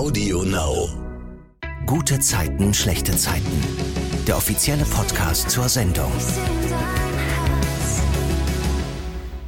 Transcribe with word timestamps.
Audio 0.00 0.44
Now. 0.44 0.88
Gute 1.84 2.18
Zeiten, 2.20 2.72
schlechte 2.72 3.14
Zeiten. 3.14 3.62
Der 4.26 4.38
offizielle 4.38 4.86
Podcast 4.86 5.50
zur 5.50 5.68
Sendung. 5.68 6.10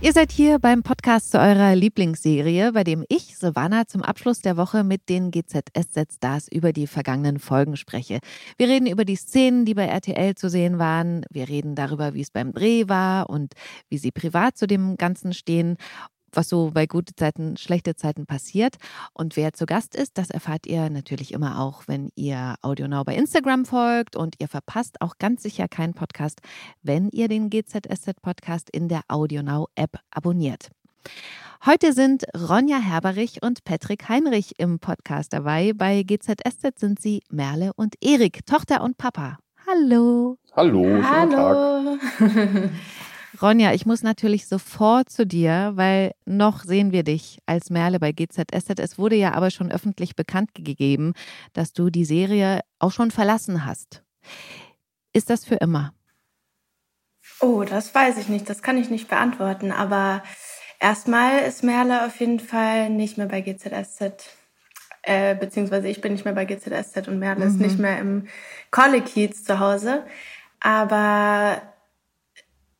Ihr 0.02 0.12
seid 0.12 0.30
hier 0.30 0.58
beim 0.58 0.82
Podcast 0.82 1.30
zu 1.30 1.38
eurer 1.40 1.74
Lieblingsserie, 1.74 2.72
bei 2.72 2.84
dem 2.84 3.02
ich, 3.08 3.34
Silvana, 3.38 3.86
zum 3.86 4.02
Abschluss 4.02 4.42
der 4.42 4.58
Woche 4.58 4.84
mit 4.84 5.08
den 5.08 5.30
GZSZ-Stars 5.30 6.48
über 6.48 6.74
die 6.74 6.86
vergangenen 6.86 7.38
Folgen 7.38 7.78
spreche. 7.78 8.18
Wir 8.58 8.68
reden 8.68 8.86
über 8.86 9.06
die 9.06 9.16
Szenen, 9.16 9.64
die 9.64 9.72
bei 9.72 9.86
RTL 9.86 10.34
zu 10.34 10.50
sehen 10.50 10.78
waren. 10.78 11.24
Wir 11.30 11.48
reden 11.48 11.74
darüber, 11.76 12.12
wie 12.12 12.20
es 12.20 12.30
beim 12.30 12.52
Dreh 12.52 12.88
war 12.88 13.30
und 13.30 13.54
wie 13.88 13.96
sie 13.96 14.10
privat 14.10 14.58
zu 14.58 14.66
dem 14.66 14.98
Ganzen 14.98 15.32
stehen 15.32 15.78
was 16.36 16.48
so 16.48 16.70
bei 16.72 16.86
gute 16.86 17.14
Zeiten, 17.14 17.56
schlechte 17.56 17.96
Zeiten 17.96 18.26
passiert. 18.26 18.76
Und 19.12 19.36
wer 19.36 19.52
zu 19.52 19.66
Gast 19.66 19.94
ist, 19.94 20.18
das 20.18 20.30
erfahrt 20.30 20.66
ihr 20.66 20.90
natürlich 20.90 21.32
immer 21.32 21.60
auch, 21.60 21.84
wenn 21.86 22.10
ihr 22.14 22.56
AudioNow 22.62 23.04
bei 23.04 23.14
Instagram 23.14 23.64
folgt. 23.64 24.16
Und 24.16 24.36
ihr 24.38 24.48
verpasst 24.48 25.00
auch 25.00 25.18
ganz 25.18 25.42
sicher 25.42 25.68
keinen 25.68 25.94
Podcast, 25.94 26.40
wenn 26.82 27.08
ihr 27.10 27.28
den 27.28 27.50
GZSZ 27.50 28.20
Podcast 28.22 28.70
in 28.70 28.88
der 28.88 29.02
AudioNow 29.08 29.68
App 29.74 29.98
abonniert. 30.10 30.68
Heute 31.64 31.92
sind 31.92 32.24
Ronja 32.36 32.78
Herberich 32.78 33.42
und 33.42 33.62
Patrick 33.64 34.08
Heinrich 34.08 34.58
im 34.58 34.80
Podcast 34.80 35.32
dabei. 35.32 35.72
Bei 35.74 36.02
GZSZ 36.02 36.78
sind 36.78 37.00
sie 37.00 37.22
Merle 37.30 37.72
und 37.76 37.94
Erik, 38.00 38.44
Tochter 38.46 38.82
und 38.82 38.98
Papa. 38.98 39.38
Hallo. 39.66 40.38
Hallo, 40.56 40.82
schönen 40.82 41.08
Hallo. 41.08 41.98
Tag. 42.18 42.70
Ronja, 43.40 43.72
ich 43.72 43.86
muss 43.86 44.02
natürlich 44.02 44.46
sofort 44.46 45.08
zu 45.08 45.26
dir, 45.26 45.72
weil 45.74 46.12
noch 46.26 46.64
sehen 46.64 46.92
wir 46.92 47.02
dich 47.02 47.38
als 47.46 47.70
Merle 47.70 47.98
bei 47.98 48.12
GZSZ. 48.12 48.78
Es 48.78 48.98
wurde 48.98 49.16
ja 49.16 49.32
aber 49.32 49.50
schon 49.50 49.72
öffentlich 49.72 50.16
bekannt 50.16 50.54
gegeben, 50.54 51.14
dass 51.54 51.72
du 51.72 51.88
die 51.88 52.04
Serie 52.04 52.60
auch 52.78 52.92
schon 52.92 53.10
verlassen 53.10 53.64
hast. 53.64 54.02
Ist 55.14 55.30
das 55.30 55.44
für 55.44 55.56
immer? 55.56 55.94
Oh, 57.40 57.64
das 57.64 57.94
weiß 57.94 58.18
ich 58.18 58.28
nicht. 58.28 58.48
Das 58.50 58.62
kann 58.62 58.76
ich 58.76 58.90
nicht 58.90 59.08
beantworten. 59.08 59.72
Aber 59.72 60.22
erstmal 60.78 61.40
ist 61.40 61.64
Merle 61.64 62.06
auf 62.06 62.20
jeden 62.20 62.40
Fall 62.40 62.90
nicht 62.90 63.16
mehr 63.16 63.28
bei 63.28 63.40
GZSZ. 63.40 64.28
Äh, 65.02 65.34
beziehungsweise 65.34 65.88
ich 65.88 66.00
bin 66.00 66.12
nicht 66.12 66.24
mehr 66.24 66.34
bei 66.34 66.44
GZSZ 66.44 67.08
und 67.08 67.18
Merle 67.18 67.46
mhm. 67.46 67.50
ist 67.50 67.60
nicht 67.60 67.78
mehr 67.78 67.98
im 67.98 68.28
Collie 68.70 69.30
zu 69.30 69.58
Hause. 69.58 70.04
Aber 70.60 71.60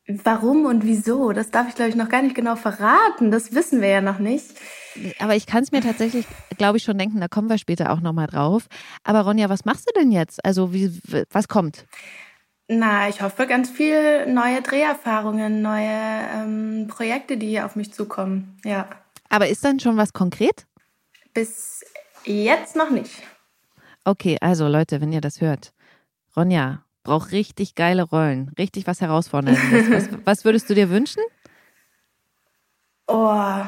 Warum 0.05 0.65
und 0.65 0.83
wieso? 0.83 1.31
Das 1.31 1.49
darf 1.49 1.69
ich, 1.69 1.75
glaube 1.75 1.89
ich, 1.89 1.95
noch 1.95 2.09
gar 2.09 2.21
nicht 2.21 2.35
genau 2.35 2.57
verraten. 2.57 3.31
Das 3.31 3.53
wissen 3.53 3.81
wir 3.81 3.87
ja 3.87 4.01
noch 4.01 4.19
nicht. 4.19 4.47
Aber 5.19 5.35
ich 5.35 5.45
kann 5.45 5.63
es 5.63 5.71
mir 5.71 5.81
tatsächlich, 5.81 6.25
glaube 6.57 6.77
ich, 6.77 6.83
schon 6.83 6.97
denken, 6.97 7.21
da 7.21 7.29
kommen 7.29 7.49
wir 7.49 7.57
später 7.57 7.91
auch 7.91 8.01
nochmal 8.01 8.27
drauf. 8.27 8.67
Aber 9.03 9.21
Ronja, 9.21 9.47
was 9.47 9.63
machst 9.63 9.89
du 9.89 9.99
denn 9.99 10.11
jetzt? 10.11 10.43
Also, 10.43 10.73
wie, 10.73 11.01
was 11.31 11.47
kommt? 11.47 11.85
Na, 12.67 13.07
ich 13.07 13.21
hoffe 13.21 13.47
ganz 13.47 13.69
viel 13.69 14.25
neue 14.27 14.61
Dreherfahrungen, 14.61 15.61
neue 15.61 15.89
ähm, 15.89 16.87
Projekte, 16.89 17.37
die 17.37 17.47
hier 17.47 17.65
auf 17.65 17.75
mich 17.75 17.93
zukommen. 17.93 18.57
Ja. 18.65 18.89
Aber 19.29 19.47
ist 19.47 19.63
dann 19.63 19.79
schon 19.79 19.95
was 19.95 20.11
konkret? 20.11 20.65
Bis 21.33 21.83
jetzt 22.25 22.75
noch 22.75 22.89
nicht. 22.89 23.23
Okay, 24.05 24.37
also 24.41 24.67
Leute, 24.67 24.99
wenn 24.99 25.13
ihr 25.13 25.21
das 25.21 25.39
hört, 25.39 25.73
Ronja, 26.35 26.83
braucht 27.03 27.31
richtig 27.31 27.75
geile 27.75 28.03
Rollen, 28.03 28.51
richtig 28.57 28.87
was 28.87 29.01
Herausforderndes. 29.01 29.59
Was, 29.89 30.09
was 30.25 30.45
würdest 30.45 30.69
du 30.69 30.73
dir 30.73 30.89
wünschen? 30.89 31.21
Oh. 33.07 33.61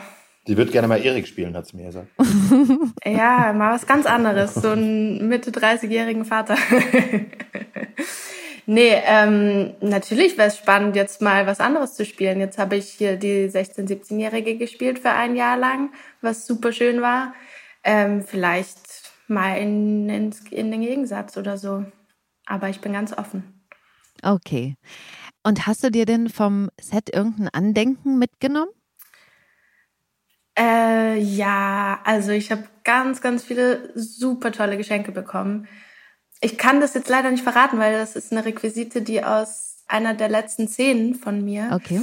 Die 0.47 0.57
wird 0.57 0.71
gerne 0.71 0.87
mal 0.87 1.03
Erik 1.03 1.27
spielen, 1.27 1.55
hat 1.55 1.67
sie 1.67 1.77
mir 1.77 1.87
gesagt. 1.87 2.07
ja, 3.05 3.51
mal 3.53 3.73
was 3.73 3.87
ganz 3.87 4.05
anderes. 4.05 4.53
So 4.53 4.69
einen 4.69 5.27
Mitte 5.27 5.51
30-jährigen 5.51 6.23
Vater. 6.23 6.55
nee, 8.67 8.93
ähm, 9.05 9.73
natürlich 9.81 10.37
wäre 10.37 10.49
es 10.49 10.57
spannend, 10.57 10.95
jetzt 10.95 11.21
mal 11.21 11.47
was 11.47 11.59
anderes 11.59 11.95
zu 11.95 12.05
spielen. 12.05 12.39
Jetzt 12.39 12.59
habe 12.59 12.75
ich 12.75 12.89
hier 12.89 13.17
die 13.17 13.49
16-, 13.49 13.87
17-Jährige 13.87 14.57
gespielt 14.57 14.99
für 14.99 15.11
ein 15.11 15.35
Jahr 15.35 15.57
lang, 15.57 15.91
was 16.21 16.45
super 16.45 16.71
schön 16.71 17.01
war. 17.01 17.33
Ähm, 17.83 18.21
vielleicht 18.23 19.11
mal 19.27 19.57
in, 19.57 20.07
in, 20.09 20.35
in 20.51 20.71
den 20.71 20.81
Gegensatz 20.81 21.37
oder 21.37 21.57
so. 21.57 21.85
Aber 22.45 22.69
ich 22.69 22.81
bin 22.81 22.93
ganz 22.93 23.13
offen. 23.13 23.65
Okay. 24.21 24.75
Und 25.43 25.67
hast 25.67 25.83
du 25.83 25.91
dir 25.91 26.05
denn 26.05 26.29
vom 26.29 26.69
Set 26.79 27.13
irgendein 27.13 27.49
Andenken 27.49 28.17
mitgenommen? 28.17 28.71
Äh, 30.57 31.19
ja, 31.19 31.99
also 32.03 32.31
ich 32.31 32.51
habe 32.51 32.63
ganz, 32.83 33.21
ganz 33.21 33.43
viele 33.43 33.91
super 33.95 34.51
tolle 34.51 34.77
Geschenke 34.77 35.11
bekommen. 35.11 35.67
Ich 36.41 36.57
kann 36.57 36.79
das 36.79 36.93
jetzt 36.93 37.09
leider 37.09 37.29
nicht 37.31 37.43
verraten, 37.43 37.77
weil 37.77 37.93
das 37.93 38.15
ist 38.15 38.31
eine 38.31 38.45
Requisite, 38.45 39.01
die 39.01 39.23
aus 39.23 39.83
einer 39.87 40.13
der 40.13 40.29
letzten 40.29 40.67
Szenen 40.67 41.15
von 41.15 41.43
mir 41.43 41.69
okay. 41.73 42.01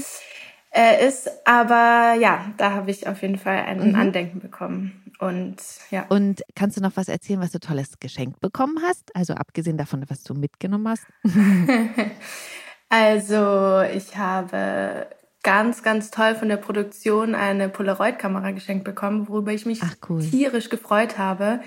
äh, 0.70 1.06
ist. 1.06 1.30
Aber 1.46 2.14
ja, 2.18 2.52
da 2.58 2.72
habe 2.72 2.90
ich 2.90 3.06
auf 3.06 3.22
jeden 3.22 3.38
Fall 3.38 3.58
ein 3.64 3.90
mhm. 3.90 3.94
Andenken 3.94 4.40
bekommen. 4.40 5.01
Und 5.22 5.56
ja. 5.92 6.04
Und 6.08 6.42
kannst 6.56 6.76
du 6.76 6.80
noch 6.80 6.96
was 6.96 7.06
erzählen, 7.06 7.40
was 7.40 7.52
du 7.52 7.60
tolles 7.60 8.00
geschenkt 8.00 8.40
bekommen 8.40 8.82
hast? 8.82 9.14
Also 9.14 9.34
abgesehen 9.34 9.76
davon, 9.76 10.04
was 10.08 10.24
du 10.24 10.34
mitgenommen 10.34 10.88
hast? 10.88 11.06
also 12.88 13.82
ich 13.82 14.16
habe 14.16 15.06
ganz, 15.44 15.84
ganz 15.84 16.10
toll 16.10 16.34
von 16.34 16.48
der 16.48 16.56
Produktion 16.56 17.36
eine 17.36 17.68
Polaroid-Kamera 17.68 18.50
geschenkt 18.50 18.82
bekommen, 18.82 19.28
worüber 19.28 19.52
ich 19.52 19.64
mich 19.64 19.80
Ach, 19.84 19.94
cool. 20.08 20.22
tierisch 20.22 20.70
gefreut 20.70 21.18
habe. 21.18 21.60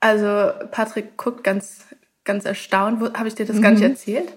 Also 0.00 0.50
Patrick 0.72 1.16
guckt 1.16 1.44
ganz, 1.44 1.84
ganz 2.24 2.44
erstaunt. 2.44 3.16
Habe 3.16 3.28
ich 3.28 3.36
dir 3.36 3.46
das 3.46 3.58
mhm. 3.58 3.62
gar 3.62 3.70
nicht 3.70 3.84
mhm. 3.84 3.90
erzählt? 3.90 4.32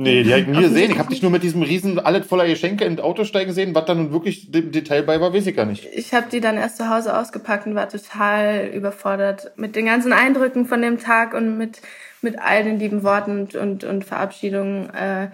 Nee, 0.00 0.22
die 0.22 0.32
habe 0.32 0.42
ich 0.42 0.46
nie 0.48 0.62
gesehen. 0.62 0.90
Ich 0.92 0.98
habe 0.98 1.08
dich 1.08 1.22
nur 1.22 1.30
mit 1.30 1.42
diesem 1.42 1.62
riesen, 1.62 1.98
alles 1.98 2.26
voller 2.26 2.46
Geschenke 2.46 2.84
in 2.84 3.00
Auto 3.00 3.24
steigen 3.24 3.52
sehen. 3.52 3.74
Was 3.74 3.86
da 3.86 3.94
nun 3.94 4.12
wirklich 4.12 4.52
im 4.54 4.70
Detail 4.70 5.02
bei 5.02 5.20
war, 5.20 5.34
weiß 5.34 5.46
ich 5.46 5.56
gar 5.56 5.66
nicht. 5.66 5.86
Ich 5.92 6.14
habe 6.14 6.26
die 6.30 6.40
dann 6.40 6.56
erst 6.56 6.76
zu 6.76 6.88
Hause 6.88 7.18
ausgepackt 7.18 7.66
und 7.66 7.74
war 7.74 7.88
total 7.88 8.70
überfordert 8.72 9.50
mit 9.56 9.74
den 9.74 9.86
ganzen 9.86 10.12
Eindrücken 10.12 10.66
von 10.66 10.82
dem 10.82 10.98
Tag 10.98 11.34
und 11.34 11.58
mit, 11.58 11.80
mit 12.22 12.38
all 12.38 12.62
den 12.62 12.78
lieben 12.78 13.02
Worten 13.02 13.40
und, 13.40 13.56
und, 13.56 13.84
und 13.84 14.04
Verabschiedungen. 14.04 14.88
Äh. 14.94 15.28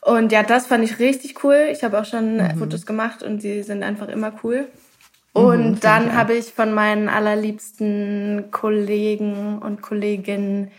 Und 0.00 0.32
ja, 0.32 0.42
das 0.42 0.66
fand 0.66 0.84
ich 0.84 0.98
richtig 0.98 1.44
cool. 1.44 1.68
Ich 1.70 1.84
habe 1.84 2.00
auch 2.00 2.06
schon 2.06 2.36
mhm. 2.36 2.58
Fotos 2.58 2.86
gemacht 2.86 3.22
und 3.22 3.42
die 3.42 3.62
sind 3.62 3.82
einfach 3.82 4.08
immer 4.08 4.32
cool. 4.42 4.68
Mhm, 5.34 5.44
und 5.44 5.70
mhm, 5.70 5.80
dann 5.80 6.14
habe 6.14 6.34
ich 6.34 6.46
von 6.46 6.72
meinen 6.72 7.08
allerliebsten 7.10 8.46
Kollegen 8.50 9.58
und 9.58 9.82
Kolleginnen 9.82 10.70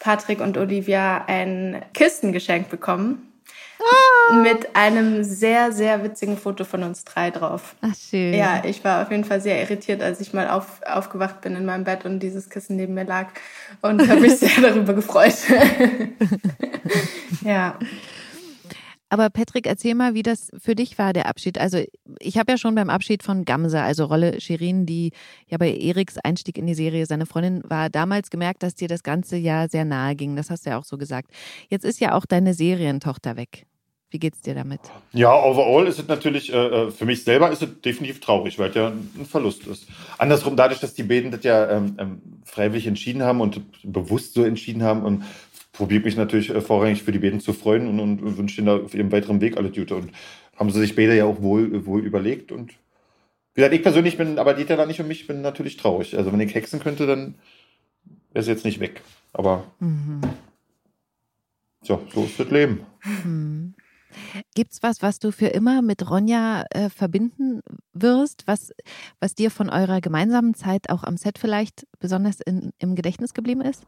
Patrick 0.00 0.40
und 0.40 0.58
Olivia 0.58 1.24
ein 1.26 1.82
Kistengeschenk 1.94 2.68
bekommen. 2.68 3.26
Ah. 3.78 4.34
Mit 4.34 4.76
einem 4.76 5.24
sehr, 5.24 5.72
sehr 5.72 6.02
witzigen 6.02 6.36
Foto 6.36 6.64
von 6.64 6.82
uns 6.82 7.04
drei 7.04 7.30
drauf. 7.30 7.74
Ach, 7.80 7.94
schön. 7.94 8.34
Ja, 8.34 8.62
ich 8.64 8.84
war 8.84 9.02
auf 9.02 9.10
jeden 9.10 9.24
Fall 9.24 9.40
sehr 9.40 9.60
irritiert, 9.60 10.02
als 10.02 10.20
ich 10.20 10.34
mal 10.34 10.50
auf, 10.50 10.82
aufgewacht 10.86 11.40
bin 11.40 11.56
in 11.56 11.64
meinem 11.64 11.84
Bett 11.84 12.04
und 12.04 12.20
dieses 12.20 12.50
Kissen 12.50 12.76
neben 12.76 12.94
mir 12.94 13.04
lag. 13.04 13.28
Und 13.80 14.06
habe 14.08 14.20
mich 14.20 14.36
sehr 14.38 14.60
darüber 14.60 14.92
gefreut. 14.92 15.36
ja. 17.44 17.78
Aber 19.10 19.28
Patrick, 19.28 19.66
erzähl 19.66 19.96
mal, 19.96 20.14
wie 20.14 20.22
das 20.22 20.50
für 20.56 20.76
dich 20.76 20.96
war, 20.96 21.12
der 21.12 21.26
Abschied. 21.26 21.58
Also 21.58 21.82
ich 22.20 22.38
habe 22.38 22.52
ja 22.52 22.58
schon 22.58 22.76
beim 22.76 22.88
Abschied 22.88 23.24
von 23.24 23.44
Gamse, 23.44 23.82
also 23.82 24.04
Rolle 24.04 24.40
Shirin, 24.40 24.86
die 24.86 25.10
ja 25.48 25.58
bei 25.58 25.76
Eriks 25.76 26.16
Einstieg 26.18 26.56
in 26.56 26.66
die 26.66 26.74
Serie 26.74 27.04
seine 27.06 27.26
Freundin 27.26 27.62
war, 27.68 27.90
damals 27.90 28.30
gemerkt, 28.30 28.62
dass 28.62 28.76
dir 28.76 28.86
das 28.86 29.02
Ganze 29.02 29.36
ja 29.36 29.68
sehr 29.68 29.84
nahe 29.84 30.14
ging. 30.14 30.36
Das 30.36 30.48
hast 30.48 30.64
du 30.64 30.70
ja 30.70 30.78
auch 30.78 30.84
so 30.84 30.96
gesagt. 30.96 31.32
Jetzt 31.68 31.84
ist 31.84 31.98
ja 32.00 32.14
auch 32.14 32.24
deine 32.24 32.54
Serientochter 32.54 33.36
weg. 33.36 33.66
Wie 34.12 34.18
geht's 34.18 34.40
dir 34.40 34.54
damit? 34.54 34.80
Ja, 35.12 35.32
overall 35.32 35.86
ist 35.86 36.00
es 36.00 36.08
natürlich, 36.08 36.52
äh, 36.52 36.56
äh 36.56 36.90
für 36.90 37.04
mich 37.04 37.22
selber 37.22 37.50
ist 37.50 37.62
es 37.62 37.80
definitiv 37.80 38.20
traurig, 38.20 38.58
weil 38.58 38.70
es 38.70 38.74
ja 38.74 38.88
ein 38.88 39.24
Verlust 39.24 39.66
ist. 39.68 39.86
Andersrum, 40.18 40.56
dadurch, 40.56 40.80
dass 40.80 40.94
die 40.94 41.04
beiden 41.04 41.30
das 41.30 41.44
ja 41.44 41.68
ähm, 41.70 41.96
ähm 41.98 42.22
freiwillig 42.44 42.88
entschieden 42.88 43.22
haben 43.22 43.40
und 43.40 43.62
bewusst 43.84 44.34
so 44.34 44.42
entschieden 44.42 44.82
haben, 44.82 45.24
und 45.80 45.86
probiere 45.86 46.04
mich 46.04 46.16
natürlich 46.16 46.50
äh, 46.50 46.60
vorrangig 46.60 47.02
für 47.02 47.12
die 47.12 47.18
beiden 47.18 47.40
zu 47.40 47.52
freuen 47.52 47.88
und, 47.88 48.00
und, 48.00 48.36
wünsche 48.36 48.60
ihnen 48.60 48.66
da 48.66 48.76
auf 48.76 48.94
ihrem 48.94 49.10
weiteren 49.12 49.40
Weg 49.40 49.56
alle 49.56 49.70
Gute. 49.70 49.96
Und 49.96 50.12
haben 50.56 50.70
sie 50.70 50.80
sich 50.80 50.94
beide 50.94 51.16
ja 51.16 51.24
auch 51.24 51.40
wohl, 51.40 51.86
wohl 51.86 52.04
überlegt. 52.04 52.52
Und 52.52 52.72
wie 53.54 53.60
gesagt, 53.60 53.74
ich 53.74 53.82
persönlich 53.82 54.18
bin, 54.18 54.38
aber 54.38 54.54
die 54.54 54.66
da 54.66 54.84
nicht 54.84 55.00
um 55.00 55.08
mich, 55.08 55.26
bin 55.26 55.40
natürlich 55.40 55.76
traurig. 55.76 56.16
Also 56.16 56.32
wenn 56.32 56.40
ich 56.40 56.54
hexen 56.54 56.80
könnte, 56.80 57.06
dann 57.06 57.36
wäre 58.32 58.44
sie 58.44 58.50
jetzt 58.50 58.64
nicht 58.64 58.80
weg. 58.80 59.00
Aber 59.32 59.64
mhm. 59.80 60.20
so, 61.82 62.02
so 62.12 62.24
ist 62.24 62.38
das 62.38 62.50
Leben. 62.50 62.80
Mhm. 63.24 63.74
Gibt's 64.54 64.82
was, 64.82 65.02
was 65.02 65.18
du 65.18 65.30
für 65.30 65.46
immer 65.46 65.82
mit 65.82 66.10
Ronja 66.10 66.64
äh, 66.70 66.90
verbinden 66.90 67.60
wirst, 67.92 68.42
was, 68.46 68.72
was 69.20 69.34
dir 69.34 69.50
von 69.50 69.70
eurer 69.70 70.00
gemeinsamen 70.00 70.54
Zeit 70.54 70.90
auch 70.90 71.04
am 71.04 71.16
Set 71.16 71.38
vielleicht 71.38 71.86
besonders 72.00 72.40
in, 72.40 72.72
im 72.78 72.96
Gedächtnis 72.96 73.34
geblieben 73.34 73.60
ist? 73.62 73.86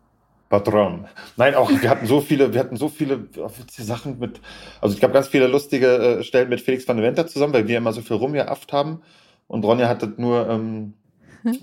Patron. 0.52 1.06
Nein, 1.38 1.54
auch 1.54 1.70
wir 1.70 1.88
hatten 1.88 2.06
so 2.06 2.20
viele, 2.20 2.52
wir 2.52 2.60
hatten 2.60 2.76
so 2.76 2.90
viele 2.90 3.26
Sachen 3.70 4.18
mit, 4.18 4.38
also 4.82 4.94
ich 4.94 5.00
gab 5.00 5.14
ganz 5.14 5.28
viele 5.28 5.46
lustige 5.46 6.18
äh, 6.18 6.22
Stellen 6.22 6.50
mit 6.50 6.60
Felix 6.60 6.86
van 6.86 6.98
der 6.98 7.06
Venter 7.06 7.26
zusammen, 7.26 7.54
weil 7.54 7.68
wir 7.68 7.78
immer 7.78 7.94
so 7.94 8.02
viel 8.02 8.16
rumgeafft 8.16 8.70
haben 8.70 9.00
und 9.46 9.64
Ronja 9.64 9.88
hat 9.88 10.02
das 10.02 10.10
nur 10.18 10.46
ähm, 10.50 10.92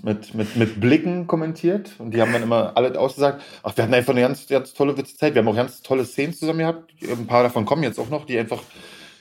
mit, 0.02 0.34
mit, 0.34 0.56
mit 0.56 0.80
Blicken 0.80 1.28
kommentiert. 1.28 1.92
Und 1.98 2.12
die 2.12 2.20
haben 2.20 2.32
dann 2.32 2.42
immer 2.42 2.76
alle 2.76 2.98
ausgesagt, 2.98 3.42
ach, 3.62 3.76
wir 3.76 3.84
hatten 3.84 3.94
einfach 3.94 4.12
eine 4.12 4.22
ganz, 4.22 4.48
ganz 4.48 4.74
tolle 4.74 4.98
witzige 4.98 5.18
Zeit. 5.18 5.34
Wir 5.34 5.42
haben 5.42 5.48
auch 5.48 5.54
ganz 5.54 5.82
tolle 5.82 6.04
Szenen 6.04 6.34
zusammen 6.34 6.58
gehabt. 6.58 6.92
Ein 7.00 7.28
paar 7.28 7.44
davon 7.44 7.66
kommen 7.66 7.84
jetzt 7.84 8.00
auch 8.00 8.10
noch, 8.10 8.26
die 8.26 8.40
einfach 8.40 8.60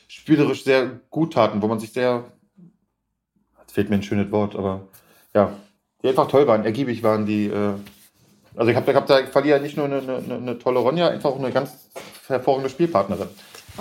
spielerisch 0.07 0.63
sehr 0.63 0.99
gut 1.11 1.33
taten, 1.33 1.61
wo 1.61 1.67
man 1.67 1.79
sich 1.79 1.93
sehr, 1.93 2.23
jetzt 3.61 3.73
fehlt 3.73 3.91
mir 3.91 3.97
ein 3.97 4.03
schönes 4.03 4.31
Wort, 4.31 4.55
aber 4.55 4.87
ja, 5.35 5.53
die 6.01 6.07
einfach 6.07 6.27
toll 6.27 6.47
waren, 6.47 6.65
ergiebig 6.65 7.03
waren, 7.03 7.27
die, 7.27 7.45
äh, 7.45 7.73
also 8.55 8.71
ich 8.71 8.77
habe 8.77 8.93
hab 8.93 9.07
da 9.07 9.25
verliere 9.25 9.59
nicht 9.59 9.77
nur 9.77 9.85
eine, 9.85 9.99
eine, 9.99 10.35
eine 10.35 10.59
tolle 10.59 10.79
Ronja, 10.79 11.09
einfach 11.09 11.31
auch 11.31 11.39
eine 11.39 11.51
ganz 11.51 11.71
hervorragende 12.27 12.69
Spielpartnerin. 12.69 13.27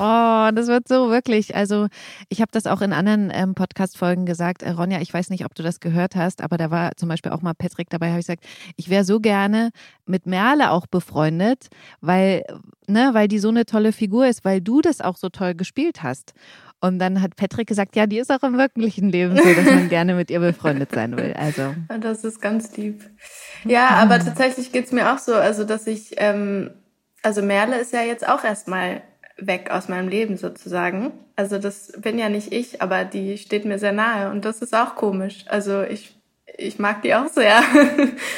Oh, 0.00 0.50
das 0.55 0.69
wird 0.69 0.87
so 0.87 1.11
wirklich. 1.11 1.56
Also 1.56 1.88
ich 2.29 2.41
habe 2.41 2.53
das 2.53 2.69
auch 2.69 2.82
in 2.82 2.93
anderen 2.93 3.32
ähm, 3.35 3.56
Podcast-Folgen 3.56 4.26
gesagt. 4.26 4.62
Äh, 4.62 4.70
Ronja, 4.70 5.00
ich 5.00 5.12
weiß 5.12 5.29
nicht, 5.31 5.44
ob 5.44 5.56
du 5.56 5.65
das 5.65 5.81
gehört 5.81 6.15
hast, 6.15 6.41
aber 6.41 6.56
da 6.56 6.70
war 6.70 6.93
zum 6.97 7.09
Beispiel 7.09 7.32
auch 7.32 7.43
mal 7.43 7.55
Patrick 7.55 7.91
dabei, 7.91 8.11
habe 8.11 8.20
ich 8.20 8.26
gesagt, 8.26 8.44
ich 8.76 8.91
wäre 8.91 9.03
so 9.03 9.19
gerne 9.19 9.70
mit 10.06 10.26
Merle 10.26 10.71
auch 10.71 10.87
befreundet, 10.87 11.67
weil, 12.00 12.44
ne, 12.87 13.11
weil 13.12 13.26
die 13.26 13.41
so 13.41 13.49
eine 13.49 13.67
tolle 13.67 13.93
Figur 13.93 14.29
ist, 14.29 14.44
weil 14.44 14.61
du 14.61 14.81
das 14.81 15.00
auch 15.00 15.17
so 15.17 15.31
toll 15.31 15.55
gespielt 15.55 16.05
hast. 16.05 16.32
Und 16.81 17.01
dann 17.01 17.21
hat 17.21 17.35
Patrick 17.35 17.67
gesagt, 17.67 17.97
ja, 17.97 18.07
die 18.07 18.19
ist 18.19 18.31
auch 18.31 18.43
im 18.45 18.57
wirklichen 18.57 19.11
Leben 19.11 19.37
so, 19.37 19.43
dass 19.43 19.65
man 19.65 19.89
gerne 19.89 20.15
mit 20.15 20.31
ihr 20.31 20.39
befreundet 20.39 20.93
sein 20.93 21.17
will. 21.17 21.35
Also. 21.37 21.75
Das 22.01 22.25
ist 22.25 22.41
ganz 22.41 22.77
lieb. 22.77 23.03
Ja, 23.65 23.89
aber 23.89 24.21
tatsächlich 24.21 24.71
geht's 24.71 24.93
mir 24.93 25.13
auch 25.13 25.19
so, 25.19 25.35
also 25.35 25.65
dass 25.65 25.89
ich, 25.89 26.15
ähm, 26.19 26.71
also 27.23 27.43
Merle 27.43 27.79
ist 27.79 27.93
ja 27.93 28.03
jetzt 28.03 28.29
auch 28.29 28.45
erstmal 28.45 29.03
weg 29.37 29.71
aus 29.71 29.89
meinem 29.89 30.09
Leben 30.09 30.37
sozusagen. 30.37 31.13
Also 31.35 31.59
das 31.59 31.93
bin 31.99 32.19
ja 32.19 32.29
nicht 32.29 32.53
ich, 32.53 32.81
aber 32.81 33.05
die 33.05 33.39
steht 33.39 33.65
mir 33.65 33.79
sehr 33.79 33.93
nahe 33.93 34.31
und 34.31 34.45
das 34.45 34.63
ist 34.63 34.75
auch 34.75 34.95
komisch. 34.95 35.45
Also 35.49 35.83
ich 35.83 36.19
ich 36.57 36.79
mag 36.79 37.03
die 37.03 37.15
auch 37.15 37.29
sehr. 37.29 37.61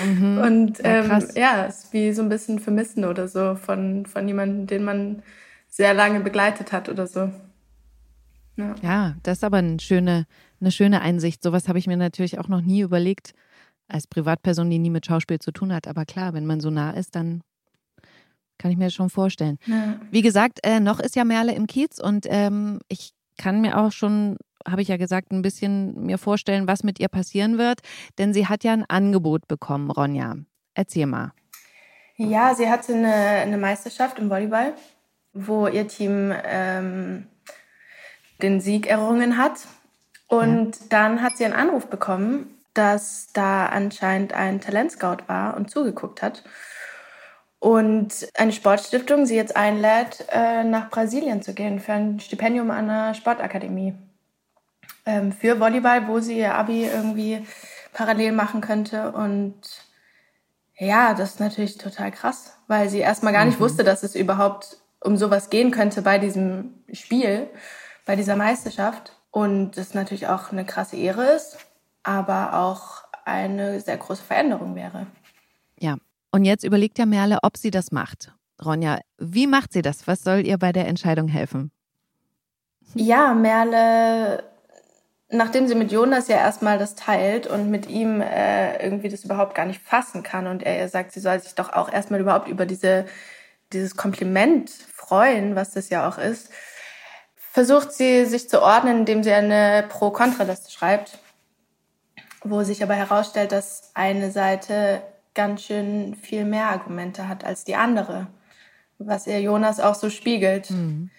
Mhm. 0.04 0.38
Und 0.44 0.80
ähm, 0.84 1.08
ja, 1.08 1.20
ja, 1.34 1.64
ist 1.64 1.92
wie 1.92 2.12
so 2.12 2.22
ein 2.22 2.28
bisschen 2.28 2.58
Vermissen 2.58 3.04
oder 3.04 3.28
so 3.28 3.54
von, 3.54 4.04
von 4.04 4.28
jemandem, 4.28 4.66
den 4.66 4.84
man 4.84 5.22
sehr 5.68 5.94
lange 5.94 6.20
begleitet 6.20 6.72
hat 6.72 6.88
oder 6.88 7.06
so. 7.06 7.30
Ja, 8.60 8.74
ja 8.82 9.14
das 9.22 9.38
ist 9.38 9.44
aber 9.44 9.58
eine 9.58 9.80
schöne, 9.80 10.26
eine 10.60 10.70
schöne 10.70 11.00
Einsicht. 11.00 11.42
Sowas 11.42 11.68
habe 11.68 11.78
ich 11.78 11.86
mir 11.86 11.96
natürlich 11.96 12.38
auch 12.38 12.48
noch 12.48 12.60
nie 12.60 12.80
überlegt, 12.80 13.34
als 13.88 14.06
Privatperson, 14.06 14.70
die 14.70 14.78
nie 14.78 14.90
mit 14.90 15.06
Schauspiel 15.06 15.38
zu 15.38 15.52
tun 15.52 15.72
hat. 15.72 15.88
Aber 15.88 16.04
klar, 16.04 16.32
wenn 16.32 16.46
man 16.46 16.60
so 16.60 16.70
nah 16.70 16.92
ist, 16.92 17.16
dann 17.16 17.42
kann 18.58 18.70
ich 18.70 18.76
mir 18.76 18.84
das 18.84 18.94
schon 18.94 19.10
vorstellen. 19.10 19.58
Ja. 19.66 19.98
Wie 20.10 20.22
gesagt, 20.22 20.60
äh, 20.62 20.80
noch 20.80 21.00
ist 21.00 21.16
ja 21.16 21.24
Merle 21.24 21.54
im 21.54 21.66
Kiez 21.66 21.98
und 21.98 22.26
ähm, 22.28 22.78
ich 22.88 23.12
kann 23.38 23.62
mir 23.62 23.78
auch 23.78 23.90
schon, 23.90 24.36
habe 24.68 24.82
ich 24.82 24.88
ja 24.88 24.98
gesagt, 24.98 25.32
ein 25.32 25.42
bisschen 25.42 26.04
mir 26.04 26.18
vorstellen, 26.18 26.68
was 26.68 26.84
mit 26.84 27.00
ihr 27.00 27.08
passieren 27.08 27.56
wird. 27.56 27.80
Denn 28.18 28.34
sie 28.34 28.46
hat 28.46 28.62
ja 28.62 28.72
ein 28.72 28.84
Angebot 28.86 29.48
bekommen, 29.48 29.90
Ronja. 29.90 30.36
Erzähl 30.74 31.06
mal. 31.06 31.32
Ja, 32.16 32.54
sie 32.54 32.68
hatte 32.68 32.94
eine, 32.94 33.14
eine 33.14 33.56
Meisterschaft 33.56 34.18
im 34.18 34.28
Volleyball, 34.28 34.74
wo 35.32 35.66
ihr 35.66 35.88
Team 35.88 36.34
ähm, 36.44 37.26
den 38.42 38.60
Sieg 38.60 38.86
errungen 38.86 39.36
hat. 39.36 39.66
Und 40.28 40.76
ja. 40.76 40.86
dann 40.88 41.22
hat 41.22 41.36
sie 41.36 41.44
einen 41.44 41.54
Anruf 41.54 41.86
bekommen, 41.86 42.58
dass 42.74 43.28
da 43.32 43.66
anscheinend 43.66 44.32
ein 44.32 44.60
Talentscout 44.60 45.24
war 45.26 45.56
und 45.56 45.70
zugeguckt 45.70 46.22
hat 46.22 46.44
und 47.60 48.26
eine 48.34 48.52
Sportstiftung 48.52 49.26
sie 49.26 49.36
jetzt 49.36 49.54
einlädt, 49.54 50.26
äh, 50.32 50.64
nach 50.64 50.90
Brasilien 50.90 51.42
zu 51.42 51.52
gehen 51.52 51.78
für 51.78 51.92
ein 51.92 52.18
Stipendium 52.18 52.70
an 52.70 52.88
einer 52.88 53.14
Sportakademie. 53.14 53.94
Ähm, 55.04 55.30
für 55.30 55.60
Volleyball, 55.60 56.08
wo 56.08 56.20
sie 56.20 56.38
ihr 56.38 56.54
Abi 56.54 56.86
irgendwie 56.86 57.46
parallel 57.92 58.32
machen 58.32 58.62
könnte. 58.62 59.12
Und 59.12 59.60
ja, 60.78 61.12
das 61.12 61.32
ist 61.32 61.40
natürlich 61.40 61.76
total 61.76 62.10
krass, 62.10 62.56
weil 62.66 62.88
sie 62.88 63.00
erstmal 63.00 63.34
gar 63.34 63.44
nicht 63.44 63.60
mhm. 63.60 63.64
wusste, 63.64 63.84
dass 63.84 64.02
es 64.02 64.14
überhaupt 64.14 64.78
um 65.00 65.18
sowas 65.18 65.50
gehen 65.50 65.70
könnte 65.70 66.00
bei 66.00 66.18
diesem 66.18 66.74
Spiel, 66.92 67.46
bei 68.10 68.16
dieser 68.16 68.34
Meisterschaft. 68.34 69.12
Und 69.30 69.76
das 69.76 69.94
natürlich 69.94 70.26
auch 70.26 70.50
eine 70.50 70.64
krasse 70.64 70.96
Ehre 70.96 71.26
ist, 71.36 71.58
aber 72.02 72.58
auch 72.58 73.04
eine 73.24 73.78
sehr 73.78 73.98
große 73.98 74.24
Veränderung 74.24 74.74
wäre. 74.74 75.06
Ja, 75.78 75.94
und 76.32 76.44
jetzt 76.44 76.64
überlegt 76.64 76.98
ja 76.98 77.06
Merle, 77.06 77.38
ob 77.44 77.56
sie 77.56 77.70
das 77.70 77.92
macht. 77.92 78.34
Ronja, 78.64 78.98
wie 79.18 79.46
macht 79.46 79.72
sie 79.72 79.82
das? 79.82 80.08
Was 80.08 80.24
soll 80.24 80.44
ihr 80.44 80.58
bei 80.58 80.72
der 80.72 80.88
Entscheidung 80.88 81.28
helfen? 81.28 81.70
Ja, 82.96 83.32
Merle, 83.32 84.42
nachdem 85.28 85.68
sie 85.68 85.76
mit 85.76 85.92
Jonas 85.92 86.26
ja 86.26 86.38
erstmal 86.38 86.78
das 86.78 86.96
teilt 86.96 87.46
und 87.46 87.70
mit 87.70 87.88
ihm 87.88 88.20
äh, 88.20 88.82
irgendwie 88.84 89.08
das 89.08 89.24
überhaupt 89.24 89.54
gar 89.54 89.66
nicht 89.66 89.82
fassen 89.82 90.24
kann 90.24 90.48
und 90.48 90.64
er 90.64 90.80
ihr 90.80 90.88
sagt, 90.88 91.12
sie 91.12 91.20
soll 91.20 91.38
sich 91.38 91.54
doch 91.54 91.72
auch 91.72 91.92
erstmal 91.92 92.18
überhaupt 92.18 92.48
über 92.48 92.66
diese, 92.66 93.06
dieses 93.72 93.94
Kompliment 93.96 94.68
freuen, 94.68 95.54
was 95.54 95.70
das 95.70 95.90
ja 95.90 96.08
auch 96.08 96.18
ist, 96.18 96.50
versucht 97.50 97.92
sie 97.92 98.26
sich 98.26 98.48
zu 98.48 98.62
ordnen, 98.62 99.00
indem 99.00 99.22
sie 99.22 99.32
eine 99.32 99.84
Pro-Kontra-Liste 99.88 100.70
schreibt, 100.70 101.18
wo 102.42 102.62
sich 102.62 102.82
aber 102.82 102.94
herausstellt, 102.94 103.52
dass 103.52 103.90
eine 103.94 104.30
Seite 104.30 105.02
ganz 105.34 105.62
schön 105.62 106.14
viel 106.14 106.44
mehr 106.44 106.66
Argumente 106.66 107.28
hat 107.28 107.44
als 107.44 107.64
die 107.64 107.74
andere, 107.74 108.28
was 108.98 109.26
ihr 109.26 109.40
Jonas 109.40 109.80
auch 109.80 109.94
so 109.94 110.10
spiegelt. 110.10 110.70
Mhm. 110.70 111.10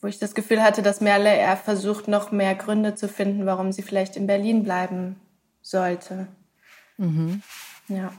Wo 0.00 0.08
ich 0.08 0.18
das 0.18 0.34
Gefühl 0.34 0.62
hatte, 0.62 0.82
dass 0.82 1.00
Merle 1.00 1.34
eher 1.34 1.56
versucht, 1.56 2.08
noch 2.08 2.30
mehr 2.30 2.54
Gründe 2.54 2.94
zu 2.94 3.08
finden, 3.08 3.46
warum 3.46 3.72
sie 3.72 3.80
vielleicht 3.80 4.16
in 4.16 4.26
Berlin 4.26 4.62
bleiben 4.62 5.18
sollte. 5.62 6.28
Mhm. 6.98 7.42
Ja. 7.88 8.12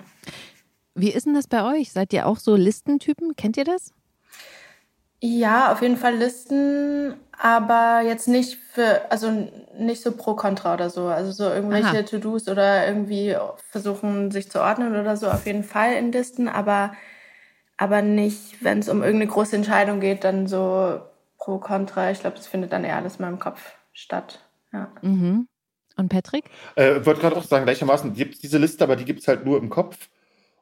Wie 0.96 1.12
ist 1.12 1.28
denn 1.28 1.36
das 1.36 1.48
bei 1.48 1.64
euch? 1.64 1.92
Seid 1.92 2.12
ihr 2.12 2.26
auch 2.26 2.38
so 2.38 2.56
Listentypen? 2.56 3.36
Kennt 3.36 3.58
ihr 3.58 3.66
das? 3.66 3.94
Ja, 5.22 5.72
auf 5.72 5.82
jeden 5.82 5.98
Fall 5.98 6.16
Listen, 6.16 7.16
aber 7.42 8.02
jetzt 8.06 8.28
nicht 8.28 8.58
für, 8.72 9.12
also 9.12 9.32
nicht 9.78 10.02
so 10.02 10.12
pro 10.12 10.36
Contra 10.36 10.74
oder 10.74 10.90
so. 10.90 11.08
Also 11.08 11.32
so 11.32 11.46
irgendwelche 11.46 12.06
To-Dos 12.06 12.48
oder 12.48 12.88
irgendwie 12.88 13.36
versuchen, 13.70 14.32
sich 14.32 14.50
zu 14.50 14.62
ordnen 14.62 14.96
oder 15.00 15.18
so, 15.18 15.28
auf 15.30 15.46
jeden 15.46 15.64
Fall 15.64 15.94
in 15.94 16.12
Listen, 16.12 16.48
aber, 16.48 16.94
aber 17.78 18.02
nicht, 18.02 18.64
wenn 18.64 18.80
es 18.80 18.90
um 18.90 19.04
irgendeine 19.04 19.32
große 19.32 19.56
Entscheidung 19.56 20.00
geht, 20.00 20.24
dann 20.24 20.48
so 20.48 21.00
pro 21.38 21.60
Contra. 21.60 22.12
Ich 22.12 22.20
glaube, 22.20 22.38
das 22.38 22.48
findet 22.48 22.74
dann 22.74 22.84
eher 22.84 22.96
alles 22.96 23.18
in 23.18 23.26
meinem 23.26 23.40
Kopf 23.40 23.76
statt. 23.94 24.40
Ja. 24.74 24.92
Mhm. 25.02 25.48
Und 25.98 26.10
Patrick? 26.10 26.46
Äh, 26.76 27.00
ich 27.00 27.06
wollte 27.06 27.22
gerade 27.22 27.38
auch 27.38 27.44
sagen, 27.44 27.66
gleichermaßen 27.66 28.14
gibt 28.14 28.36
es 28.36 28.42
diese 28.42 28.58
Liste, 28.58 28.84
aber 28.84 28.96
die 28.96 29.06
gibt 29.06 29.22
es 29.22 29.28
halt 29.28 29.46
nur 29.46 29.58
im 29.58 29.70
Kopf. 29.70 30.10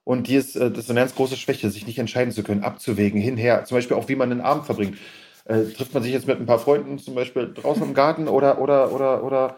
Und 0.04 0.28
die 0.28 0.36
ist, 0.36 0.56
äh, 0.56 0.70
das 0.70 0.86
ist 0.86 0.90
eine 0.90 1.00
ganz 1.00 1.16
große 1.16 1.38
Schwäche, 1.38 1.70
sich 1.70 1.88
nicht 1.88 1.98
entscheiden 1.98 2.34
zu 2.34 2.44
können, 2.44 2.64
abzuwägen, 2.64 3.20
hinher. 3.20 3.64
Zum 3.66 3.78
Beispiel 3.78 3.98
auch, 3.98 4.10
wie 4.10 4.16
man 4.16 4.30
den 4.30 4.42
Abend 4.42 4.66
verbringt. 4.66 4.98
Äh, 5.46 5.66
trifft 5.66 5.94
man 5.94 6.04
sich 6.04 6.14
jetzt 6.14 6.28
mit 6.28 6.40
ein 6.40 6.46
paar 6.46 6.60
Freunden 6.60 7.00
zum 7.00 7.16
Beispiel 7.16 7.54
draußen 7.54 7.84
im 7.84 7.94
Garten 7.94 8.28
oder, 8.28 8.62
oder, 8.62 8.94
oder, 8.94 9.24
oder 9.24 9.58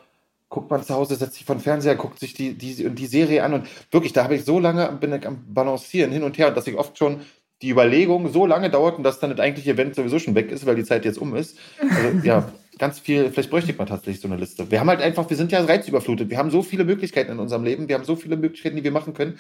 guckt 0.49 0.71
man 0.71 0.83
zu 0.83 0.95
Hause, 0.95 1.15
setzt 1.15 1.35
sich 1.35 1.45
vor 1.45 1.55
den 1.55 1.61
Fernseher, 1.61 1.95
guckt 1.95 2.19
sich 2.19 2.33
die, 2.33 2.53
die, 2.57 2.89
die 2.89 3.05
Serie 3.05 3.43
an 3.43 3.53
und 3.53 3.67
wirklich, 3.91 4.13
da 4.13 4.23
habe 4.23 4.35
ich 4.35 4.45
so 4.45 4.59
lange, 4.59 4.91
bin 4.93 5.13
ich 5.13 5.27
am 5.27 5.43
Balancieren 5.47 6.11
hin 6.11 6.23
und 6.23 6.37
her, 6.37 6.51
dass 6.51 6.67
ich 6.67 6.75
oft 6.75 6.97
schon 6.97 7.21
die 7.61 7.69
Überlegung 7.69 8.31
so 8.31 8.45
lange 8.45 8.69
dauert 8.69 8.97
und 8.97 9.03
dass 9.03 9.19
dann 9.19 9.29
das 9.29 9.39
eigentliche 9.39 9.71
Event 9.71 9.95
sowieso 9.95 10.19
schon 10.19 10.35
weg 10.35 10.51
ist, 10.51 10.65
weil 10.65 10.75
die 10.75 10.83
Zeit 10.83 11.05
jetzt 11.05 11.17
um 11.17 11.35
ist. 11.35 11.57
Also 11.79 12.19
ja, 12.23 12.51
ganz 12.77 12.99
viel, 12.99 13.31
vielleicht 13.31 13.49
bräuchte 13.49 13.73
man 13.73 13.87
tatsächlich 13.87 14.21
so 14.21 14.27
eine 14.27 14.37
Liste. 14.37 14.69
Wir 14.71 14.79
haben 14.79 14.89
halt 14.89 15.01
einfach, 15.01 15.29
wir 15.29 15.37
sind 15.37 15.51
ja 15.51 15.63
reizüberflutet. 15.63 16.29
Wir 16.29 16.37
haben 16.37 16.51
so 16.51 16.61
viele 16.61 16.83
Möglichkeiten 16.83 17.31
in 17.31 17.39
unserem 17.39 17.63
Leben, 17.63 17.87
wir 17.87 17.95
haben 17.95 18.05
so 18.05 18.15
viele 18.15 18.37
Möglichkeiten, 18.37 18.75
die 18.75 18.83
wir 18.83 18.91
machen 18.91 19.13
können. 19.13 19.37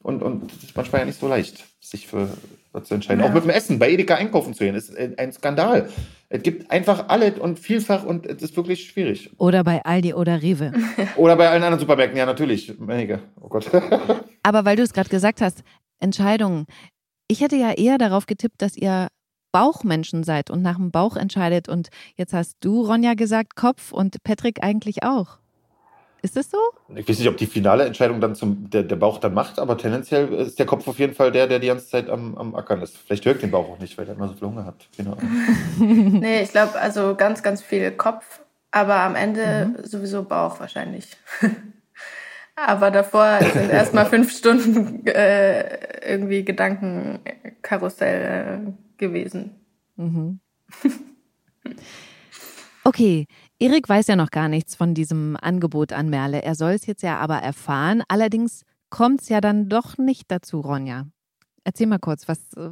Und, 0.00 0.22
und 0.22 0.52
es 0.52 0.62
ist 0.62 0.76
manchmal 0.76 1.00
ja 1.00 1.06
nicht 1.06 1.18
so 1.18 1.26
leicht, 1.26 1.64
sich 1.80 2.06
für 2.06 2.28
was 2.72 2.84
zu 2.84 2.94
entscheiden. 2.94 3.20
Ja. 3.20 3.28
Auch 3.28 3.34
mit 3.34 3.42
dem 3.42 3.50
Essen, 3.50 3.78
bei 3.78 3.90
Edeka 3.90 4.14
einkaufen 4.14 4.54
zu 4.54 4.62
gehen, 4.62 4.76
ist 4.76 4.96
ein 4.96 5.32
Skandal. 5.32 5.88
Es 6.28 6.42
gibt 6.42 6.70
einfach 6.70 7.08
alles 7.08 7.38
und 7.38 7.58
vielfach 7.58 8.04
und 8.04 8.26
es 8.26 8.42
ist 8.42 8.56
wirklich 8.56 8.84
schwierig. 8.84 9.30
Oder 9.38 9.64
bei 9.64 9.84
Aldi 9.84 10.14
oder 10.14 10.40
Rewe. 10.40 10.72
oder 11.16 11.36
bei 11.36 11.48
allen 11.48 11.62
anderen 11.62 11.80
Supermärkten, 11.80 12.16
ja, 12.16 12.26
natürlich. 12.26 12.78
Meinige. 12.78 13.20
Oh 13.40 13.48
Gott. 13.48 13.68
Aber 14.42 14.64
weil 14.64 14.76
du 14.76 14.82
es 14.82 14.92
gerade 14.92 15.08
gesagt 15.08 15.40
hast, 15.40 15.62
Entscheidungen. 15.98 16.66
Ich 17.26 17.40
hätte 17.40 17.56
ja 17.56 17.72
eher 17.72 17.98
darauf 17.98 18.26
getippt, 18.26 18.62
dass 18.62 18.76
ihr 18.76 19.08
Bauchmenschen 19.52 20.24
seid 20.24 20.50
und 20.50 20.62
nach 20.62 20.76
dem 20.76 20.90
Bauch 20.90 21.16
entscheidet. 21.16 21.68
Und 21.68 21.88
jetzt 22.16 22.32
hast 22.32 22.56
du, 22.60 22.82
Ronja, 22.82 23.14
gesagt 23.14 23.56
Kopf 23.56 23.92
und 23.92 24.22
Patrick 24.22 24.62
eigentlich 24.62 25.02
auch. 25.02 25.38
Ist 26.20 26.36
das 26.36 26.50
so? 26.50 26.58
Ich 26.96 27.08
weiß 27.08 27.18
nicht, 27.18 27.28
ob 27.28 27.36
die 27.36 27.46
finale 27.46 27.84
Entscheidung 27.84 28.20
dann 28.20 28.34
zum, 28.34 28.68
der, 28.70 28.82
der 28.82 28.96
Bauch 28.96 29.18
dann 29.18 29.34
macht, 29.34 29.60
aber 29.60 29.78
tendenziell 29.78 30.32
ist 30.34 30.58
der 30.58 30.66
Kopf 30.66 30.88
auf 30.88 30.98
jeden 30.98 31.14
Fall 31.14 31.30
der, 31.30 31.46
der 31.46 31.60
die 31.60 31.68
ganze 31.68 31.88
Zeit 31.88 32.10
am, 32.10 32.36
am 32.36 32.56
Ackern 32.56 32.82
ist. 32.82 32.96
Vielleicht 32.96 33.24
hört 33.24 33.40
den 33.40 33.52
Bauch 33.52 33.70
auch 33.70 33.78
nicht, 33.78 33.96
weil 33.96 34.08
er 34.08 34.14
immer 34.14 34.26
so 34.26 34.34
viel 34.34 34.48
Hunger 34.48 34.64
hat. 34.64 34.88
Genau. 34.96 35.16
nee, 35.78 36.42
ich 36.42 36.50
glaube, 36.50 36.78
also 36.78 37.14
ganz, 37.14 37.42
ganz 37.42 37.62
viel 37.62 37.92
Kopf, 37.92 38.40
aber 38.72 38.96
am 38.96 39.14
Ende 39.14 39.74
mhm. 39.76 39.84
sowieso 39.84 40.24
Bauch 40.24 40.58
wahrscheinlich. 40.58 41.16
aber 42.56 42.90
davor 42.90 43.38
sind 43.40 43.70
erstmal 43.70 44.06
fünf 44.06 44.36
Stunden 44.36 45.06
äh, 45.06 46.04
irgendwie 46.04 46.44
Gedankenkarussell 46.44 48.66
äh, 48.66 48.72
gewesen. 48.98 49.54
Mhm. 49.96 50.40
Okay, 52.84 53.26
Erik 53.58 53.86
weiß 53.86 54.06
ja 54.06 54.16
noch 54.16 54.30
gar 54.30 54.48
nichts 54.48 54.74
von 54.74 54.94
diesem 54.94 55.36
Angebot 55.38 55.92
an 55.92 56.08
Merle. 56.08 56.42
Er 56.42 56.54
soll 56.54 56.70
es 56.72 56.86
jetzt 56.86 57.02
ja 57.02 57.18
aber 57.18 57.36
erfahren. 57.36 58.02
Allerdings 58.08 58.62
kommt 58.88 59.20
es 59.20 59.28
ja 59.28 59.42
dann 59.42 59.68
doch 59.68 59.98
nicht 59.98 60.30
dazu, 60.30 60.60
Ronja. 60.60 61.04
Erzähl 61.64 61.86
mal 61.86 61.98
kurz, 61.98 62.28
was, 62.28 62.38
äh, 62.56 62.70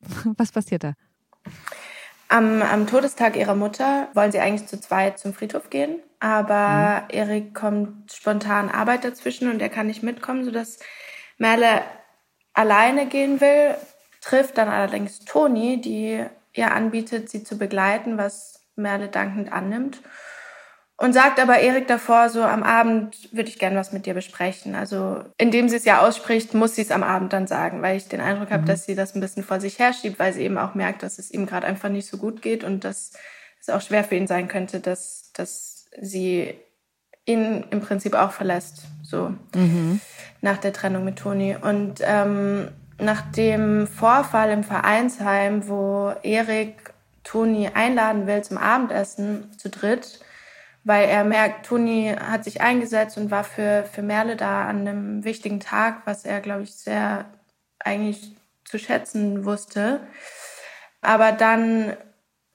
was 0.38 0.52
passiert 0.52 0.84
da? 0.84 0.94
Am, 2.28 2.62
am, 2.62 2.86
Todestag 2.86 3.36
ihrer 3.36 3.54
Mutter 3.54 4.08
wollen 4.14 4.32
sie 4.32 4.38
eigentlich 4.38 4.66
zu 4.66 4.80
zweit 4.80 5.18
zum 5.18 5.34
Friedhof 5.34 5.68
gehen, 5.68 6.00
aber 6.20 7.02
mhm. 7.02 7.08
Erik 7.10 7.54
kommt 7.54 8.12
spontan 8.12 8.70
Arbeit 8.70 9.04
dazwischen 9.04 9.50
und 9.50 9.60
er 9.60 9.68
kann 9.68 9.88
nicht 9.88 10.02
mitkommen, 10.02 10.44
sodass 10.44 10.78
Merle 11.36 11.82
alleine 12.54 13.08
gehen 13.08 13.42
will, 13.42 13.74
trifft 14.20 14.58
dann 14.58 14.68
allerdings 14.68 15.20
Toni, 15.20 15.80
die 15.80 16.24
ihr 16.52 16.72
anbietet, 16.72 17.30
sie 17.30 17.44
zu 17.44 17.56
begleiten, 17.56 18.18
was 18.18 18.60
Merle 18.76 19.08
dankend 19.08 19.52
annimmt. 19.52 20.00
Und 20.96 21.14
sagt 21.14 21.40
aber 21.40 21.60
Erik 21.60 21.86
davor, 21.88 22.28
so 22.28 22.42
am 22.42 22.62
Abend 22.62 23.32
würde 23.32 23.48
ich 23.48 23.58
gerne 23.58 23.76
was 23.76 23.92
mit 23.92 24.04
dir 24.04 24.12
besprechen. 24.12 24.74
Also 24.74 25.24
indem 25.38 25.70
sie 25.70 25.76
es 25.76 25.86
ja 25.86 26.06
ausspricht, 26.06 26.52
muss 26.52 26.74
sie 26.74 26.82
es 26.82 26.90
am 26.90 27.02
Abend 27.02 27.32
dann 27.32 27.46
sagen, 27.46 27.80
weil 27.80 27.96
ich 27.96 28.08
den 28.08 28.20
Eindruck 28.20 28.50
habe, 28.50 28.64
mhm. 28.64 28.66
dass 28.66 28.84
sie 28.84 28.94
das 28.94 29.14
ein 29.14 29.22
bisschen 29.22 29.42
vor 29.42 29.60
sich 29.60 29.78
herschiebt, 29.78 30.18
weil 30.18 30.34
sie 30.34 30.42
eben 30.42 30.58
auch 30.58 30.74
merkt, 30.74 31.02
dass 31.02 31.18
es 31.18 31.30
ihm 31.30 31.46
gerade 31.46 31.66
einfach 31.66 31.88
nicht 31.88 32.06
so 32.06 32.18
gut 32.18 32.42
geht 32.42 32.64
und 32.64 32.84
dass 32.84 33.12
es 33.62 33.70
auch 33.70 33.80
schwer 33.80 34.04
für 34.04 34.16
ihn 34.16 34.26
sein 34.26 34.46
könnte, 34.46 34.80
dass, 34.80 35.32
dass 35.32 35.86
sie 35.98 36.54
ihn 37.24 37.64
im 37.70 37.80
Prinzip 37.80 38.14
auch 38.14 38.32
verlässt, 38.32 38.82
so 39.02 39.34
mhm. 39.54 40.02
nach 40.42 40.58
der 40.58 40.74
Trennung 40.74 41.04
mit 41.04 41.16
Toni. 41.16 41.56
Und 41.56 42.00
ähm, 42.02 42.68
nach 43.02 43.22
dem 43.32 43.86
Vorfall 43.86 44.50
im 44.50 44.64
Vereinsheim, 44.64 45.68
wo 45.68 46.12
Erik 46.22 46.92
Toni 47.24 47.68
einladen 47.72 48.26
will 48.26 48.42
zum 48.42 48.58
Abendessen 48.58 49.56
zu 49.58 49.68
dritt, 49.68 50.20
weil 50.84 51.08
er 51.08 51.24
merkt, 51.24 51.66
Toni 51.66 52.14
hat 52.18 52.44
sich 52.44 52.60
eingesetzt 52.60 53.18
und 53.18 53.30
war 53.30 53.44
für, 53.44 53.84
für 53.84 54.02
Merle 54.02 54.36
da 54.36 54.66
an 54.66 54.80
einem 54.80 55.24
wichtigen 55.24 55.60
Tag, 55.60 56.02
was 56.06 56.24
er, 56.24 56.40
glaube 56.40 56.62
ich, 56.62 56.74
sehr 56.74 57.26
eigentlich 57.78 58.34
zu 58.64 58.78
schätzen 58.78 59.44
wusste. 59.44 60.00
Aber 61.02 61.32
dann 61.32 61.96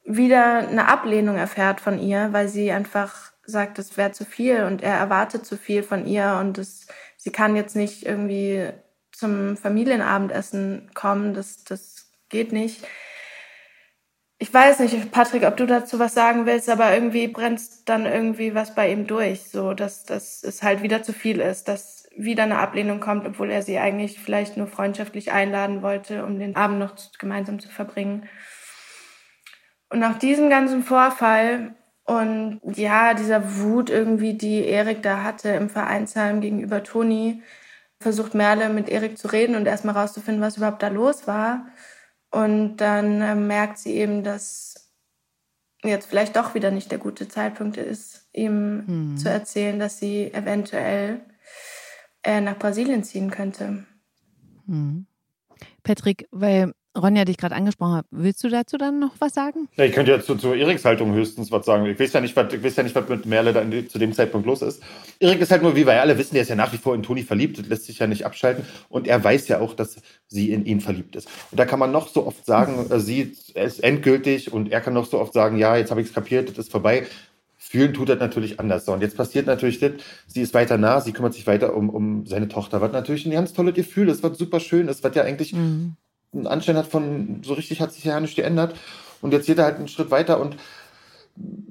wieder 0.03 0.67
eine 0.67 0.87
Ablehnung 0.87 1.35
erfährt 1.35 1.81
von 1.81 1.99
ihr, 1.99 2.31
weil 2.31 2.47
sie 2.47 2.71
einfach 2.71 3.31
sagt, 3.43 3.79
es 3.79 3.97
wäre 3.97 4.11
zu 4.11 4.25
viel 4.25 4.63
und 4.63 4.81
er 4.81 4.97
erwartet 4.97 5.45
zu 5.45 5.57
viel 5.57 5.83
von 5.83 6.05
ihr 6.05 6.37
und 6.39 6.57
es, 6.57 6.87
sie 7.17 7.31
kann 7.31 7.55
jetzt 7.55 7.75
nicht 7.75 8.05
irgendwie 8.05 8.69
zum 9.17 9.57
Familienabendessen 9.57 10.91
kommen, 10.93 11.33
das, 11.33 11.63
das 11.63 12.11
geht 12.29 12.51
nicht. 12.51 12.85
Ich 14.37 14.53
weiß 14.53 14.79
nicht, 14.79 15.11
Patrick, 15.11 15.43
ob 15.43 15.55
du 15.55 15.65
dazu 15.65 15.97
was 15.97 16.13
sagen 16.13 16.45
willst, 16.45 16.69
aber 16.69 16.93
irgendwie 16.93 17.27
brennt 17.27 17.61
dann 17.85 18.05
irgendwie 18.05 18.53
was 18.53 18.75
bei 18.75 18.91
ihm 18.91 19.07
durch, 19.07 19.43
so 19.43 19.73
dass, 19.73 20.03
dass 20.03 20.43
es 20.43 20.61
halt 20.61 20.83
wieder 20.83 21.03
zu 21.03 21.13
viel 21.13 21.39
ist, 21.39 21.67
dass 21.67 22.07
wieder 22.17 22.43
eine 22.43 22.59
Ablehnung 22.59 22.99
kommt, 22.99 23.25
obwohl 23.25 23.49
er 23.49 23.61
sie 23.61 23.77
eigentlich 23.77 24.19
vielleicht 24.19 24.57
nur 24.57 24.67
freundschaftlich 24.67 25.31
einladen 25.31 25.81
wollte, 25.81 26.25
um 26.25 26.39
den 26.39 26.55
Abend 26.55 26.79
noch 26.79 26.95
gemeinsam 27.17 27.59
zu 27.59 27.69
verbringen. 27.69 28.27
Und 29.89 29.99
nach 29.99 30.17
diesem 30.19 30.49
ganzen 30.49 30.83
Vorfall 30.83 31.75
und 32.05 32.59
ja, 32.63 33.13
dieser 33.13 33.57
Wut 33.59 33.89
irgendwie, 33.89 34.35
die 34.35 34.63
Erik 34.63 35.01
da 35.01 35.23
hatte 35.23 35.49
im 35.49 35.69
Vereinsheim 35.69 36.39
gegenüber 36.39 36.83
Toni, 36.83 37.41
versucht 38.05 38.35
Merle 38.35 38.69
mit 38.69 38.87
Erik 38.87 39.17
zu 39.17 39.27
reden 39.29 39.55
und 39.55 39.65
erstmal 39.65 39.95
rauszufinden, 39.95 40.39
was 40.39 40.57
überhaupt 40.57 40.83
da 40.83 40.89
los 40.89 41.25
war. 41.25 41.65
Und 42.29 42.77
dann 42.77 43.19
äh, 43.19 43.33
merkt 43.33 43.79
sie 43.79 43.95
eben, 43.95 44.23
dass 44.23 44.91
jetzt 45.83 46.05
vielleicht 46.05 46.35
doch 46.35 46.53
wieder 46.53 46.69
nicht 46.69 46.91
der 46.91 46.99
gute 46.99 47.27
Zeitpunkt 47.27 47.77
ist, 47.77 48.29
ihm 48.31 48.83
hm. 48.85 49.17
zu 49.17 49.27
erzählen, 49.27 49.79
dass 49.79 49.97
sie 49.97 50.31
eventuell 50.31 51.21
äh, 52.21 52.41
nach 52.41 52.59
Brasilien 52.59 53.03
ziehen 53.03 53.31
könnte. 53.31 53.87
Hm. 54.67 55.07
Patrick, 55.81 56.27
weil 56.29 56.73
Ronja 56.95 57.25
dich 57.25 57.37
gerade 57.37 57.55
angesprochen 57.55 57.95
hat, 57.95 58.05
willst 58.11 58.43
du 58.43 58.49
dazu 58.49 58.77
dann 58.77 58.99
noch 58.99 59.11
was 59.19 59.33
sagen? 59.33 59.67
Ja, 59.75 59.83
ich 59.83 59.91
könnte 59.91 60.11
ja 60.11 60.21
zu, 60.21 60.35
zu 60.35 60.53
Eriks 60.53 60.85
Haltung 60.85 61.13
höchstens 61.13 61.51
was 61.51 61.65
sagen. 61.65 61.85
Ich 61.85 61.99
weiß 61.99 62.13
ja 62.13 62.21
nicht, 62.21 62.35
was, 62.35 62.53
ich 62.53 62.63
weiß 62.63 62.75
ja 62.77 62.83
nicht, 62.83 62.95
was 62.95 63.07
mit 63.09 63.25
Merle 63.25 63.53
da 63.53 63.61
in, 63.61 63.89
zu 63.89 63.99
dem 63.99 64.13
Zeitpunkt 64.13 64.47
los 64.47 64.61
ist. 64.61 64.81
Erik 65.19 65.41
ist 65.41 65.51
halt 65.51 65.61
nur, 65.61 65.75
wie 65.75 65.85
wir 65.85 65.99
alle 66.01 66.17
wissen, 66.17 66.35
der 66.35 66.43
ist 66.43 66.49
ja 66.49 66.55
nach 66.55 66.71
wie 66.71 66.77
vor 66.77 66.95
in 66.95 67.03
Toni 67.03 67.23
verliebt, 67.23 67.59
das 67.59 67.67
lässt 67.67 67.85
sich 67.85 67.99
ja 67.99 68.07
nicht 68.07 68.25
abschalten. 68.25 68.65
Und 68.89 69.07
er 69.07 69.21
weiß 69.23 69.47
ja 69.49 69.59
auch, 69.59 69.73
dass 69.73 69.97
sie 70.27 70.51
in 70.51 70.65
ihn 70.65 70.79
verliebt 70.79 71.15
ist. 71.15 71.27
Und 71.51 71.59
da 71.59 71.65
kann 71.65 71.79
man 71.79 71.91
noch 71.91 72.07
so 72.07 72.25
oft 72.25 72.45
sagen, 72.45 72.89
äh, 72.89 72.99
sie 72.99 73.35
ist 73.53 73.83
endgültig 73.83 74.53
und 74.53 74.71
er 74.71 74.81
kann 74.81 74.93
noch 74.93 75.05
so 75.05 75.19
oft 75.19 75.33
sagen, 75.33 75.57
ja, 75.57 75.75
jetzt 75.75 75.91
habe 75.91 76.01
ich 76.01 76.07
es 76.07 76.13
kapiert, 76.13 76.49
das 76.49 76.57
ist 76.65 76.71
vorbei. 76.71 77.05
Fühlen 77.57 77.93
tut 77.93 78.09
das 78.09 78.19
natürlich 78.19 78.59
anders. 78.59 78.85
So, 78.85 78.93
und 78.93 79.01
jetzt 79.01 79.17
passiert 79.17 79.47
natürlich 79.47 79.79
das, 79.79 79.93
sie 80.27 80.41
ist 80.41 80.53
weiter 80.53 80.77
nah, 80.77 81.01
sie 81.01 81.13
kümmert 81.13 81.33
sich 81.33 81.47
weiter 81.47 81.75
um, 81.75 81.89
um 81.89 82.25
seine 82.25 82.47
Tochter, 82.47 82.79
was 82.79 82.91
natürlich 82.91 83.25
ein 83.25 83.31
ganz 83.31 83.53
tolles 83.53 83.73
Gefühl 83.73 84.07
ist, 84.07 84.23
was 84.23 84.37
super 84.37 84.59
schön 84.59 84.87
ist, 84.87 85.03
was 85.03 85.15
ja 85.15 85.23
eigentlich 85.23 85.53
mhm 85.53 85.97
einen 86.33 86.47
Anschein 86.47 86.77
hat 86.77 86.87
von, 86.87 87.41
so 87.43 87.53
richtig 87.53 87.81
hat 87.81 87.93
sich 87.93 88.03
ja 88.03 88.19
nicht 88.19 88.35
geändert. 88.35 88.75
Und 89.21 89.31
jetzt 89.31 89.47
geht 89.47 89.57
er 89.57 89.65
halt 89.65 89.77
einen 89.77 89.87
Schritt 89.87 90.11
weiter 90.11 90.39
und 90.39 90.57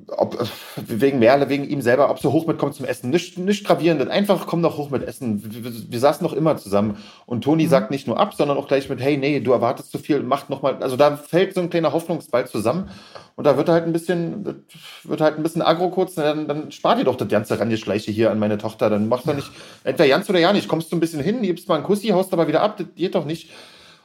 ob, 0.09 0.47
wegen 0.77 1.19
Merle, 1.19 1.49
wegen 1.49 1.65
ihm 1.65 1.81
selber, 1.81 2.11
ob 2.11 2.19
so 2.19 2.33
hoch 2.33 2.47
mitkommt 2.47 2.75
zum 2.75 2.85
Essen. 2.85 3.09
Nicht, 3.09 3.39
nicht 3.39 3.67
gravierend, 3.67 4.07
einfach 4.11 4.47
komm 4.47 4.63
doch 4.63 4.77
hoch 4.77 4.91
mit 4.91 5.03
Essen. 5.03 5.43
Wir, 5.43 5.73
wir 5.91 5.99
saßen 5.99 6.23
noch 6.23 6.35
immer 6.35 6.57
zusammen. 6.59 6.99
Und 7.25 7.45
Toni 7.45 7.65
mhm. 7.65 7.71
sagt 7.71 7.91
nicht 7.91 8.07
nur 8.07 8.21
ab, 8.21 8.35
sondern 8.35 8.59
auch 8.59 8.69
gleich 8.69 8.91
mit, 8.91 9.01
hey, 9.01 9.17
nee, 9.17 9.41
du 9.41 9.53
erwartest 9.53 9.91
zu 9.91 9.99
viel, 9.99 10.21
mach 10.23 10.51
noch 10.51 10.61
mal. 10.61 10.77
Also 10.83 10.97
da 10.97 11.17
fällt 11.17 11.55
so 11.55 11.63
ein 11.63 11.71
kleiner 11.71 11.95
Hoffnungsball 11.95 12.47
zusammen. 12.47 12.91
Und 13.37 13.45
da 13.45 13.57
wird 13.57 13.71
halt 13.71 13.85
ein 13.85 13.93
bisschen, 13.93 14.65
wird 15.03 15.21
halt 15.23 15.39
ein 15.39 15.43
bisschen 15.43 15.63
aggro 15.63 15.89
kurz. 15.89 16.15
Dann, 16.15 16.47
dann 16.47 16.71
spart 16.71 16.99
ihr 16.99 17.05
doch 17.05 17.17
das 17.17 17.29
ganze 17.29 17.59
Rangeschleiche 17.59 18.13
hier 18.13 18.31
an 18.31 18.39
meine 18.39 18.59
Tochter. 18.59 18.91
Dann 18.91 19.09
macht 19.09 19.27
doch 19.27 19.35
nicht, 19.35 19.51
entweder 19.83 20.09
Jans 20.09 20.29
oder 20.29 20.41
ja 20.41 20.53
nicht. 20.53 20.69
Kommst 20.69 20.93
du 20.93 20.97
ein 20.97 21.01
bisschen 21.01 21.21
hin, 21.21 21.41
gibst 21.41 21.69
mal 21.69 21.77
einen 21.77 21.85
Kussi, 21.85 22.09
haust 22.09 22.35
aber 22.35 22.47
wieder 22.49 22.61
ab. 22.61 22.77
Das 22.77 22.87
geht 22.95 23.15
doch 23.15 23.25
nicht 23.25 23.51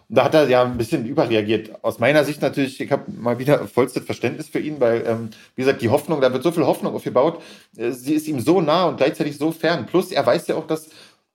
da 0.10 0.24
hat 0.24 0.34
er 0.34 0.50
ja 0.50 0.63
ein 0.63 0.78
bisschen 0.78 1.06
überreagiert. 1.06 1.84
Aus 1.84 2.00
meiner 2.00 2.24
Sicht 2.25 2.42
natürlich, 2.42 2.82
ich 2.82 2.92
habe 2.92 3.12
mal 3.12 3.38
wieder 3.38 3.68
vollstes 3.68 4.04
Verständnis 4.04 4.50
für 4.50 4.60
ihn, 4.60 4.80
weil, 4.80 5.04
ähm, 5.06 5.30
wie 5.56 5.62
gesagt, 5.62 5.84
die 5.84 5.89
Hoffnung, 5.89 6.20
da 6.20 6.34
wird 6.34 6.42
so 6.42 6.51
viel 6.51 6.66
Hoffnung 6.66 6.96
aufgebaut. 6.96 7.42
Äh, 7.78 7.92
sie 7.92 8.16
ist 8.16 8.28
ihm 8.28 8.39
so 8.39 8.60
nah 8.60 8.86
und 8.86 8.98
gleichzeitig 8.98 9.38
so 9.38 9.51
fern. 9.51 9.86
Plus, 9.86 10.12
er 10.12 10.25
weiß 10.25 10.48
ja 10.48 10.56
auch, 10.56 10.66
dass, 10.66 10.89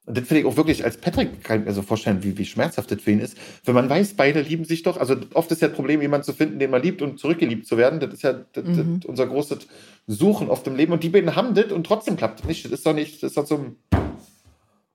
und 0.06 0.18
das 0.18 0.26
finde 0.26 0.40
ich 0.40 0.46
auch 0.46 0.56
wirklich, 0.56 0.84
als 0.84 0.96
Patrick 0.96 1.44
kann 1.44 1.60
ich 1.60 1.66
mir 1.66 1.72
so 1.72 1.82
vorstellen, 1.82 2.24
wie, 2.24 2.36
wie 2.36 2.44
schmerzhaft 2.44 2.90
das 2.90 3.00
für 3.00 3.12
ihn 3.12 3.20
ist, 3.20 3.38
wenn 3.64 3.76
man 3.76 3.88
weiß, 3.88 4.14
beide 4.14 4.40
lieben 4.40 4.64
sich 4.64 4.82
doch. 4.82 4.96
Also 4.96 5.14
oft 5.34 5.52
ist 5.52 5.62
ja 5.62 5.68
das 5.68 5.76
Problem, 5.76 6.02
jemanden 6.02 6.24
zu 6.24 6.32
finden, 6.32 6.58
den 6.58 6.72
man 6.72 6.82
liebt 6.82 7.00
und 7.00 7.20
zurückgeliebt 7.20 7.68
zu 7.68 7.78
werden. 7.78 8.00
Das 8.00 8.12
ist 8.12 8.22
ja 8.22 8.32
das, 8.32 8.64
mhm. 8.64 8.98
das, 9.00 9.08
unser 9.08 9.28
großes 9.28 9.68
Suchen 10.08 10.50
oft 10.50 10.66
im 10.66 10.74
Leben. 10.74 10.92
Und 10.92 11.04
die 11.04 11.10
beiden 11.10 11.36
haben 11.36 11.54
das 11.54 11.70
und 11.70 11.86
trotzdem 11.86 12.16
klappt 12.16 12.40
das 12.40 12.48
nicht. 12.48 12.64
Das 12.64 12.72
ist 12.72 12.84
doch 12.84 12.92
nicht, 12.92 13.22
das 13.22 13.30
ist 13.30 13.36
doch 13.36 13.46
so 13.46 13.54
ein 13.54 13.76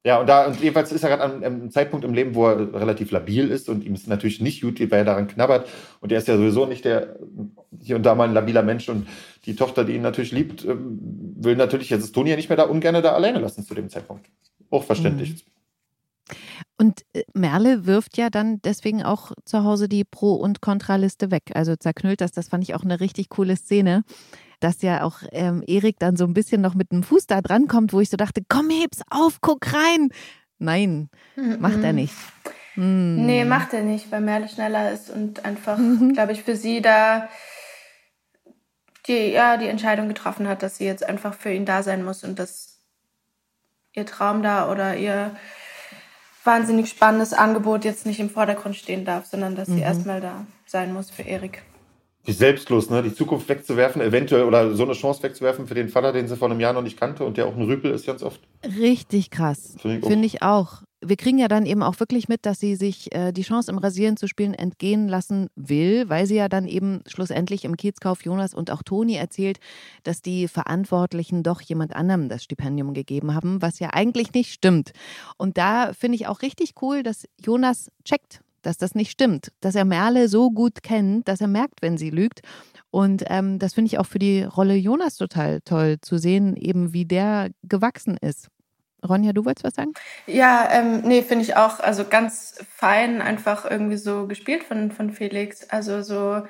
ja, 0.05 0.19
und 0.21 0.27
da, 0.27 0.47
und 0.47 0.61
jedenfalls 0.61 0.93
ist 0.93 1.03
er 1.03 1.09
gerade 1.09 1.23
an 1.23 1.43
einem 1.43 1.71
Zeitpunkt 1.71 2.05
im 2.05 2.13
Leben, 2.13 2.33
wo 2.33 2.47
er 2.47 2.73
relativ 2.73 3.11
labil 3.11 3.49
ist 3.51 3.67
und 3.67 3.83
ihm 3.83 3.95
ist 3.95 4.07
natürlich 4.07 4.39
nicht 4.39 4.61
gut, 4.61 4.79
weil 4.79 4.99
er 4.99 5.05
daran 5.05 5.27
knabbert. 5.27 5.67
Und 5.99 6.13
er 6.13 6.19
ist 6.19 6.27
ja 6.29 6.37
sowieso 6.37 6.65
nicht 6.65 6.85
der 6.85 7.17
hier 7.81 7.97
und 7.97 8.03
da 8.03 8.15
mal 8.15 8.29
ein 8.29 8.33
labiler 8.33 8.63
Mensch. 8.63 8.87
Und 8.87 9.07
die 9.45 9.57
Tochter, 9.57 9.83
die 9.83 9.95
ihn 9.95 10.01
natürlich 10.01 10.31
liebt, 10.31 10.63
ähm, 10.63 10.99
will 11.35 11.57
natürlich, 11.57 11.89
jetzt 11.89 12.13
Toni 12.13 12.29
ja 12.29 12.37
nicht 12.37 12.47
mehr 12.47 12.55
da, 12.55 12.63
ungern 12.63 13.01
da 13.03 13.11
alleine 13.11 13.39
lassen 13.39 13.65
zu 13.65 13.75
dem 13.75 13.89
Zeitpunkt. 13.89 14.27
Auch 14.69 14.83
verständlich. 14.83 15.31
Mhm. 15.31 16.39
Und 16.77 17.01
äh, 17.11 17.23
Merle 17.33 17.85
wirft 17.85 18.17
ja 18.17 18.29
dann 18.29 18.61
deswegen 18.61 19.03
auch 19.03 19.33
zu 19.43 19.65
Hause 19.65 19.89
die 19.89 20.05
Pro- 20.05 20.35
und 20.35 20.61
Kontraliste 20.61 21.29
weg. 21.29 21.51
Also 21.55 21.75
zerknüllt 21.75 22.21
das, 22.21 22.31
das 22.31 22.47
fand 22.47 22.63
ich 22.63 22.73
auch 22.73 22.83
eine 22.83 23.01
richtig 23.01 23.27
coole 23.27 23.57
Szene 23.57 24.03
dass 24.59 24.81
ja 24.81 25.03
auch 25.03 25.19
ähm, 25.31 25.63
Erik 25.65 25.99
dann 25.99 26.15
so 26.15 26.25
ein 26.25 26.33
bisschen 26.33 26.61
noch 26.61 26.75
mit 26.75 26.91
dem 26.91 27.03
Fuß 27.03 27.27
da 27.27 27.41
dran 27.41 27.67
kommt, 27.67 27.93
wo 27.93 27.99
ich 27.99 28.09
so 28.09 28.17
dachte, 28.17 28.41
komm, 28.47 28.69
heb's 28.69 29.01
auf, 29.09 29.39
guck 29.41 29.73
rein. 29.73 30.09
Nein, 30.57 31.09
mhm. 31.35 31.57
macht 31.59 31.83
er 31.83 31.93
nicht. 31.93 32.13
Mhm. 32.75 33.25
Nee, 33.25 33.45
macht 33.45 33.73
er 33.73 33.83
nicht, 33.83 34.11
weil 34.11 34.21
Merle 34.21 34.47
schneller 34.47 34.91
ist 34.91 35.09
und 35.09 35.45
einfach, 35.45 35.77
mhm. 35.77 36.13
glaube 36.13 36.33
ich, 36.33 36.43
für 36.43 36.55
sie 36.55 36.81
da 36.81 37.29
die, 39.07 39.31
ja, 39.31 39.57
die 39.57 39.67
Entscheidung 39.67 40.07
getroffen 40.07 40.47
hat, 40.47 40.61
dass 40.63 40.77
sie 40.77 40.85
jetzt 40.85 41.03
einfach 41.03 41.33
für 41.33 41.51
ihn 41.51 41.65
da 41.65 41.83
sein 41.83 42.03
muss 42.03 42.23
und 42.23 42.39
dass 42.39 42.79
ihr 43.93 44.05
Traum 44.05 44.43
da 44.43 44.71
oder 44.71 44.95
ihr 44.95 45.35
wahnsinnig 46.43 46.89
spannendes 46.89 47.33
Angebot 47.33 47.85
jetzt 47.85 48.05
nicht 48.05 48.19
im 48.19 48.29
Vordergrund 48.29 48.75
stehen 48.75 49.05
darf, 49.05 49.25
sondern 49.25 49.55
dass 49.55 49.67
sie 49.67 49.75
mhm. 49.75 49.81
erstmal 49.81 50.21
da 50.21 50.45
sein 50.65 50.93
muss 50.93 51.09
für 51.09 51.23
Erik 51.23 51.63
selbstlos, 52.27 52.89
ne? 52.89 53.01
die 53.01 53.13
Zukunft 53.13 53.49
wegzuwerfen, 53.49 54.01
eventuell 54.01 54.43
oder 54.43 54.75
so 54.75 54.83
eine 54.83 54.93
Chance 54.93 55.23
wegzuwerfen 55.23 55.67
für 55.67 55.73
den 55.73 55.89
Vater, 55.89 56.11
den 56.13 56.27
sie 56.27 56.35
vor 56.35 56.49
einem 56.49 56.59
Jahr 56.59 56.73
noch 56.73 56.81
nicht 56.81 56.99
kannte 56.99 57.23
und 57.23 57.37
der 57.37 57.47
auch 57.47 57.55
ein 57.55 57.63
Rüpel 57.63 57.91
ist 57.91 58.05
ganz 58.05 58.23
oft. 58.23 58.39
Richtig 58.63 59.31
krass. 59.31 59.75
Finde 59.79 59.97
ich, 59.99 60.05
Find 60.05 60.25
ich, 60.25 60.41
auch. 60.43 60.83
Wir 61.01 61.15
kriegen 61.15 61.37
ja 61.37 61.47
dann 61.47 61.65
eben 61.65 61.81
auch 61.81 61.97
wirklich 62.01 62.27
mit, 62.27 62.45
dass 62.45 62.59
sie 62.59 62.75
sich 62.75 63.15
äh, 63.15 63.31
die 63.31 63.43
Chance 63.43 63.71
im 63.71 63.77
Rasieren 63.77 64.17
zu 64.17 64.27
spielen 64.27 64.53
entgehen 64.53 65.07
lassen 65.07 65.47
will, 65.55 66.09
weil 66.09 66.25
sie 66.25 66.35
ja 66.35 66.49
dann 66.49 66.67
eben 66.67 67.01
schlussendlich 67.07 67.63
im 67.63 67.77
Kiezkauf 67.77 68.25
Jonas 68.25 68.53
und 68.53 68.69
auch 68.69 68.83
Toni 68.83 69.15
erzählt, 69.15 69.59
dass 70.03 70.21
die 70.21 70.49
Verantwortlichen 70.49 71.41
doch 71.41 71.61
jemand 71.61 71.95
anderem 71.95 72.27
das 72.27 72.43
Stipendium 72.43 72.93
gegeben 72.93 73.33
haben, 73.33 73.61
was 73.61 73.79
ja 73.79 73.91
eigentlich 73.93 74.33
nicht 74.33 74.51
stimmt. 74.51 74.91
Und 75.37 75.57
da 75.57 75.93
finde 75.93 76.17
ich 76.17 76.27
auch 76.27 76.41
richtig 76.41 76.73
cool, 76.81 77.01
dass 77.01 77.25
Jonas 77.41 77.89
checkt, 78.03 78.41
dass 78.69 78.77
das 78.77 78.93
nicht 78.93 79.09
stimmt, 79.09 79.51
dass 79.61 79.73
er 79.73 79.83
Merle 79.83 80.27
so 80.27 80.51
gut 80.51 80.83
kennt, 80.83 81.27
dass 81.27 81.41
er 81.41 81.47
merkt, 81.47 81.81
wenn 81.81 81.97
sie 81.97 82.11
lügt. 82.11 82.41
Und 82.91 83.23
ähm, 83.27 83.57
das 83.57 83.73
finde 83.73 83.87
ich 83.87 83.97
auch 83.97 84.05
für 84.05 84.19
die 84.19 84.43
Rolle 84.43 84.75
Jonas 84.75 85.17
total 85.17 85.61
toll 85.61 85.97
zu 86.01 86.19
sehen, 86.19 86.55
eben 86.55 86.93
wie 86.93 87.05
der 87.05 87.49
gewachsen 87.63 88.15
ist. 88.17 88.47
Ronja, 89.07 89.33
du 89.33 89.45
wolltest 89.45 89.63
was 89.63 89.73
sagen? 89.73 89.93
Ja, 90.27 90.69
ähm, 90.71 91.01
nee, 91.01 91.23
finde 91.23 91.45
ich 91.45 91.55
auch, 91.55 91.79
also 91.79 92.05
ganz 92.05 92.63
fein 92.69 93.21
einfach 93.21 93.65
irgendwie 93.69 93.97
so 93.97 94.27
gespielt 94.27 94.63
von, 94.63 94.91
von 94.91 95.11
Felix. 95.11 95.67
Also 95.69 96.03
so 96.03 96.43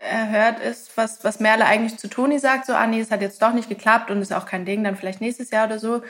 er 0.00 0.30
hört 0.30 0.58
ist, 0.58 0.96
was, 0.96 1.22
was 1.22 1.38
Merle 1.38 1.64
eigentlich 1.64 1.98
zu 1.98 2.08
Toni 2.08 2.40
sagt, 2.40 2.66
so, 2.66 2.72
ah 2.72 2.88
nee, 2.88 2.98
es 2.98 3.12
hat 3.12 3.22
jetzt 3.22 3.40
doch 3.40 3.52
nicht 3.52 3.68
geklappt 3.68 4.10
und 4.10 4.20
ist 4.20 4.32
auch 4.32 4.46
kein 4.46 4.64
Ding, 4.64 4.82
dann 4.82 4.96
vielleicht 4.96 5.20
nächstes 5.20 5.50
Jahr 5.50 5.66
oder 5.66 5.78
so. 5.78 6.02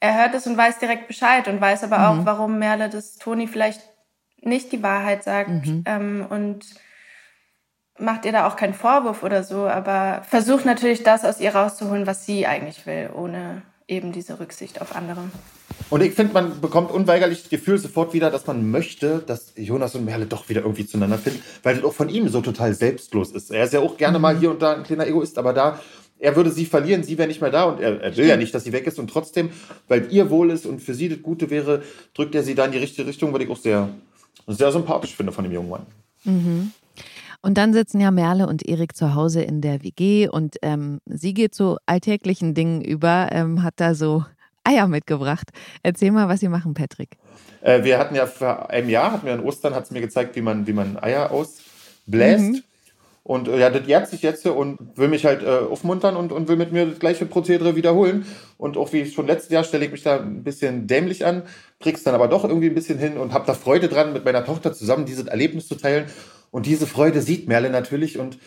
Er 0.00 0.14
hört 0.14 0.34
es 0.34 0.46
und 0.46 0.56
weiß 0.56 0.78
direkt 0.78 1.06
Bescheid 1.06 1.46
und 1.48 1.60
weiß 1.60 1.84
aber 1.84 1.98
mhm. 1.98 2.04
auch, 2.04 2.24
warum 2.24 2.58
Merle 2.58 2.88
das 2.88 3.16
Toni 3.16 3.46
vielleicht 3.48 3.82
nicht 4.46 4.72
die 4.72 4.82
Wahrheit 4.82 5.24
sagt 5.24 5.66
mhm. 5.66 5.84
ähm, 5.86 6.26
und 6.28 6.64
macht 7.98 8.24
ihr 8.24 8.32
da 8.32 8.46
auch 8.46 8.56
keinen 8.56 8.74
Vorwurf 8.74 9.22
oder 9.22 9.42
so, 9.42 9.66
aber 9.66 10.22
versucht 10.28 10.64
natürlich 10.64 11.02
das 11.02 11.24
aus 11.24 11.40
ihr 11.40 11.54
rauszuholen, 11.54 12.06
was 12.06 12.26
sie 12.26 12.46
eigentlich 12.46 12.86
will, 12.86 13.10
ohne 13.14 13.62
eben 13.88 14.12
diese 14.12 14.40
Rücksicht 14.40 14.80
auf 14.80 14.94
andere. 14.96 15.20
Und 15.88 16.02
ich 16.02 16.14
finde, 16.14 16.34
man 16.34 16.60
bekommt 16.60 16.90
unweigerlich 16.90 17.42
das 17.42 17.50
Gefühl 17.50 17.78
sofort 17.78 18.12
wieder, 18.12 18.30
dass 18.30 18.46
man 18.46 18.70
möchte, 18.70 19.22
dass 19.24 19.52
Jonas 19.56 19.94
und 19.94 20.04
Merle 20.04 20.26
doch 20.26 20.48
wieder 20.48 20.62
irgendwie 20.62 20.86
zueinander 20.86 21.18
finden, 21.18 21.42
weil 21.62 21.76
das 21.76 21.84
auch 21.84 21.92
von 21.92 22.08
ihm 22.08 22.28
so 22.28 22.40
total 22.40 22.74
selbstlos 22.74 23.30
ist. 23.30 23.50
Er 23.50 23.64
ist 23.64 23.72
ja 23.72 23.80
auch 23.80 23.96
gerne 23.96 24.18
mhm. 24.18 24.22
mal 24.22 24.38
hier 24.38 24.50
und 24.50 24.60
da 24.60 24.74
ein 24.74 24.82
kleiner 24.82 25.06
Egoist, 25.06 25.38
aber 25.38 25.52
da, 25.52 25.80
er 26.18 26.34
würde 26.34 26.50
sie 26.50 26.66
verlieren, 26.66 27.04
sie 27.04 27.18
wäre 27.18 27.28
nicht 27.28 27.40
mehr 27.40 27.50
da 27.50 27.64
und 27.64 27.80
er, 27.80 28.00
er 28.00 28.16
will 28.16 28.26
ja 28.26 28.36
nicht, 28.36 28.54
dass 28.54 28.64
sie 28.64 28.72
weg 28.72 28.86
ist 28.86 28.98
und 28.98 29.08
trotzdem, 29.08 29.50
weil 29.86 30.10
ihr 30.10 30.30
wohl 30.30 30.50
ist 30.50 30.66
und 30.66 30.80
für 30.80 30.94
sie 30.94 31.08
das 31.08 31.22
Gute 31.22 31.50
wäre, 31.50 31.82
drückt 32.14 32.34
er 32.34 32.42
sie 32.42 32.54
da 32.54 32.64
in 32.64 32.72
die 32.72 32.78
richtige 32.78 33.06
Richtung, 33.06 33.32
was 33.32 33.42
ich 33.42 33.50
auch 33.50 33.56
sehr, 33.56 33.90
sehr 34.46 34.72
sympathisch 34.72 35.14
finde 35.14 35.32
von 35.32 35.44
dem 35.44 35.52
jungen 35.52 35.70
Mann. 35.70 35.86
Mhm. 36.24 36.72
Und 37.42 37.58
dann 37.58 37.72
sitzen 37.72 38.00
ja 38.00 38.10
Merle 38.10 38.46
und 38.46 38.66
Erik 38.66 38.96
zu 38.96 39.14
Hause 39.14 39.42
in 39.42 39.60
der 39.60 39.82
WG 39.82 40.28
und 40.28 40.56
ähm, 40.62 41.00
sie 41.06 41.34
geht 41.34 41.54
zu 41.54 41.76
alltäglichen 41.86 42.54
Dingen 42.54 42.80
über, 42.80 43.28
ähm, 43.30 43.62
hat 43.62 43.74
da 43.76 43.94
so 43.94 44.24
Eier 44.64 44.88
mitgebracht. 44.88 45.50
Erzähl 45.82 46.10
mal, 46.10 46.28
was 46.28 46.40
Sie 46.40 46.48
machen, 46.48 46.74
Patrick. 46.74 47.16
Äh, 47.60 47.84
wir 47.84 47.98
hatten 47.98 48.14
ja 48.14 48.26
vor 48.26 48.70
einem 48.70 48.88
Jahr, 48.88 49.12
hatten 49.12 49.26
wir 49.26 49.34
in 49.34 49.40
Ostern, 49.40 49.74
hat 49.74 49.84
es 49.84 49.90
mir 49.90 50.00
gezeigt, 50.00 50.34
wie 50.34 50.40
man, 50.40 50.66
wie 50.66 50.72
man 50.72 50.98
Eier 50.98 51.30
ausbläst. 51.30 52.40
Mhm. 52.40 52.62
Und 53.26 53.48
äh, 53.48 53.58
ja, 53.58 53.70
das 53.70 53.88
jährt 53.88 54.06
sich 54.06 54.22
jetzt 54.22 54.46
und 54.46 54.78
will 54.94 55.08
mich 55.08 55.24
halt 55.24 55.42
äh, 55.42 55.46
aufmuntern 55.48 56.14
und, 56.14 56.30
und 56.30 56.46
will 56.46 56.54
mit 56.54 56.70
mir 56.70 56.86
das 56.86 57.00
gleiche 57.00 57.26
Prozedere 57.26 57.74
wiederholen. 57.74 58.24
Und 58.56 58.76
auch 58.76 58.92
wie 58.92 59.04
schon 59.04 59.26
letztes 59.26 59.50
Jahr 59.50 59.64
stelle 59.64 59.84
ich 59.84 59.90
mich 59.90 60.04
da 60.04 60.20
ein 60.20 60.44
bisschen 60.44 60.86
dämlich 60.86 61.26
an, 61.26 61.42
krieg's 61.80 62.04
dann 62.04 62.14
aber 62.14 62.28
doch 62.28 62.44
irgendwie 62.44 62.68
ein 62.68 62.74
bisschen 62.76 63.00
hin 63.00 63.16
und 63.16 63.32
habe 63.32 63.44
da 63.44 63.54
Freude 63.54 63.88
dran, 63.88 64.12
mit 64.12 64.24
meiner 64.24 64.44
Tochter 64.44 64.72
zusammen 64.72 65.06
dieses 65.06 65.26
Erlebnis 65.26 65.66
zu 65.66 65.74
teilen. 65.74 66.06
Und 66.52 66.66
diese 66.66 66.86
Freude 66.86 67.20
sieht 67.20 67.48
Merle 67.48 67.68
natürlich 67.68 68.16
und 68.16 68.38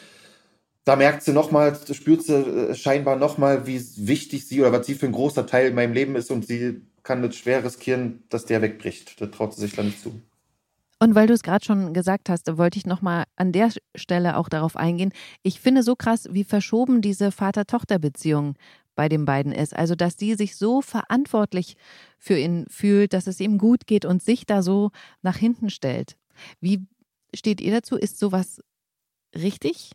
da 0.85 0.95
merkt 0.95 1.23
sie 1.23 1.33
nochmal, 1.33 1.77
spürt 1.91 2.23
sie 2.23 2.35
äh, 2.35 2.73
scheinbar 2.73 3.17
nochmal, 3.17 3.67
wie 3.67 3.83
wichtig 3.97 4.47
sie 4.47 4.61
oder 4.61 4.71
was 4.71 4.87
sie 4.87 4.95
für 4.95 5.07
ein 5.07 5.11
großer 5.11 5.45
Teil 5.45 5.67
in 5.67 5.75
meinem 5.75 5.91
Leben 5.91 6.15
ist 6.15 6.31
und 6.31 6.47
sie 6.47 6.83
kann 7.03 7.21
das 7.21 7.35
schwer 7.35 7.65
riskieren, 7.65 8.23
dass 8.29 8.45
der 8.45 8.61
wegbricht. 8.61 9.19
Da 9.19 9.27
traut 9.27 9.53
sie 9.53 9.61
sich 9.61 9.75
dann 9.75 9.87
nicht 9.87 10.01
zu. 10.01 10.21
Und 11.01 11.15
weil 11.15 11.27
du 11.27 11.33
es 11.33 11.43
gerade 11.43 11.63
schon 11.63 11.93
gesagt 11.93 12.29
hast, 12.29 12.57
wollte 12.57 12.77
ich 12.77 12.85
nochmal 12.85 13.23
an 13.37 13.53
der 13.53 13.71
Stelle 13.95 14.35
auch 14.35 14.49
darauf 14.49 14.75
eingehen. 14.75 15.13
Ich 15.43 15.61
finde 15.61 15.81
so 15.81 15.95
krass, 15.95 16.27
wie 16.31 16.43
verschoben 16.43 17.01
diese 17.01 17.31
Vater-Tochter-Beziehung 17.31 18.55
bei 18.95 19.07
den 19.07 19.23
beiden 19.23 19.53
ist. 19.53 19.73
Also, 19.73 19.95
dass 19.95 20.17
die 20.17 20.35
sich 20.35 20.57
so 20.57 20.81
verantwortlich 20.81 21.77
für 22.17 22.37
ihn 22.37 22.65
fühlt, 22.69 23.13
dass 23.13 23.27
es 23.27 23.39
ihm 23.39 23.57
gut 23.57 23.87
geht 23.87 24.03
und 24.03 24.21
sich 24.21 24.45
da 24.45 24.61
so 24.61 24.91
nach 25.21 25.37
hinten 25.37 25.69
stellt. 25.69 26.17
Wie 26.59 26.85
steht 27.33 27.61
ihr 27.61 27.71
dazu? 27.71 27.95
Ist 27.95 28.19
sowas 28.19 28.61
richtig? 29.33 29.91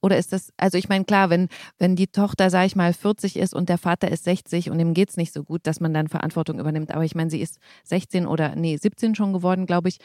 Oder 0.00 0.16
ist 0.16 0.32
das, 0.32 0.52
also 0.56 0.78
ich 0.78 0.88
meine, 0.88 1.04
klar, 1.04 1.28
wenn, 1.30 1.48
wenn 1.78 1.96
die 1.96 2.06
Tochter, 2.06 2.50
sag 2.50 2.66
ich 2.66 2.76
mal, 2.76 2.92
40 2.92 3.36
ist 3.36 3.54
und 3.54 3.68
der 3.68 3.78
Vater 3.78 4.10
ist 4.10 4.24
60 4.24 4.70
und 4.70 4.78
ihm 4.78 4.94
geht 4.94 5.10
es 5.10 5.16
nicht 5.16 5.32
so 5.32 5.42
gut, 5.42 5.66
dass 5.66 5.80
man 5.80 5.92
dann 5.92 6.08
Verantwortung 6.08 6.60
übernimmt. 6.60 6.92
Aber 6.92 7.04
ich 7.04 7.14
meine, 7.14 7.30
sie 7.30 7.40
ist 7.40 7.58
16 7.84 8.26
oder, 8.26 8.54
nee, 8.54 8.76
17 8.76 9.14
schon 9.14 9.32
geworden, 9.32 9.66
glaube 9.66 9.88
ich. 9.88 9.98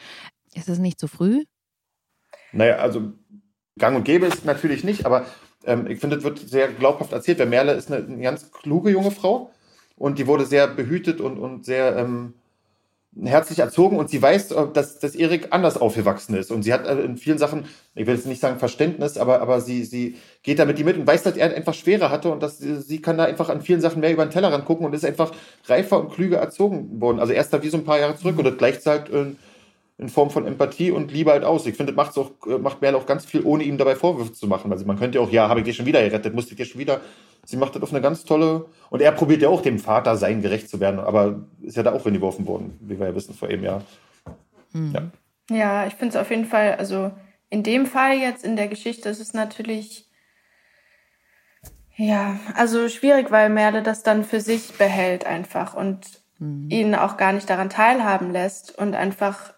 Ist 0.54 0.68
es 0.68 0.78
nicht 0.78 0.98
zu 0.98 1.06
früh? 1.06 1.44
Naja, 2.52 2.76
also 2.76 3.12
gang 3.78 3.96
und 3.96 4.04
gäbe 4.04 4.26
ist 4.26 4.44
natürlich 4.44 4.84
nicht, 4.84 5.06
aber 5.06 5.26
ähm, 5.64 5.86
ich 5.86 5.98
finde, 6.00 6.16
es 6.16 6.24
wird 6.24 6.38
sehr 6.38 6.68
glaubhaft 6.68 7.12
erzählt, 7.12 7.38
weil 7.38 7.46
Merle 7.46 7.72
ist 7.72 7.90
eine, 7.90 8.04
eine, 8.04 8.22
ganz 8.22 8.50
kluge 8.52 8.90
junge 8.90 9.10
Frau 9.10 9.50
und 9.96 10.18
die 10.18 10.26
wurde 10.26 10.46
sehr 10.46 10.68
behütet 10.68 11.20
und, 11.20 11.38
und 11.38 11.64
sehr 11.64 11.96
ähm, 11.96 12.34
herzlich 13.22 13.58
erzogen 13.58 13.96
und 13.96 14.10
sie 14.10 14.20
weiß, 14.20 14.52
äh, 14.52 14.66
dass, 14.72 14.98
dass 14.98 15.14
Erik 15.14 15.48
anders 15.50 15.76
aufgewachsen 15.76 16.34
ist. 16.34 16.50
Und 16.50 16.62
sie 16.62 16.72
hat 16.72 16.86
äh, 16.86 17.00
in 17.00 17.16
vielen 17.16 17.38
Sachen, 17.38 17.66
ich 17.94 18.06
will 18.06 18.14
jetzt 18.14 18.26
nicht 18.26 18.40
sagen 18.40 18.58
Verständnis, 18.58 19.16
aber, 19.16 19.40
aber 19.40 19.60
sie, 19.60 19.84
sie 19.84 20.16
geht 20.42 20.58
da 20.58 20.64
mit 20.64 20.78
ihm 20.78 20.86
mit 20.86 20.96
und 20.96 21.06
weiß, 21.06 21.22
dass 21.22 21.36
er 21.36 21.54
einfach 21.54 21.74
schwerer 21.74 22.10
hatte 22.10 22.30
und 22.30 22.42
dass 22.42 22.58
sie, 22.58 22.80
sie 22.80 23.00
kann 23.00 23.16
da 23.16 23.24
einfach 23.24 23.48
an 23.48 23.60
vielen 23.60 23.80
Sachen 23.80 24.00
mehr 24.00 24.12
über 24.12 24.24
den 24.24 24.30
Tellerrand 24.30 24.64
gucken 24.64 24.86
und 24.86 24.94
ist 24.94 25.04
einfach 25.04 25.32
reifer 25.66 26.00
und 26.00 26.12
klüger 26.12 26.38
erzogen 26.38 27.00
worden. 27.00 27.20
Also 27.20 27.32
erst 27.32 27.52
da 27.52 27.62
wie 27.62 27.68
so 27.68 27.76
ein 27.76 27.84
paar 27.84 27.98
Jahre 27.98 28.16
zurück 28.16 28.38
und 28.38 28.44
das 28.44 28.56
gleicht 28.56 28.84
halt 28.86 29.08
in, 29.08 29.36
in 29.98 30.08
Form 30.08 30.30
von 30.30 30.46
Empathie 30.46 30.90
und 30.90 31.12
Liebe 31.12 31.30
halt 31.30 31.44
aus. 31.44 31.66
Ich 31.66 31.76
finde, 31.76 31.92
das 31.92 31.96
macht's 31.96 32.18
auch, 32.18 32.32
äh, 32.46 32.58
macht 32.58 32.82
Merle 32.82 32.96
auch 32.96 33.06
ganz 33.06 33.24
viel, 33.24 33.42
ohne 33.44 33.62
ihm 33.62 33.78
dabei 33.78 33.94
Vorwürfe 33.94 34.32
zu 34.32 34.48
machen. 34.48 34.72
Also 34.72 34.84
man 34.86 34.98
könnte 34.98 35.20
auch, 35.20 35.30
ja, 35.30 35.48
habe 35.48 35.60
ich 35.60 35.66
dir 35.66 35.74
schon 35.74 35.86
wieder 35.86 36.02
gerettet, 36.02 36.34
musste 36.34 36.52
ich 36.52 36.56
dir 36.56 36.66
schon 36.66 36.80
wieder 36.80 37.00
sie 37.44 37.56
macht 37.56 37.74
das 37.74 37.82
auf 37.82 37.90
eine 37.90 38.00
ganz 38.00 38.24
tolle. 38.24 38.66
Und 38.90 39.02
er 39.02 39.12
probiert 39.12 39.42
ja 39.42 39.48
auch 39.48 39.62
dem 39.62 39.78
Vater 39.78 40.16
sein 40.16 40.42
gerecht 40.42 40.68
zu 40.68 40.80
werden, 40.80 41.00
aber 41.00 41.44
ist 41.62 41.76
ja 41.76 41.82
da 41.82 41.92
auch 41.92 42.04
hingeworfen 42.04 42.46
worden, 42.46 42.78
wie 42.80 42.98
wir 42.98 43.08
ja 43.08 43.14
wissen 43.14 43.34
vor 43.34 43.50
eben 43.50 43.62
Jahr. 43.62 43.82
Mhm. 44.72 44.92
Ja. 45.50 45.56
ja, 45.56 45.86
ich 45.86 45.94
finde 45.94 46.16
es 46.16 46.20
auf 46.20 46.30
jeden 46.30 46.46
Fall, 46.46 46.74
also 46.76 47.12
in 47.50 47.62
dem 47.62 47.86
Fall 47.86 48.18
jetzt 48.18 48.44
in 48.44 48.56
der 48.56 48.68
Geschichte 48.68 49.08
ist 49.08 49.20
es 49.20 49.34
natürlich. 49.34 50.08
Ja, 51.96 52.40
also 52.56 52.88
schwierig, 52.88 53.30
weil 53.30 53.50
Merle 53.50 53.82
das 53.82 54.02
dann 54.02 54.24
für 54.24 54.40
sich 54.40 54.72
behält 54.72 55.26
einfach 55.26 55.74
und 55.74 56.22
mhm. 56.38 56.68
ihn 56.68 56.94
auch 56.96 57.16
gar 57.16 57.32
nicht 57.32 57.48
daran 57.48 57.70
teilhaben 57.70 58.32
lässt 58.32 58.76
und 58.76 58.94
einfach 58.94 59.54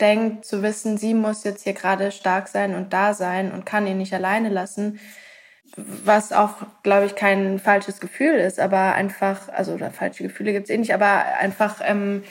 denkt 0.00 0.44
zu 0.44 0.62
wissen, 0.62 0.98
sie 0.98 1.14
muss 1.14 1.44
jetzt 1.44 1.62
hier 1.62 1.74
gerade 1.74 2.10
stark 2.10 2.48
sein 2.48 2.74
und 2.74 2.92
da 2.92 3.14
sein 3.14 3.52
und 3.52 3.66
kann 3.66 3.86
ihn 3.86 3.98
nicht 3.98 4.14
alleine 4.14 4.48
lassen 4.48 4.98
was 5.76 6.32
auch, 6.32 6.56
glaube 6.82 7.06
ich, 7.06 7.14
kein 7.14 7.58
falsches 7.58 8.00
Gefühl 8.00 8.34
ist, 8.34 8.58
aber 8.58 8.94
einfach, 8.94 9.48
also 9.48 9.72
oder 9.72 9.90
falsche 9.90 10.22
Gefühle 10.22 10.52
gibt 10.52 10.64
es 10.64 10.70
eh 10.70 10.78
nicht, 10.78 10.94
aber 10.94 11.24
einfach, 11.38 11.80
ähm, 11.84 12.22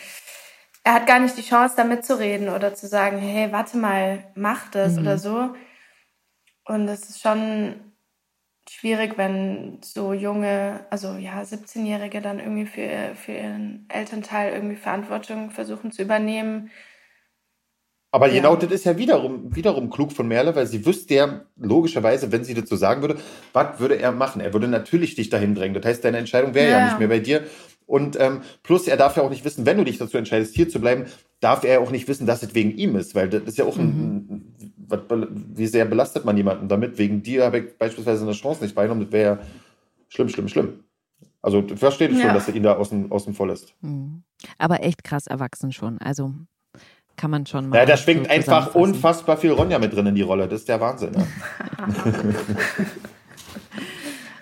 er 0.84 0.94
hat 0.94 1.08
gar 1.08 1.20
nicht 1.20 1.38
die 1.38 1.44
Chance, 1.44 1.76
da 1.78 1.84
mitzureden 1.84 2.50
oder 2.50 2.74
zu 2.74 2.88
sagen, 2.88 3.18
hey, 3.18 3.52
warte 3.52 3.78
mal, 3.78 4.24
mach 4.36 4.70
das 4.72 4.94
mhm. 4.94 5.00
oder 5.00 5.18
so. 5.18 5.56
Und 6.66 6.88
es 6.88 7.10
ist 7.10 7.22
schon 7.22 7.76
schwierig, 8.70 9.18
wenn 9.18 9.80
so 9.84 10.14
junge, 10.14 10.86
also 10.90 11.14
ja, 11.16 11.42
17-Jährige 11.42 12.22
dann 12.22 12.40
irgendwie 12.40 12.66
für, 12.66 13.16
für 13.16 13.32
ihren 13.32 13.86
Elternteil 13.90 14.54
irgendwie 14.54 14.76
Verantwortung 14.76 15.52
versuchen 15.52 15.92
zu 15.92 16.04
übernehmen 16.04 16.70
aber 18.12 18.28
ja. 18.28 18.36
genau 18.36 18.56
das 18.56 18.72
ist 18.72 18.86
ja 18.86 18.98
wiederum, 18.98 19.56
wiederum 19.56 19.90
klug 19.90 20.12
von 20.12 20.28
Merle, 20.28 20.56
weil 20.56 20.66
sie 20.66 20.86
wüsste 20.86 21.14
ja 21.14 21.42
logischerweise, 21.58 22.32
wenn 22.32 22.44
sie 22.44 22.56
so 22.66 22.76
sagen 22.76 23.02
würde, 23.02 23.18
was 23.54 23.80
würde 23.80 24.00
er 24.00 24.12
machen? 24.12 24.42
Er 24.42 24.54
würde 24.54 24.68
natürlich 24.68 25.16
dich 25.16 25.30
dahin 25.30 25.54
drängen. 25.54 25.80
Das 25.80 25.86
heißt, 25.86 26.04
deine 26.04 26.18
Entscheidung 26.18 26.54
wäre 26.54 26.72
ja. 26.72 26.80
ja. 26.80 26.86
nicht 26.86 27.00
mehr 27.00 27.08
bei 27.08 27.20
dir. 27.20 27.44
Und 27.86 28.20
ähm, 28.20 28.42
plus, 28.62 28.88
er 28.88 28.98
darf 28.98 29.18
ja 29.18 29.24
auch 29.24 29.30
nicht 29.30 29.46
wissen, 29.46 29.66
wenn 29.66 29.78
du 29.78 29.84
dich 29.84 29.98
dazu 29.98 30.18
entscheidest, 30.18 30.56
hier 30.56 30.70
zu 30.70 30.80
bleiben, 30.80 31.06
darf 31.40 31.64
er 31.64 31.82
auch 31.82 31.90
nicht 31.90 32.08
wissen, 32.08 32.28
dass 32.28 32.44
es 32.44 32.54
wegen 32.54 32.78
ihm 32.78 32.96
ist, 32.96 33.16
weil 33.16 33.30
das 33.30 33.44
ist 33.44 33.58
ja 33.58 33.66
auch 33.66 33.78
mhm. 33.78 33.84
ein, 33.84 34.54
was, 34.88 35.00
wie 35.56 35.66
sehr 35.66 35.86
belastet 35.86 36.26
man 36.26 36.38
jemanden 36.38 36.68
damit? 36.68 36.98
Wegen 36.98 37.24
dir 37.24 37.46
habe 37.46 37.60
ich 37.60 37.78
beispielsweise 37.78 38.24
eine 38.24 38.34
Chance 38.34 38.64
nicht 38.64 38.76
beieinander, 38.76 39.06
das 39.06 39.14
wäre 39.14 39.38
ja 39.38 39.40
schlimm, 40.08 40.30
schlimm, 40.30 40.48
schlimm. 40.50 40.84
Also 41.42 41.64
verstehe 41.76 42.10
ich 42.10 42.18
ja. 42.18 42.26
schon, 42.26 42.34
dass 42.34 42.48
er 42.48 42.56
ihn 42.56 42.64
da 42.64 42.76
außen, 42.76 43.12
außen 43.12 43.34
voll 43.34 43.50
ist. 43.50 43.74
Mhm. 43.82 44.24
Aber 44.58 44.84
echt 44.84 45.04
krass 45.04 45.26
erwachsen 45.26 45.72
schon. 45.72 45.98
Also 46.00 46.34
kann 47.20 47.32
man 47.32 47.46
schon 47.46 47.70
mal. 47.70 47.78
Ja, 47.78 47.86
da 47.86 47.98
schwingt 47.98 48.28
so 48.28 48.32
einfach 48.32 48.74
unfassbar 48.76 49.36
viel 49.36 49.52
Ronja 49.52 49.78
mit 49.78 49.94
drin 49.94 50.08
in 50.08 50.16
die 50.16 50.22
Rolle. 50.22 50.48
Das 50.48 50.62
ist 50.62 50.70
der 50.70 50.80
Wahnsinn. 50.80 51.12
Ne? 51.12 51.28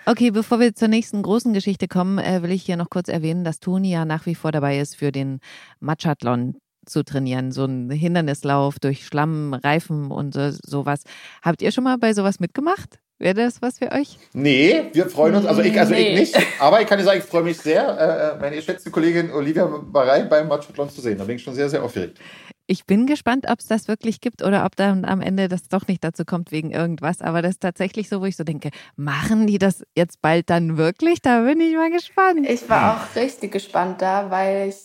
okay, 0.06 0.30
bevor 0.30 0.60
wir 0.60 0.74
zur 0.74 0.86
nächsten 0.86 1.22
großen 1.22 1.52
Geschichte 1.52 1.88
kommen, 1.88 2.18
äh, 2.18 2.40
will 2.42 2.52
ich 2.52 2.62
hier 2.62 2.76
noch 2.76 2.88
kurz 2.88 3.08
erwähnen, 3.08 3.42
dass 3.42 3.58
Toni 3.58 3.90
ja 3.90 4.04
nach 4.04 4.26
wie 4.26 4.36
vor 4.36 4.52
dabei 4.52 4.78
ist, 4.78 4.94
für 4.94 5.10
den 5.10 5.40
Machathlon 5.80 6.54
zu 6.86 7.02
trainieren. 7.02 7.50
So 7.50 7.64
ein 7.64 7.90
Hindernislauf 7.90 8.78
durch 8.78 9.04
Schlamm, 9.04 9.54
Reifen 9.54 10.12
und 10.12 10.36
äh, 10.36 10.52
sowas. 10.52 11.02
Habt 11.42 11.62
ihr 11.62 11.72
schon 11.72 11.82
mal 11.82 11.98
bei 11.98 12.14
sowas 12.14 12.38
mitgemacht? 12.38 13.00
Wäre 13.18 13.34
das 13.34 13.60
was 13.60 13.80
für 13.80 13.90
euch? 13.90 14.16
Nee, 14.32 14.90
wir 14.92 15.06
freuen 15.06 15.34
uns, 15.34 15.46
also 15.46 15.62
ich, 15.62 15.76
also 15.76 15.92
nee. 15.92 16.14
ich 16.14 16.32
nicht, 16.32 16.46
aber 16.60 16.80
ich 16.80 16.86
kann 16.86 16.98
dir 16.98 17.04
sagen, 17.04 17.18
ich 17.18 17.24
freue 17.24 17.42
mich 17.42 17.58
sehr, 17.58 18.36
äh, 18.36 18.40
meine 18.40 18.54
geschätzte 18.54 18.92
Kollegin 18.92 19.32
Olivia 19.32 19.66
Barei 19.66 20.22
beim 20.22 20.46
Machathlon 20.46 20.88
zu 20.88 21.00
sehen. 21.00 21.18
Da 21.18 21.24
bin 21.24 21.34
ich 21.34 21.42
schon 21.42 21.54
sehr, 21.54 21.68
sehr 21.68 21.82
aufgeregt. 21.82 22.18
Ich 22.70 22.84
bin 22.84 23.06
gespannt, 23.06 23.46
ob 23.50 23.58
es 23.58 23.66
das 23.66 23.88
wirklich 23.88 24.20
gibt 24.20 24.44
oder 24.44 24.64
ob 24.64 24.76
dann 24.76 25.04
am 25.04 25.20
Ende 25.20 25.48
das 25.48 25.66
doch 25.68 25.88
nicht 25.88 26.04
dazu 26.04 26.24
kommt 26.24 26.52
wegen 26.52 26.70
irgendwas. 26.70 27.22
Aber 27.22 27.42
das 27.42 27.52
ist 27.52 27.62
tatsächlich 27.62 28.08
so, 28.08 28.20
wo 28.20 28.26
ich 28.26 28.36
so 28.36 28.44
denke, 28.44 28.70
machen 28.94 29.48
die 29.48 29.58
das 29.58 29.82
jetzt 29.96 30.20
bald 30.22 30.50
dann 30.50 30.76
wirklich? 30.76 31.22
Da 31.22 31.40
bin 31.40 31.60
ich 31.60 31.74
mal 31.74 31.90
gespannt. 31.90 32.46
Ich 32.46 32.68
war 32.68 32.94
auch 32.94 33.16
richtig 33.16 33.52
gespannt 33.52 34.02
da, 34.02 34.30
weil 34.30 34.68
ich 34.68 34.76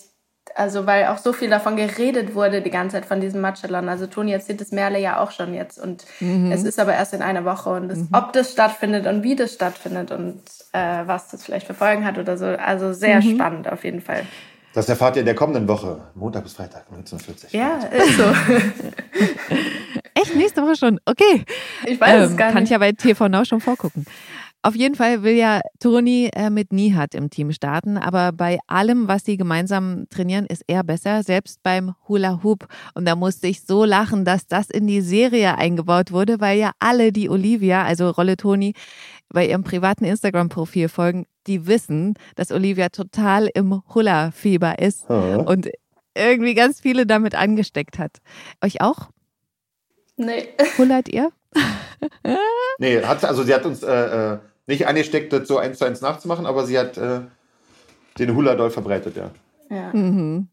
Also 0.55 0.85
weil 0.85 1.07
auch 1.07 1.17
so 1.17 1.33
viel 1.33 1.49
davon 1.49 1.75
geredet 1.75 2.35
wurde 2.35 2.61
die 2.61 2.69
ganze 2.69 2.97
Zeit 2.97 3.05
von 3.05 3.19
diesem 3.19 3.41
Matchalon. 3.41 3.89
Also 3.89 4.07
Toni 4.07 4.31
erzählt 4.31 4.61
es 4.61 4.71
Merle 4.71 4.99
ja 4.99 5.19
auch 5.19 5.31
schon 5.31 5.53
jetzt 5.53 5.79
und 5.79 6.05
mhm. 6.19 6.51
es 6.51 6.63
ist 6.63 6.79
aber 6.79 6.93
erst 6.93 7.13
in 7.13 7.21
einer 7.21 7.43
Woche 7.43 7.71
und 7.71 7.89
das, 7.89 7.99
mhm. 7.99 8.09
ob 8.11 8.33
das 8.33 8.51
stattfindet 8.51 9.07
und 9.07 9.23
wie 9.23 9.35
das 9.35 9.53
stattfindet 9.53 10.11
und 10.11 10.41
äh, 10.73 11.07
was 11.07 11.29
das 11.29 11.43
vielleicht 11.43 11.67
für 11.67 11.73
Folgen 11.73 12.05
hat 12.05 12.17
oder 12.17 12.37
so. 12.37 12.45
Also 12.45 12.93
sehr 12.93 13.21
mhm. 13.21 13.35
spannend 13.35 13.71
auf 13.71 13.83
jeden 13.83 14.01
Fall. 14.01 14.25
Das 14.73 14.89
erfahrt 14.89 15.15
ihr 15.15 15.19
in 15.19 15.25
der 15.25 15.35
kommenden 15.35 15.67
Woche, 15.67 16.01
Montag 16.15 16.43
bis 16.43 16.53
Freitag, 16.53 16.85
1940. 16.91 17.53
Ja, 17.53 17.77
ist 17.77 18.17
so. 18.17 18.23
Echt? 20.15 20.35
Nächste 20.35 20.63
Woche 20.63 20.75
schon? 20.75 20.99
Okay. 21.05 21.45
Ich 21.85 21.99
weiß 21.99 22.25
ähm, 22.25 22.31
es 22.31 22.37
gar 22.37 22.47
nicht. 22.47 22.53
Kann 22.55 22.63
ich 22.63 22.69
ja 22.71 22.77
bei 22.79 22.91
TV 22.91 23.27
Now 23.29 23.45
schon 23.45 23.61
vorgucken. 23.61 24.05
Auf 24.65 24.75
jeden 24.75 24.95
Fall 24.95 25.23
will 25.23 25.35
ja 25.35 25.59
Toni 25.79 26.29
äh, 26.33 26.49
mit 26.49 26.71
Nihat 26.71 27.15
im 27.15 27.29
Team 27.29 27.51
starten, 27.51 27.97
aber 27.97 28.31
bei 28.31 28.59
allem, 28.65 29.09
was 29.09 29.25
sie 29.25 29.35
gemeinsam 29.35 30.05
trainieren, 30.09 30.45
ist 30.45 30.63
er 30.67 30.85
besser, 30.85 31.21
selbst 31.21 31.61
beim 31.63 31.93
Hula 32.07 32.41
Hoop. 32.43 32.67
Und 32.93 33.05
da 33.05 33.17
musste 33.17 33.47
ich 33.47 33.63
so 33.63 33.83
lachen, 33.83 34.23
dass 34.23 34.47
das 34.47 34.69
in 34.69 34.87
die 34.87 35.01
Serie 35.01 35.57
eingebaut 35.57 36.13
wurde, 36.13 36.39
weil 36.39 36.57
ja 36.57 36.71
alle, 36.79 37.11
die 37.11 37.29
Olivia, 37.29 37.83
also 37.83 38.09
Rolle 38.09 38.37
Toni, 38.37 38.73
bei 39.27 39.49
ihrem 39.49 39.65
privaten 39.65 40.05
Instagram-Profil 40.05 40.87
folgen, 40.87 41.25
die 41.47 41.67
wissen, 41.67 42.15
dass 42.35 42.51
Olivia 42.51 42.89
total 42.89 43.49
im 43.53 43.81
Hula-Fieber 43.93 44.79
ist 44.79 45.09
oh. 45.09 45.43
und 45.45 45.69
irgendwie 46.15 46.53
ganz 46.53 46.79
viele 46.79 47.05
damit 47.05 47.35
angesteckt 47.35 47.99
hat. 47.99 48.17
Euch 48.63 48.81
auch? 48.81 49.09
Nee. 50.15 50.49
Hullert 50.77 51.09
ihr? 51.09 51.31
nee, 52.77 53.01
hat, 53.01 53.23
also 53.25 53.43
sie 53.43 53.53
hat 53.53 53.65
uns 53.65 53.83
äh, 53.83 54.33
äh 54.33 54.39
nicht 54.65 54.87
angesteckt, 54.87 55.33
das 55.33 55.47
so 55.47 55.57
eins 55.57 55.77
zu 55.77 55.85
eins 55.85 55.99
nachzumachen, 55.99 56.45
aber 56.45 56.65
sie 56.65 56.79
hat 56.79 56.97
äh, 56.97 57.21
den 58.17 58.35
Hula 58.35 58.55
doll 58.55 58.71
verbreitet, 58.71 59.17
ja. 59.17 59.31
Ja. 59.69 59.91
Mhm. 59.93 60.47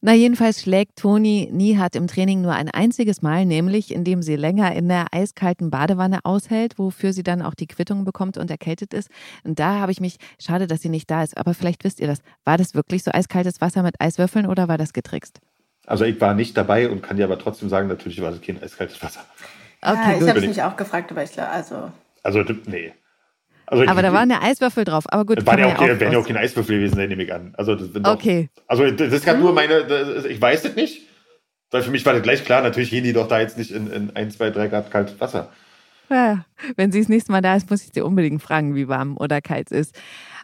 Na, 0.00 0.12
jedenfalls 0.12 0.62
schlägt 0.62 0.96
Toni 0.96 1.48
Nihat 1.50 1.96
im 1.96 2.06
Training 2.06 2.42
nur 2.42 2.52
ein 2.52 2.70
einziges 2.70 3.22
Mal, 3.22 3.46
nämlich 3.46 3.92
indem 3.92 4.22
sie 4.22 4.36
länger 4.36 4.74
in 4.74 4.88
der 4.88 5.06
eiskalten 5.12 5.70
Badewanne 5.70 6.20
aushält, 6.24 6.78
wofür 6.78 7.12
sie 7.12 7.22
dann 7.22 7.42
auch 7.42 7.54
die 7.54 7.66
Quittung 7.66 8.04
bekommt 8.04 8.36
und 8.36 8.50
erkältet 8.50 8.92
ist. 8.92 9.10
Und 9.42 9.58
da 9.58 9.80
habe 9.80 9.92
ich 9.92 10.00
mich, 10.00 10.16
schade, 10.38 10.66
dass 10.66 10.82
sie 10.82 10.90
nicht 10.90 11.10
da 11.10 11.22
ist, 11.22 11.36
aber 11.36 11.54
vielleicht 11.54 11.82
wisst 11.82 12.00
ihr 12.00 12.06
das. 12.06 12.20
War 12.44 12.58
das 12.58 12.74
wirklich 12.74 13.02
so 13.02 13.10
eiskaltes 13.10 13.60
Wasser 13.60 13.82
mit 13.82 14.00
Eiswürfeln 14.00 14.46
oder 14.46 14.68
war 14.68 14.78
das 14.78 14.92
getrickst? 14.92 15.40
Also 15.86 16.04
ich 16.04 16.20
war 16.20 16.34
nicht 16.34 16.56
dabei 16.56 16.90
und 16.90 17.02
kann 17.02 17.16
dir 17.16 17.24
aber 17.24 17.38
trotzdem 17.38 17.68
sagen, 17.68 17.88
natürlich 17.88 18.20
war 18.20 18.32
es 18.32 18.40
kein 18.40 18.62
eiskaltes 18.62 19.02
Wasser. 19.02 19.24
Okay, 19.82 19.94
ja, 19.94 20.16
ich 20.18 20.28
habe 20.28 20.38
es 20.40 20.46
mich 20.46 20.62
auch 20.62 20.76
gefragt, 20.76 21.10
aber 21.10 21.22
ich 21.22 21.32
glaube, 21.32 21.50
also 21.50 21.90
also, 22.26 22.42
nee. 22.66 22.92
Also, 23.66 23.84
aber 23.86 24.02
da 24.02 24.12
waren 24.12 24.30
ja 24.30 24.40
Eiswürfel 24.42 24.84
drauf. 24.84 25.04
Aber 25.08 25.24
gut, 25.24 25.44
waren 25.46 25.58
ja 25.58 25.66
auch, 25.66 25.80
ja 25.80 25.98
werden 26.00 26.12
ja 26.12 26.18
auch 26.18 26.26
keine 26.26 26.38
Eiswürfel 26.38 26.76
gewesen 26.76 26.98
nehme 26.98 27.22
ich 27.22 27.32
an. 27.32 27.54
Also, 27.56 27.74
das 27.74 27.88
okay. 28.04 28.48
Auch, 28.54 28.62
also, 28.68 28.90
das 28.90 29.12
ist 29.12 29.24
gerade 29.24 29.40
nur 29.40 29.52
meine, 29.52 29.84
das, 29.84 30.24
ich 30.24 30.40
weiß 30.40 30.64
es 30.64 30.76
nicht. 30.76 31.02
Weil 31.70 31.82
für 31.82 31.90
mich 31.90 32.06
war 32.06 32.12
das 32.12 32.22
gleich 32.22 32.44
klar, 32.44 32.62
natürlich 32.62 32.90
gehen 32.90 33.02
die 33.02 33.12
doch 33.12 33.26
da 33.26 33.40
jetzt 33.40 33.58
nicht 33.58 33.72
in, 33.72 33.90
in 33.90 34.14
1, 34.14 34.36
2, 34.36 34.50
3 34.50 34.68
Grad 34.68 34.90
kaltes 34.90 35.20
Wasser. 35.20 35.50
Ja, 36.08 36.44
wenn 36.76 36.92
sie 36.92 37.00
das 37.00 37.08
nächste 37.08 37.32
Mal 37.32 37.42
da 37.42 37.56
ist, 37.56 37.68
muss 37.68 37.84
ich 37.84 37.90
sie 37.92 38.02
unbedingt 38.02 38.40
fragen, 38.40 38.76
wie 38.76 38.86
warm 38.86 39.16
oder 39.16 39.40
kalt 39.40 39.72
es 39.72 39.88
ist. 39.88 40.00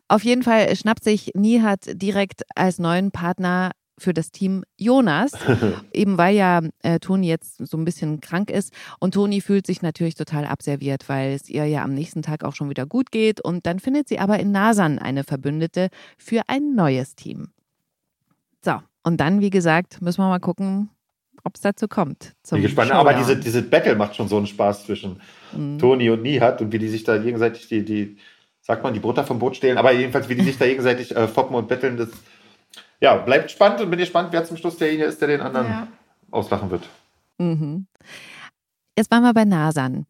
Auf 0.08 0.24
jeden 0.24 0.42
Fall 0.42 0.74
schnappt 0.74 1.04
sich 1.04 1.30
Nihat 1.34 1.80
direkt 1.92 2.42
als 2.56 2.78
neuen 2.78 3.12
Partner 3.12 3.70
für 4.02 4.12
das 4.12 4.30
Team 4.30 4.64
Jonas, 4.76 5.32
eben 5.92 6.18
weil 6.18 6.34
ja 6.34 6.60
äh, 6.82 6.98
Toni 6.98 7.28
jetzt 7.28 7.66
so 7.66 7.76
ein 7.76 7.84
bisschen 7.84 8.20
krank 8.20 8.50
ist. 8.50 8.72
Und 8.98 9.14
Toni 9.14 9.40
fühlt 9.40 9.66
sich 9.66 9.80
natürlich 9.80 10.14
total 10.14 10.44
abserviert, 10.44 11.08
weil 11.08 11.32
es 11.32 11.48
ihr 11.48 11.64
ja 11.66 11.82
am 11.82 11.94
nächsten 11.94 12.22
Tag 12.22 12.44
auch 12.44 12.54
schon 12.54 12.68
wieder 12.68 12.86
gut 12.86 13.10
geht. 13.10 13.40
Und 13.40 13.66
dann 13.66 13.78
findet 13.78 14.08
sie 14.08 14.18
aber 14.18 14.38
in 14.38 14.52
Nasan 14.52 14.98
eine 14.98 15.24
Verbündete 15.24 15.88
für 16.18 16.42
ein 16.48 16.74
neues 16.74 17.14
Team. 17.14 17.48
So, 18.64 18.80
und 19.02 19.20
dann, 19.20 19.40
wie 19.40 19.50
gesagt, 19.50 20.02
müssen 20.02 20.20
wir 20.20 20.28
mal 20.28 20.38
gucken, 20.38 20.90
ob 21.44 21.56
es 21.56 21.60
dazu 21.60 21.88
kommt. 21.88 22.34
Bin 22.50 22.62
gespannt. 22.62 22.92
Aber 22.92 23.14
diese, 23.14 23.36
diese 23.36 23.62
Battle 23.62 23.96
macht 23.96 24.14
schon 24.14 24.28
so 24.28 24.36
einen 24.36 24.46
Spaß 24.46 24.86
zwischen 24.86 25.20
mhm. 25.52 25.78
Toni 25.78 26.10
und 26.10 26.22
Nihat 26.22 26.60
und 26.60 26.72
wie 26.72 26.78
die 26.78 26.88
sich 26.88 27.04
da 27.04 27.18
gegenseitig 27.18 27.68
die, 27.68 27.84
die, 27.84 28.16
sagt 28.60 28.84
man, 28.84 28.94
die 28.94 29.00
Butter 29.00 29.24
vom 29.24 29.38
Boot 29.38 29.56
stehlen, 29.56 29.78
aber 29.78 29.92
jedenfalls, 29.92 30.28
wie 30.28 30.36
die 30.36 30.44
sich 30.44 30.58
da 30.58 30.66
gegenseitig 30.66 31.16
äh, 31.16 31.26
foppen 31.26 31.56
und 31.56 31.68
betteln, 31.68 31.96
das 31.96 32.10
ja, 33.02 33.16
bleibt 33.16 33.50
spannend 33.50 33.80
und 33.80 33.90
bin 33.90 33.98
gespannt, 33.98 34.28
wer 34.30 34.44
zum 34.44 34.56
Schluss 34.56 34.76
derjenige 34.76 35.04
ist, 35.04 35.20
der 35.20 35.28
den 35.28 35.40
anderen 35.40 35.66
ja. 35.66 35.88
auslachen 36.30 36.70
wird. 36.70 36.88
Mhm. 37.38 37.86
Jetzt 38.96 39.10
waren 39.10 39.24
wir 39.24 39.34
bei 39.34 39.44
Nasan. 39.44 40.06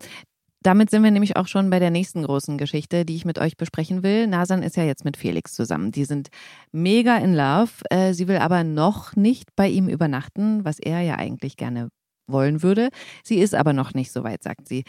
Damit 0.62 0.90
sind 0.90 1.02
wir 1.02 1.10
nämlich 1.10 1.36
auch 1.36 1.48
schon 1.48 1.70
bei 1.70 1.78
der 1.78 1.90
nächsten 1.90 2.22
großen 2.22 2.58
Geschichte, 2.58 3.04
die 3.04 3.16
ich 3.16 3.24
mit 3.24 3.38
euch 3.38 3.56
besprechen 3.56 4.02
will. 4.02 4.26
Nasan 4.26 4.62
ist 4.62 4.76
ja 4.76 4.84
jetzt 4.84 5.04
mit 5.04 5.16
Felix 5.16 5.54
zusammen. 5.54 5.90
Die 5.90 6.04
sind 6.04 6.28
mega 6.70 7.16
in 7.16 7.34
Love. 7.34 7.70
Äh, 7.90 8.12
sie 8.12 8.28
will 8.28 8.36
aber 8.36 8.62
noch 8.62 9.16
nicht 9.16 9.56
bei 9.56 9.68
ihm 9.68 9.88
übernachten, 9.88 10.64
was 10.64 10.78
er 10.78 11.00
ja 11.00 11.16
eigentlich 11.16 11.56
gerne 11.56 11.88
wollen 12.28 12.62
würde. 12.62 12.90
Sie 13.24 13.38
ist 13.38 13.54
aber 13.54 13.72
noch 13.72 13.94
nicht 13.94 14.12
so 14.12 14.22
weit, 14.22 14.42
sagt 14.42 14.68
sie. 14.68 14.84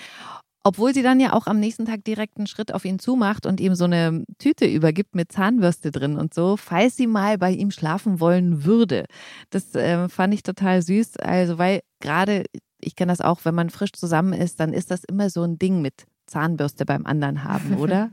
Obwohl 0.65 0.93
sie 0.93 1.03
dann 1.03 1.19
ja 1.19 1.33
auch 1.33 1.47
am 1.47 1.59
nächsten 1.59 1.85
Tag 1.85 2.05
direkt 2.05 2.37
einen 2.37 2.47
Schritt 2.47 2.73
auf 2.73 2.85
ihn 2.85 2.97
zumacht 2.97 3.45
und 3.45 3.59
ihm 3.59 3.75
so 3.75 3.83
eine 3.83 4.23
Tüte 4.39 4.65
übergibt 4.65 5.13
mit 5.13 5.29
Zahnbürste 5.29 5.91
drin 5.91 6.15
und 6.15 6.33
so, 6.33 6.55
falls 6.55 6.95
sie 6.95 7.05
mal 7.07 7.37
bei 7.37 7.51
ihm 7.51 7.69
schlafen 7.69 8.21
wollen 8.21 8.63
würde. 8.63 9.05
Das 9.49 9.75
äh, 9.75 10.07
fand 10.07 10.33
ich 10.33 10.41
total 10.41 10.81
süß. 10.81 11.17
Also, 11.17 11.57
weil 11.57 11.81
gerade, 11.99 12.45
ich 12.79 12.95
kenne 12.95 13.11
das 13.11 13.19
auch, 13.19 13.43
wenn 13.43 13.55
man 13.55 13.69
frisch 13.71 13.91
zusammen 13.91 14.31
ist, 14.31 14.61
dann 14.61 14.71
ist 14.71 14.89
das 14.89 15.03
immer 15.03 15.29
so 15.29 15.43
ein 15.43 15.59
Ding 15.59 15.81
mit 15.81 16.05
Zahnbürste 16.27 16.85
beim 16.85 17.05
anderen 17.05 17.43
haben, 17.43 17.75
oder? 17.77 18.11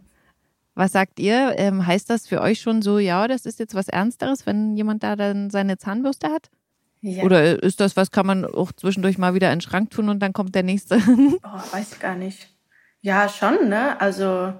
Was 0.74 0.92
sagt 0.92 1.20
ihr? 1.20 1.54
Ähm, 1.56 1.86
heißt 1.86 2.10
das 2.10 2.26
für 2.26 2.40
euch 2.40 2.60
schon 2.60 2.82
so, 2.82 2.98
ja, 2.98 3.28
das 3.28 3.46
ist 3.46 3.60
jetzt 3.60 3.74
was 3.74 3.88
Ernsteres, 3.88 4.46
wenn 4.46 4.76
jemand 4.76 5.04
da 5.04 5.14
dann 5.14 5.50
seine 5.50 5.78
Zahnbürste 5.78 6.28
hat? 6.28 6.48
Ja. 7.02 7.24
Oder 7.24 7.62
ist 7.62 7.80
das 7.80 7.96
was, 7.96 8.10
kann 8.10 8.26
man 8.26 8.44
auch 8.44 8.72
zwischendurch 8.72 9.16
mal 9.16 9.34
wieder 9.34 9.50
in 9.52 9.56
den 9.56 9.60
Schrank 9.62 9.90
tun 9.90 10.08
und 10.08 10.20
dann 10.20 10.32
kommt 10.32 10.54
der 10.54 10.62
nächste? 10.62 10.98
Oh, 11.42 11.74
weiß 11.74 11.92
ich 11.92 12.00
gar 12.00 12.14
nicht. 12.14 12.48
Ja, 13.00 13.28
schon, 13.28 13.68
ne? 13.68 13.98
Also 14.00 14.52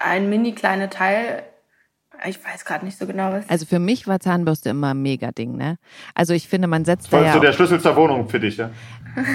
ein 0.00 0.28
mini 0.30 0.52
kleiner 0.52 0.88
Teil. 0.88 1.42
Ich 2.26 2.42
weiß 2.42 2.64
gerade 2.64 2.84
nicht 2.84 2.98
so 2.98 3.06
genau 3.06 3.30
was. 3.32 3.48
Also 3.50 3.66
für 3.66 3.78
mich 3.78 4.06
war 4.06 4.20
Zahnbürste 4.20 4.70
immer 4.70 4.94
ein 4.94 5.02
mega 5.02 5.32
Ding, 5.32 5.56
ne? 5.56 5.76
Also 6.14 6.32
ich 6.32 6.48
finde, 6.48 6.66
man 6.66 6.86
setzt 6.86 7.08
Voll 7.08 7.20
da 7.20 7.26
ja 7.26 7.32
so 7.34 7.40
der 7.40 7.52
Schlüssel 7.52 7.80
zur 7.80 7.94
Wohnung 7.96 8.28
für 8.28 8.40
dich, 8.40 8.56
ja? 8.56 8.70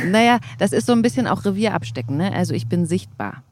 Naja, 0.07 0.39
das 0.57 0.73
ist 0.73 0.87
so 0.87 0.93
ein 0.93 1.03
bisschen 1.03 1.27
auch 1.27 1.45
Revier 1.45 1.75
abstecken, 1.75 2.17
ne? 2.17 2.33
Also 2.33 2.55
ich 2.55 2.67
bin 2.67 2.87
sichtbar. 2.87 3.43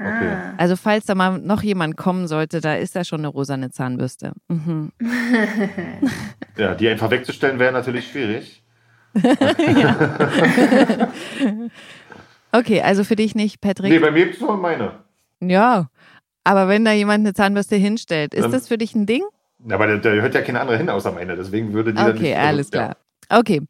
Okay. 0.00 0.36
Also 0.56 0.76
falls 0.76 1.06
da 1.06 1.14
mal 1.16 1.38
noch 1.38 1.62
jemand 1.62 1.96
kommen 1.96 2.28
sollte, 2.28 2.60
da 2.60 2.74
ist 2.76 2.94
da 2.94 3.04
schon 3.04 3.20
eine 3.20 3.28
rosane 3.28 3.70
Zahnbürste. 3.70 4.32
Mhm. 4.48 4.92
ja, 6.56 6.74
die 6.74 6.88
einfach 6.88 7.10
wegzustellen 7.10 7.58
wäre 7.58 7.72
natürlich 7.72 8.08
schwierig. 8.08 8.62
okay, 12.52 12.82
also 12.82 13.02
für 13.02 13.16
dich 13.16 13.34
nicht, 13.34 13.60
Patrick? 13.60 13.90
Nee, 13.90 13.98
bei 13.98 14.12
mir 14.12 14.28
ist 14.28 14.36
es 14.36 14.40
nur 14.40 14.56
meine. 14.56 14.92
Ja, 15.40 15.88
aber 16.44 16.68
wenn 16.68 16.84
da 16.84 16.92
jemand 16.92 17.26
eine 17.26 17.34
Zahnbürste 17.34 17.74
hinstellt, 17.76 18.34
ist 18.34 18.44
ähm, 18.44 18.52
das 18.52 18.68
für 18.68 18.78
dich 18.78 18.94
ein 18.94 19.06
Ding? 19.06 19.24
Aber 19.68 19.98
da 19.98 20.10
hört 20.10 20.34
ja 20.34 20.42
keine 20.42 20.60
andere 20.60 20.76
hin 20.76 20.88
außer 20.88 21.10
meine, 21.10 21.34
deswegen 21.34 21.72
würde 21.72 21.92
die 21.92 21.98
okay, 21.98 22.06
dann 22.06 22.18
nicht... 22.18 22.32
Okay, 22.32 22.36
alles 22.36 22.70
klar. 22.70 22.96
Ja. 23.30 23.38
Okay. 23.40 23.62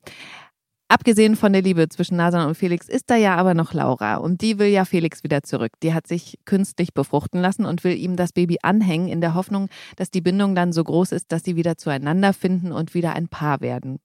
Abgesehen 0.91 1.37
von 1.37 1.53
der 1.53 1.61
Liebe 1.61 1.87
zwischen 1.91 2.17
Nasan 2.17 2.49
und 2.49 2.55
Felix 2.55 2.89
ist 2.89 3.11
da 3.11 3.17
ja 3.17 3.37
aber 3.37 3.53
noch 3.53 3.75
Laura 3.75 4.17
und 4.17 4.41
die 4.41 4.59
will 4.59 4.69
ja 4.69 4.87
Felix 4.87 5.23
wieder 5.23 5.43
zurück. 5.43 5.73
Die 5.83 5.93
hat 5.93 6.07
sich 6.07 6.39
künstlich 6.47 6.95
befruchten 6.95 7.43
lassen 7.43 7.67
und 7.67 7.85
will 7.85 7.95
ihm 7.95 8.17
das 8.17 8.33
Baby 8.33 8.57
anhängen 8.63 9.09
in 9.09 9.21
der 9.21 9.35
Hoffnung, 9.35 9.69
dass 9.97 10.11
die 10.11 10.23
Bindung 10.23 10.55
dann 10.55 10.73
so 10.73 10.83
groß 10.83 11.13
ist, 11.13 11.31
dass 11.31 11.45
sie 11.45 11.57
wieder 11.57 11.77
zueinander 11.77 12.33
finden 12.33 12.73
und 12.73 12.95
wieder 12.95 13.13
ein 13.13 13.29
Paar 13.29 13.61
werden. 13.61 14.01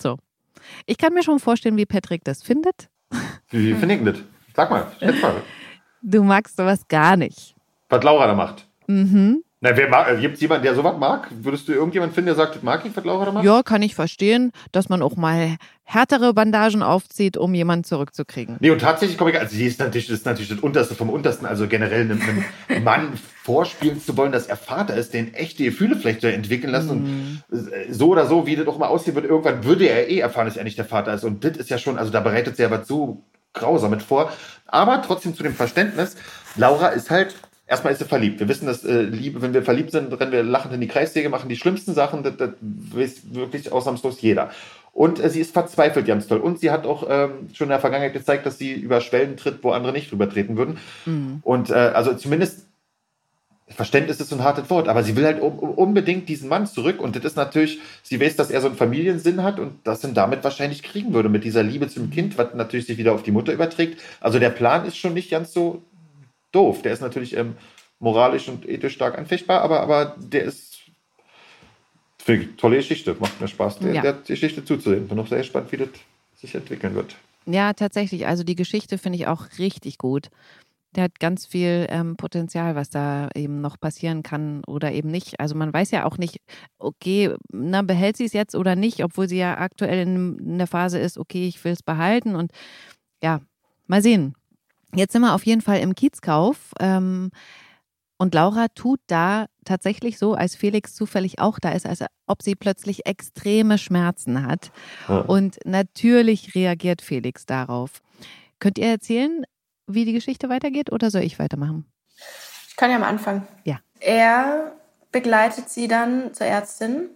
So. 0.00 0.16
Ich 0.86 0.98
kann 0.98 1.14
mir 1.14 1.22
schon 1.22 1.38
vorstellen, 1.38 1.76
wie 1.76 1.86
Patrick 1.86 2.24
das 2.24 2.42
findet. 2.42 2.88
Wie 3.50 3.74
findet 3.74 4.06
das? 4.06 4.22
Sag 4.56 4.70
mal, 4.70 4.90
schätz 4.98 5.22
mal. 5.22 5.42
Du 6.02 6.24
magst 6.24 6.56
sowas 6.56 6.88
gar 6.88 7.16
nicht. 7.16 7.54
Was 7.88 8.02
Laura 8.02 8.26
da 8.26 8.34
macht. 8.34 8.66
Mhm. 8.88 9.44
Na, 9.66 9.76
wer 9.76 9.88
mag, 9.88 10.08
äh, 10.08 10.20
gibt 10.20 10.36
es 10.36 10.40
jemanden, 10.40 10.62
der 10.62 10.76
sowas 10.76 10.94
mag? 10.96 11.26
Würdest 11.42 11.66
du 11.66 11.72
irgendjemanden 11.72 12.14
finden, 12.14 12.26
der 12.26 12.36
sagt, 12.36 12.62
mag 12.62 12.84
ich, 12.84 12.96
was 12.96 13.04
Laura 13.04 13.32
macht? 13.32 13.44
Ja, 13.44 13.64
kann 13.64 13.82
ich 13.82 13.96
verstehen, 13.96 14.52
dass 14.70 14.88
man 14.88 15.02
auch 15.02 15.16
mal 15.16 15.56
härtere 15.82 16.32
Bandagen 16.34 16.84
aufzieht, 16.84 17.36
um 17.36 17.52
jemanden 17.52 17.82
zurückzukriegen. 17.82 18.58
Nee, 18.60 18.70
und 18.70 18.80
tatsächlich 18.80 19.18
komme 19.18 19.32
ich, 19.32 19.40
also 19.40 19.56
sie 19.56 19.66
ist 19.66 19.80
natürlich, 19.80 20.06
das 20.06 20.18
ist 20.18 20.24
natürlich 20.24 20.50
das 20.50 20.60
Unterste 20.60 20.94
vom 20.94 21.10
Untersten, 21.10 21.46
also 21.46 21.66
generell 21.66 22.02
einem, 22.02 22.20
einem 22.68 22.84
Mann 22.84 23.14
vorspielen 23.42 24.00
zu 24.00 24.16
wollen, 24.16 24.30
dass 24.30 24.46
er 24.46 24.56
Vater 24.56 24.94
ist, 24.94 25.14
den 25.14 25.34
echte 25.34 25.64
Gefühle 25.64 25.96
vielleicht 25.96 26.22
entwickeln 26.22 26.70
lassen 26.70 27.02
mhm. 27.02 27.42
und 27.50 27.72
äh, 27.72 27.92
so 27.92 28.10
oder 28.10 28.26
so, 28.26 28.46
wie 28.46 28.54
das 28.54 28.66
doch 28.66 28.78
mal 28.78 28.86
aussehen 28.86 29.16
wird, 29.16 29.24
irgendwann 29.24 29.64
würde 29.64 29.88
er 29.88 30.08
eh 30.08 30.20
erfahren, 30.20 30.46
dass 30.46 30.56
er 30.56 30.62
nicht 30.62 30.78
der 30.78 30.84
Vater 30.84 31.12
ist. 31.12 31.24
Und 31.24 31.44
das 31.44 31.56
ist 31.56 31.70
ja 31.70 31.78
schon, 31.78 31.98
also 31.98 32.12
da 32.12 32.20
bereitet 32.20 32.56
sie 32.56 32.62
ja 32.62 32.70
was 32.70 32.86
so 32.86 33.24
grausam 33.52 33.90
mit 33.90 34.02
vor. 34.02 34.30
Aber 34.66 35.02
trotzdem 35.02 35.34
zu 35.34 35.42
dem 35.42 35.54
Verständnis, 35.54 36.16
Laura 36.54 36.88
ist 36.88 37.10
halt 37.10 37.34
erstmal 37.66 37.92
ist 37.92 37.98
sie 37.98 38.04
verliebt. 38.04 38.40
Wir 38.40 38.48
wissen, 38.48 38.66
dass 38.66 38.84
äh, 38.84 39.02
Liebe, 39.02 39.42
wenn 39.42 39.54
wir 39.54 39.62
verliebt 39.62 39.90
sind, 39.90 40.12
rennen 40.18 40.32
wir 40.32 40.42
lachend 40.42 40.74
in 40.74 40.80
die 40.80 40.88
Kreissäge, 40.88 41.28
machen 41.28 41.48
die 41.48 41.56
schlimmsten 41.56 41.94
Sachen, 41.94 42.22
das, 42.22 42.36
das 42.36 42.50
weiß 42.60 43.34
wirklich 43.34 43.72
ausnahmslos 43.72 44.20
jeder. 44.20 44.50
Und 44.92 45.22
äh, 45.22 45.28
sie 45.28 45.40
ist 45.40 45.52
verzweifelt 45.52 46.06
ganz 46.06 46.26
toll. 46.26 46.38
Und 46.38 46.60
sie 46.60 46.70
hat 46.70 46.86
auch 46.86 47.06
ähm, 47.08 47.48
schon 47.52 47.66
in 47.66 47.70
der 47.70 47.80
Vergangenheit 47.80 48.14
gezeigt, 48.14 48.46
dass 48.46 48.58
sie 48.58 48.72
über 48.72 49.00
Schwellen 49.00 49.36
tritt, 49.36 49.62
wo 49.62 49.70
andere 49.72 49.92
nicht 49.92 50.10
drüber 50.10 50.28
treten 50.28 50.56
würden. 50.56 50.78
Mhm. 51.04 51.40
Und 51.42 51.70
äh, 51.70 51.74
also 51.74 52.14
zumindest 52.14 52.66
Verständnis 53.68 54.20
ist 54.20 54.30
so 54.30 54.36
ein 54.36 54.44
hartes 54.44 54.70
Wort, 54.70 54.86
aber 54.86 55.02
sie 55.02 55.16
will 55.16 55.24
halt 55.24 55.40
unbedingt 55.40 56.28
diesen 56.28 56.48
Mann 56.48 56.68
zurück 56.68 57.00
und 57.00 57.16
das 57.16 57.24
ist 57.24 57.36
natürlich, 57.36 57.80
sie 58.04 58.20
weiß, 58.20 58.36
dass 58.36 58.52
er 58.52 58.60
so 58.60 58.68
einen 58.68 58.76
Familiensinn 58.76 59.42
hat 59.42 59.58
und 59.58 59.72
das 59.82 60.00
dann 60.00 60.14
damit 60.14 60.44
wahrscheinlich 60.44 60.84
kriegen 60.84 61.12
würde 61.12 61.28
mit 61.28 61.42
dieser 61.42 61.64
Liebe 61.64 61.88
zum 61.88 62.10
Kind, 62.10 62.38
was 62.38 62.54
natürlich 62.54 62.86
sich 62.86 62.96
wieder 62.96 63.12
auf 63.12 63.24
die 63.24 63.32
Mutter 63.32 63.52
überträgt. 63.52 64.00
Also 64.20 64.38
der 64.38 64.50
Plan 64.50 64.86
ist 64.86 64.96
schon 64.96 65.14
nicht 65.14 65.32
ganz 65.32 65.52
so 65.52 65.82
doof. 66.56 66.82
Der 66.82 66.92
ist 66.92 67.00
natürlich 67.00 67.36
ähm, 67.36 67.56
moralisch 67.98 68.48
und 68.48 68.68
ethisch 68.68 68.94
stark 68.94 69.18
anfechtbar, 69.18 69.62
aber, 69.62 69.80
aber 69.80 70.16
der 70.18 70.44
ist 70.44 70.78
für 72.18 72.56
tolle 72.56 72.76
Geschichte. 72.76 73.16
Macht 73.18 73.40
mir 73.40 73.48
Spaß, 73.48 73.78
der, 73.78 73.94
ja. 73.94 74.02
der 74.02 74.14
Geschichte 74.14 74.64
zuzusehen. 74.64 75.08
Bin 75.08 75.18
auch 75.18 75.28
sehr 75.28 75.38
gespannt, 75.38 75.70
wie 75.72 75.76
das 75.76 75.88
sich 76.36 76.54
entwickeln 76.54 76.94
wird. 76.94 77.16
Ja, 77.46 77.72
tatsächlich. 77.72 78.26
Also 78.26 78.42
die 78.42 78.56
Geschichte 78.56 78.98
finde 78.98 79.18
ich 79.18 79.26
auch 79.26 79.46
richtig 79.58 79.98
gut 79.98 80.30
der 80.96 81.04
hat 81.04 81.20
ganz 81.20 81.46
viel 81.46 81.86
ähm, 81.90 82.16
Potenzial, 82.16 82.74
was 82.74 82.88
da 82.88 83.28
eben 83.34 83.60
noch 83.60 83.78
passieren 83.78 84.22
kann 84.22 84.64
oder 84.66 84.92
eben 84.92 85.10
nicht. 85.10 85.38
Also 85.40 85.54
man 85.54 85.72
weiß 85.72 85.90
ja 85.90 86.06
auch 86.06 86.16
nicht, 86.16 86.40
okay, 86.78 87.34
na, 87.52 87.82
behält 87.82 88.16
sie 88.16 88.24
es 88.24 88.32
jetzt 88.32 88.54
oder 88.54 88.76
nicht, 88.76 89.04
obwohl 89.04 89.28
sie 89.28 89.38
ja 89.38 89.58
aktuell 89.58 90.00
in, 90.06 90.38
in 90.38 90.58
der 90.58 90.66
Phase 90.66 90.98
ist, 90.98 91.18
okay, 91.18 91.46
ich 91.46 91.62
will 91.64 91.72
es 91.72 91.82
behalten 91.82 92.34
und 92.34 92.50
ja, 93.22 93.40
mal 93.86 94.02
sehen. 94.02 94.34
Jetzt 94.94 95.12
sind 95.12 95.22
wir 95.22 95.34
auf 95.34 95.44
jeden 95.44 95.60
Fall 95.60 95.80
im 95.80 95.94
Kiezkauf. 95.94 96.72
Ähm, 96.80 97.30
und 98.18 98.34
Laura 98.34 98.68
tut 98.68 99.00
da 99.08 99.46
tatsächlich 99.64 100.18
so, 100.18 100.34
als 100.34 100.56
Felix 100.56 100.94
zufällig 100.94 101.38
auch 101.38 101.58
da 101.58 101.72
ist, 101.72 101.86
als 101.86 102.02
ob 102.26 102.42
sie 102.42 102.54
plötzlich 102.54 103.06
extreme 103.06 103.76
Schmerzen 103.76 104.46
hat. 104.46 104.70
Ja. 105.08 105.18
Und 105.20 105.58
natürlich 105.64 106.54
reagiert 106.54 107.02
Felix 107.02 107.44
darauf. 107.44 108.00
Könnt 108.58 108.78
ihr 108.78 108.88
erzählen, 108.88 109.44
wie 109.86 110.04
die 110.04 110.14
Geschichte 110.14 110.48
weitergeht 110.48 110.90
oder 110.90 111.10
soll 111.10 111.22
ich 111.22 111.38
weitermachen? 111.38 111.84
Ich 112.68 112.76
kann 112.76 112.90
ja 112.90 112.96
am 112.96 113.02
Anfang. 113.02 113.46
Ja. 113.64 113.80
Er 114.00 114.72
begleitet 115.12 115.68
sie 115.68 115.88
dann 115.88 116.32
zur 116.32 116.46
Ärztin. 116.46 117.10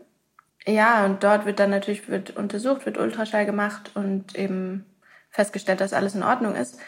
Ja, 0.66 1.06
und 1.06 1.24
dort 1.24 1.46
wird 1.46 1.58
dann 1.58 1.70
natürlich 1.70 2.08
wird 2.08 2.36
untersucht, 2.36 2.84
wird 2.84 2.98
Ultraschall 2.98 3.46
gemacht 3.46 3.92
und 3.94 4.36
eben 4.36 4.84
festgestellt, 5.30 5.80
dass 5.80 5.94
alles 5.94 6.14
in 6.14 6.22
Ordnung 6.22 6.54
ist. 6.54 6.78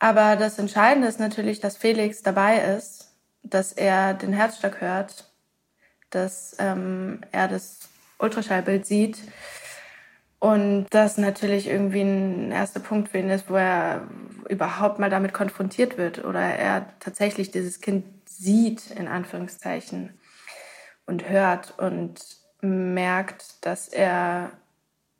Aber 0.00 0.34
das 0.36 0.58
Entscheidende 0.58 1.06
ist 1.06 1.20
natürlich, 1.20 1.60
dass 1.60 1.76
Felix 1.76 2.22
dabei 2.22 2.58
ist, 2.76 3.12
dass 3.42 3.72
er 3.72 4.14
den 4.14 4.32
Herzschlag 4.32 4.80
hört, 4.80 5.30
dass 6.08 6.56
ähm, 6.58 7.20
er 7.32 7.48
das 7.48 7.88
Ultraschallbild 8.18 8.86
sieht. 8.86 9.18
Und 10.38 10.86
das 10.88 11.18
natürlich 11.18 11.68
irgendwie 11.68 12.00
ein 12.00 12.50
erster 12.50 12.80
Punkt 12.80 13.10
für 13.10 13.18
ihn 13.18 13.28
ist, 13.28 13.50
wo 13.50 13.56
er 13.56 14.08
überhaupt 14.48 14.98
mal 14.98 15.10
damit 15.10 15.34
konfrontiert 15.34 15.98
wird 15.98 16.24
oder 16.24 16.40
er 16.40 16.86
tatsächlich 16.98 17.50
dieses 17.50 17.82
Kind 17.82 18.06
sieht, 18.26 18.90
in 18.90 19.06
Anführungszeichen, 19.06 20.18
und 21.04 21.28
hört 21.28 21.78
und 21.78 22.20
merkt, 22.62 23.66
dass 23.66 23.88
er 23.88 24.52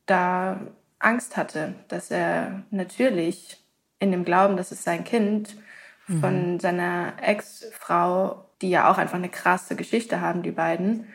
da 0.06 0.60
Angst 0.98 1.36
hatte, 1.36 1.74
dass 1.88 2.10
er 2.10 2.62
natürlich 2.70 3.58
in 4.00 4.10
dem 4.10 4.24
Glauben, 4.24 4.56
dass 4.56 4.72
es 4.72 4.82
sein 4.82 5.04
Kind 5.04 5.56
von 6.20 6.54
mhm. 6.54 6.60
seiner 6.60 7.12
Ex-Frau, 7.22 8.44
die 8.62 8.70
ja 8.70 8.90
auch 8.90 8.98
einfach 8.98 9.14
eine 9.14 9.28
krasse 9.28 9.76
Geschichte 9.76 10.20
haben, 10.20 10.42
die 10.42 10.50
beiden, 10.50 11.06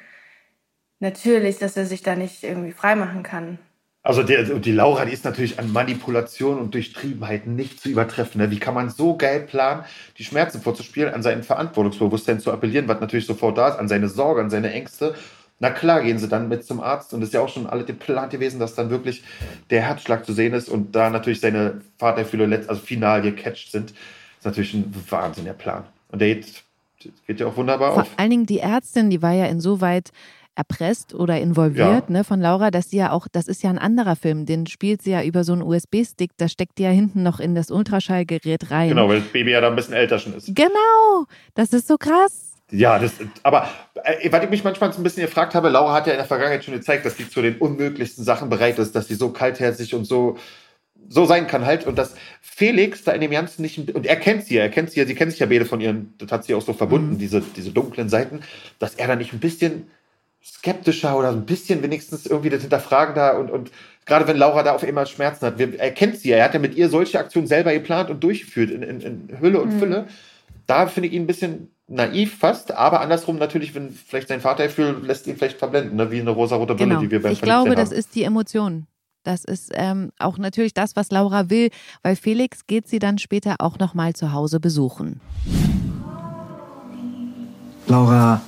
natürlich, 1.00 1.58
dass 1.58 1.76
er 1.76 1.86
sich 1.86 2.02
da 2.02 2.16
nicht 2.16 2.44
irgendwie 2.44 2.72
freimachen 2.72 3.24
kann. 3.24 3.60
Also 4.06 4.22
der, 4.22 4.44
die 4.44 4.72
Laura, 4.72 5.04
die 5.06 5.14
ist 5.14 5.26
natürlich 5.26 5.58
an 5.58 5.74
Manipulation 5.74 6.60
und 6.60 6.76
Durchtriebenheit 6.76 7.48
nicht 7.48 7.82
zu 7.82 7.90
übertreffen. 7.90 8.40
Ne? 8.40 8.52
Wie 8.52 8.60
kann 8.60 8.76
man 8.76 8.92
so 8.92 9.18
geil 9.18 9.42
planen, 9.42 9.84
die 10.20 10.24
Schmerzen 10.24 10.62
vorzuspielen, 10.62 11.12
an 11.12 11.24
sein 11.24 11.42
Verantwortungsbewusstsein 11.42 12.40
zu 12.40 12.52
appellieren, 12.52 12.88
was 12.88 13.02
natürlich 13.02 13.26
sofort 13.26 13.58
da 13.58 13.70
ist, 13.70 13.80
an 13.80 13.88
seine 13.88 14.08
Sorge, 14.08 14.42
an 14.42 14.52
seine 14.52 14.72
Ängste. 14.72 15.16
Na 15.60 15.70
klar, 15.70 16.02
gehen 16.02 16.18
sie 16.18 16.28
dann 16.28 16.50
mit 16.50 16.66
zum 16.66 16.82
Arzt 16.82 17.14
und 17.14 17.22
es 17.22 17.30
ist 17.30 17.34
ja 17.34 17.42
auch 17.42 17.50
schon 17.50 17.66
alle 17.66 17.86
geplant 17.86 18.32
gewesen, 18.32 18.60
dass 18.60 18.76
dann 18.76 18.90
wirklich 18.90 19.24
der 19.70 19.82
Herzschlag 19.82 20.26
zu 20.26 20.34
sehen 20.34 20.54
ist 20.54 20.68
und 20.68 20.96
da 20.96 21.10
natürlich 21.10 21.40
seine 21.40 21.82
Vatergefühle 21.98 22.66
also 22.68 22.82
final 22.82 23.22
gecatcht 23.22 23.72
sind. 23.72 23.92
Das 23.92 24.40
ist 24.40 24.46
natürlich 24.46 24.74
ein 24.74 24.94
Wahnsinn, 25.10 25.46
der 25.46 25.54
Plan. 25.54 25.86
Und 26.12 26.20
der 26.20 26.36
geht, 26.36 26.64
geht 27.26 27.40
ja 27.40 27.48
auch 27.48 27.56
wunderbar 27.56 27.94
Vor 27.94 28.02
auf. 28.02 28.10
Vor 28.10 28.20
allen 28.20 28.32
Dingen 28.32 28.46
die 28.46 28.60
Ärztin, 28.60 29.10
die 29.10 29.22
war 29.22 29.32
ja 29.32 29.46
insoweit 29.46 30.12
erpresst 30.56 31.14
oder 31.14 31.40
involviert, 31.40 32.06
ja. 32.08 32.10
ne, 32.10 32.24
von 32.24 32.40
Laura, 32.40 32.72
dass 32.72 32.90
sie 32.90 32.98
ja 32.98 33.12
auch, 33.12 33.28
das 33.30 33.48
ist 33.48 33.62
ja 33.62 33.70
ein 33.70 33.78
anderer 33.78 34.16
Film, 34.16 34.46
den 34.46 34.68
spielt 34.68 35.02
sie 35.02 35.12
ja 35.12 35.22
über 35.22 35.44
so 35.44 35.54
einen 35.54 35.62
USB-Stick, 35.62 36.32
da 36.38 36.48
steckt 36.48 36.78
die 36.78 36.84
ja 36.84 36.90
hinten 36.90 37.24
noch 37.24 37.40
in 37.40 37.56
das 37.56 37.72
Ultraschallgerät 37.72 38.72
rein. 38.72 38.90
Genau, 38.90 39.10
weil 39.10 39.20
das 39.20 39.30
Baby 39.30 39.52
ja 39.52 39.62
da 39.62 39.68
ein 39.68 39.76
bisschen 39.76 39.94
älter 39.94 40.18
schon 40.18 40.34
ist. 40.34 40.56
Genau, 40.56 41.26
das 41.56 41.74
ist 41.74 41.88
so 41.88 41.98
krass. 41.98 42.45
Ja, 42.72 42.98
das, 42.98 43.14
aber 43.44 43.70
äh, 44.04 44.32
was 44.32 44.44
ich 44.44 44.50
mich 44.50 44.64
manchmal 44.64 44.92
so 44.92 45.00
ein 45.00 45.04
bisschen 45.04 45.24
gefragt 45.24 45.54
habe, 45.54 45.70
Laura 45.70 45.94
hat 45.94 46.08
ja 46.08 46.14
in 46.14 46.18
der 46.18 46.26
Vergangenheit 46.26 46.64
schon 46.64 46.74
gezeigt, 46.74 47.06
dass 47.06 47.16
sie 47.16 47.30
zu 47.30 47.42
den 47.42 47.58
unmöglichsten 47.58 48.24
Sachen 48.24 48.50
bereit 48.50 48.80
ist, 48.80 48.96
dass 48.96 49.08
sie 49.08 49.16
so 49.16 49.30
kaltherzig 49.30 49.94
und 49.94 50.06
so 50.06 50.38
so 51.08 51.26
sein 51.26 51.46
kann 51.46 51.66
halt 51.66 51.86
und 51.86 51.98
dass 51.98 52.16
Felix 52.42 53.04
da 53.04 53.12
in 53.12 53.22
dem 53.22 53.32
Ganzen 53.32 53.62
nicht 53.62 53.78
und 53.94 54.06
er 54.06 54.16
kennt 54.16 54.46
sie 54.46 54.56
ja, 54.56 54.64
er 54.64 54.70
kennt 54.70 54.92
sie 54.92 55.00
ja, 55.00 55.06
sie 55.06 55.14
kennen 55.14 55.30
sich 55.30 55.40
ja 55.40 55.46
beide 55.46 55.66
von 55.66 55.82
ihren, 55.82 56.16
das 56.18 56.32
hat 56.32 56.46
sie 56.46 56.56
auch 56.56 56.62
so 56.62 56.74
verbunden, 56.74 57.14
mhm. 57.14 57.18
diese, 57.20 57.42
diese 57.42 57.72
dunklen 57.72 58.10
Seiten, 58.10 58.42
dass 58.80 58.96
er 58.96 59.08
da 59.08 59.16
nicht 59.16 59.34
ein 59.34 59.40
bisschen 59.40 59.88
skeptischer 60.44 61.18
oder 61.18 61.30
ein 61.30 61.46
bisschen 61.46 61.84
wenigstens 61.84 62.26
irgendwie 62.26 62.50
das 62.50 62.62
hinterfragen 62.62 63.14
da 63.14 63.38
und, 63.38 63.52
und 63.52 63.72
gerade 64.06 64.28
wenn 64.28 64.38
Laura 64.38 64.64
da 64.64 64.74
auf 64.74 64.84
einmal 64.84 65.08
Schmerzen 65.08 65.46
hat, 65.46 65.60
wir, 65.60 65.80
er 65.80 65.92
kennt 65.92 66.18
sie 66.18 66.30
ja, 66.30 66.38
er 66.38 66.46
hat 66.46 66.54
ja 66.54 66.60
mit 66.60 66.76
ihr 66.76 66.90
solche 66.90 67.20
Aktionen 67.20 67.48
selber 67.48 67.74
geplant 67.74 68.10
und 68.10 68.24
durchgeführt 68.24 68.72
in, 68.72 68.82
in, 68.82 69.02
in 69.02 69.40
Hülle 69.40 69.62
und 69.62 69.76
mhm. 69.76 69.80
Fülle. 69.80 70.08
Da 70.68 70.88
finde 70.88 71.10
ich 71.10 71.14
ihn 71.14 71.24
ein 71.24 71.28
bisschen 71.28 71.75
naiv 71.88 72.38
fast, 72.38 72.72
aber 72.72 73.02
andersrum 73.02 73.38
natürlich, 73.38 73.76
wenn 73.76 73.92
vielleicht 73.92 74.28
sein 74.28 74.42
Vatergefühl 74.42 75.02
lässt 75.04 75.28
ihn 75.28 75.38
vielleicht 75.38 75.60
verblenden, 75.60 75.98
ne? 75.98 76.12
wie 76.12 76.20
eine 76.20 76.32
rosa-rote 76.32 76.76
Brille, 76.76 76.90
genau. 76.90 77.02
die 77.02 77.12
wir 77.12 77.22
beim 77.22 77.34
Ich 77.34 77.42
glaube, 77.42 77.72
haben. 77.72 77.76
das 77.76 77.92
ist 77.92 78.16
die 78.16 78.24
Emotion. 78.24 78.88
Das 79.24 79.44
ist 79.44 79.72
ähm, 79.74 80.12
auch 80.20 80.38
natürlich 80.38 80.74
das, 80.74 80.96
was 80.96 81.10
Laura 81.10 81.50
will, 81.50 81.70
weil 82.04 82.16
Felix 82.16 82.68
geht 82.68 82.88
sie 82.88 83.00
dann 83.00 83.18
später 83.18 83.56
auch 83.60 83.80
noch 83.80 83.96
mal 83.96 84.14
zu 84.14 84.34
Hause 84.34 84.60
besuchen. 84.60 85.20
Laura, 87.88 88.42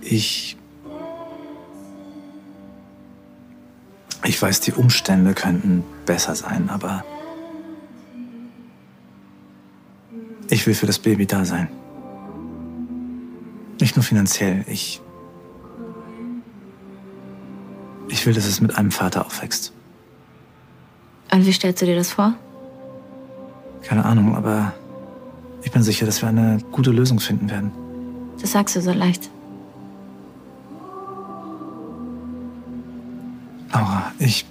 ich. 0.00 0.56
Ich 4.24 4.42
weiß, 4.42 4.60
die 4.60 4.72
Umstände 4.72 5.34
könnten 5.34 5.84
besser 6.04 6.34
sein, 6.34 6.68
aber. 6.70 7.04
Ich 10.48 10.66
will 10.66 10.74
für 10.74 10.86
das 10.86 10.98
Baby 10.98 11.26
da 11.26 11.44
sein. 11.44 11.68
Nicht 13.80 13.96
nur 13.96 14.02
finanziell. 14.02 14.64
Ich. 14.68 15.00
Ich 18.08 18.24
will, 18.24 18.34
dass 18.34 18.46
es 18.46 18.60
mit 18.60 18.76
einem 18.78 18.90
Vater 18.90 19.26
aufwächst. 19.26 19.72
Und 21.32 21.44
wie 21.44 21.52
stellst 21.52 21.82
du 21.82 21.86
dir 21.86 21.96
das 21.96 22.12
vor? 22.12 22.34
Keine 23.82 24.04
Ahnung, 24.04 24.36
aber 24.36 24.72
ich 25.62 25.72
bin 25.72 25.82
sicher, 25.82 26.06
dass 26.06 26.22
wir 26.22 26.28
eine 26.28 26.58
gute 26.72 26.90
Lösung 26.90 27.20
finden 27.20 27.50
werden. 27.50 27.72
Das 28.40 28.52
sagst 28.52 28.76
du 28.76 28.80
so 28.80 28.92
leicht. 28.92 29.30
Laura, 33.72 34.12
ich. 34.18 34.46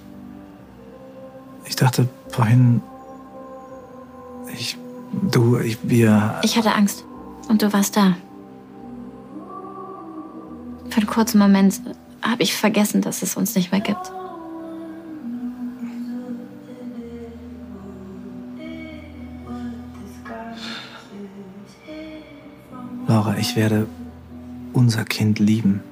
Ich 1.64 1.74
dachte 1.74 2.08
vorhin. 2.28 2.80
Ich. 4.54 4.78
Du, 5.12 5.58
ich, 5.58 5.78
wir. 5.82 6.40
Ich 6.42 6.56
hatte 6.56 6.72
Angst. 6.72 7.04
Und 7.48 7.62
du 7.62 7.72
warst 7.72 7.96
da. 7.96 8.16
Für 10.90 10.98
einen 10.98 11.06
kurzen 11.06 11.38
Moment 11.38 11.80
habe 12.22 12.42
ich 12.42 12.54
vergessen, 12.54 13.02
dass 13.02 13.22
es 13.22 13.36
uns 13.36 13.54
nicht 13.54 13.72
mehr 13.72 13.80
gibt. 13.80 14.12
Laura, 23.08 23.36
ich 23.38 23.54
werde 23.54 23.86
unser 24.72 25.04
Kind 25.04 25.38
lieben. 25.38 25.82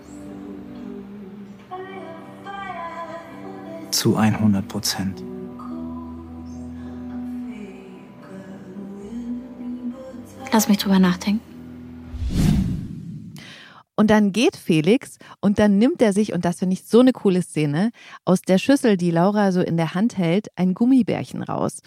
zu 4.05 4.17
100 4.19 4.69
Prozent. 4.69 5.23
Lass 10.55 10.69
mich 10.69 10.79
drüber 10.79 11.01
nachdenken. 11.01 11.41
Und 13.97 14.09
dann 14.09 14.31
geht 14.31 14.55
Felix 14.55 15.19
und 15.41 15.59
dann 15.59 15.79
nimmt 15.79 16.01
er 16.01 16.13
sich, 16.13 16.33
und 16.33 16.45
das 16.45 16.61
finde 16.61 16.75
ich 16.75 16.85
so 16.85 17.01
eine 17.01 17.11
coole 17.11 17.43
Szene, 17.43 17.91
aus 18.25 18.41
der 18.41 18.59
Schüssel, 18.59 18.97
die 18.97 19.11
Laura 19.11 19.51
so 19.51 19.61
in 19.63 19.77
der 19.77 19.95
Hand 19.95 20.17
hält, 20.17 20.47
ein 20.55 20.75
Gummibärchen 20.75 21.43
raus. 21.43 21.81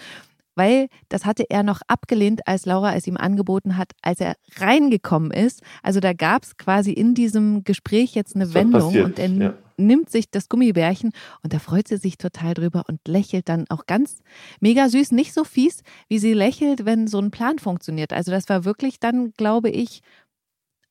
Weil 0.56 0.90
das 1.08 1.24
hatte 1.24 1.46
er 1.50 1.64
noch 1.64 1.80
abgelehnt, 1.88 2.46
als 2.46 2.66
Laura 2.66 2.94
es 2.94 3.08
ihm 3.08 3.16
angeboten 3.16 3.78
hat, 3.78 3.94
als 4.02 4.20
er 4.20 4.36
reingekommen 4.58 5.32
ist. 5.32 5.62
Also 5.82 6.02
da 6.02 6.12
gab 6.12 6.44
es 6.44 6.58
quasi 6.58 6.92
in 6.92 7.14
diesem 7.14 7.64
Gespräch 7.64 8.16
jetzt 8.16 8.36
eine 8.36 8.54
Wendung 8.54 8.82
passiert, 8.82 9.06
und 9.06 9.18
er 9.18 9.28
ja 9.30 9.54
nimmt 9.78 10.10
sich 10.10 10.30
das 10.30 10.50
Gummibärchen 10.50 11.12
und 11.44 11.54
da 11.54 11.60
freut 11.60 11.88
sie 11.88 11.98
sich 11.98 12.18
total 12.18 12.54
drüber 12.54 12.84
und 12.88 13.08
lächelt 13.08 13.48
dann 13.50 13.66
auch 13.70 13.86
ganz 13.86 14.20
mega 14.60 14.90
süß, 14.90 15.12
nicht 15.12 15.34
so 15.34 15.44
fies, 15.44 15.84
wie 16.10 16.20
sie 16.20 16.34
lächelt, 16.34 16.86
wenn 16.86 17.08
so 17.08 17.20
ein 17.20 17.32
Plan 17.32 17.60
funktioniert. 17.60 18.14
Also 18.14 18.32
das 18.32 18.50
war 18.50 18.66
wirklich 18.66 19.00
dann, 19.00 19.34
glaube 19.34 19.70
ich, 19.70 20.02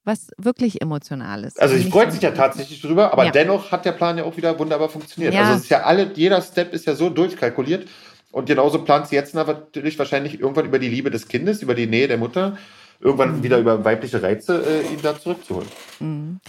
was 0.05 0.29
wirklich 0.39 0.81
Emotionales. 0.81 1.59
Also 1.59 1.77
sie 1.77 1.91
freut 1.91 2.13
sich 2.13 2.23
ja 2.23 2.31
tatsächlich 2.31 2.81
drüber, 2.81 3.13
aber 3.13 3.25
ja. 3.25 3.33
dennoch 3.33 3.73
hat 3.73 3.85
der 3.85 3.93
Plan 3.93 4.17
ja 4.17 4.25
auch 4.25 4.37
wieder 4.37 4.57
wunderbar 4.59 4.89
funktioniert. 4.89 5.35
Ja. 5.35 5.41
Also 5.43 5.55
es 5.55 5.63
ist 5.65 5.69
ja 5.69 5.83
alle, 5.83 6.13
jeder 6.15 6.41
Step 6.41 6.73
ist 6.73 6.87
ja 6.87 6.95
so 6.95 7.11
durchkalkuliert. 7.11 7.89
Und 8.31 8.47
genauso 8.47 8.85
plant 8.85 9.09
sie 9.09 9.17
jetzt 9.17 9.35
natürlich 9.35 9.99
wahrscheinlich 9.99 10.39
irgendwann 10.39 10.67
über 10.67 10.79
die 10.79 10.89
Liebe 10.89 11.11
des 11.11 11.27
Kindes, 11.27 11.63
über 11.63 11.75
die 11.75 11.87
Nähe 11.87 12.07
der 12.07 12.19
Mutter, 12.19 12.57
irgendwann 13.01 13.39
mhm. 13.39 13.43
wieder 13.43 13.59
über 13.59 13.85
weibliche 13.85 14.23
Reize 14.23 14.63
äh, 14.63 14.93
ihn 14.93 15.01
da 15.03 15.19
zurückzuholen. 15.19 15.69
Mhm. 16.01 16.41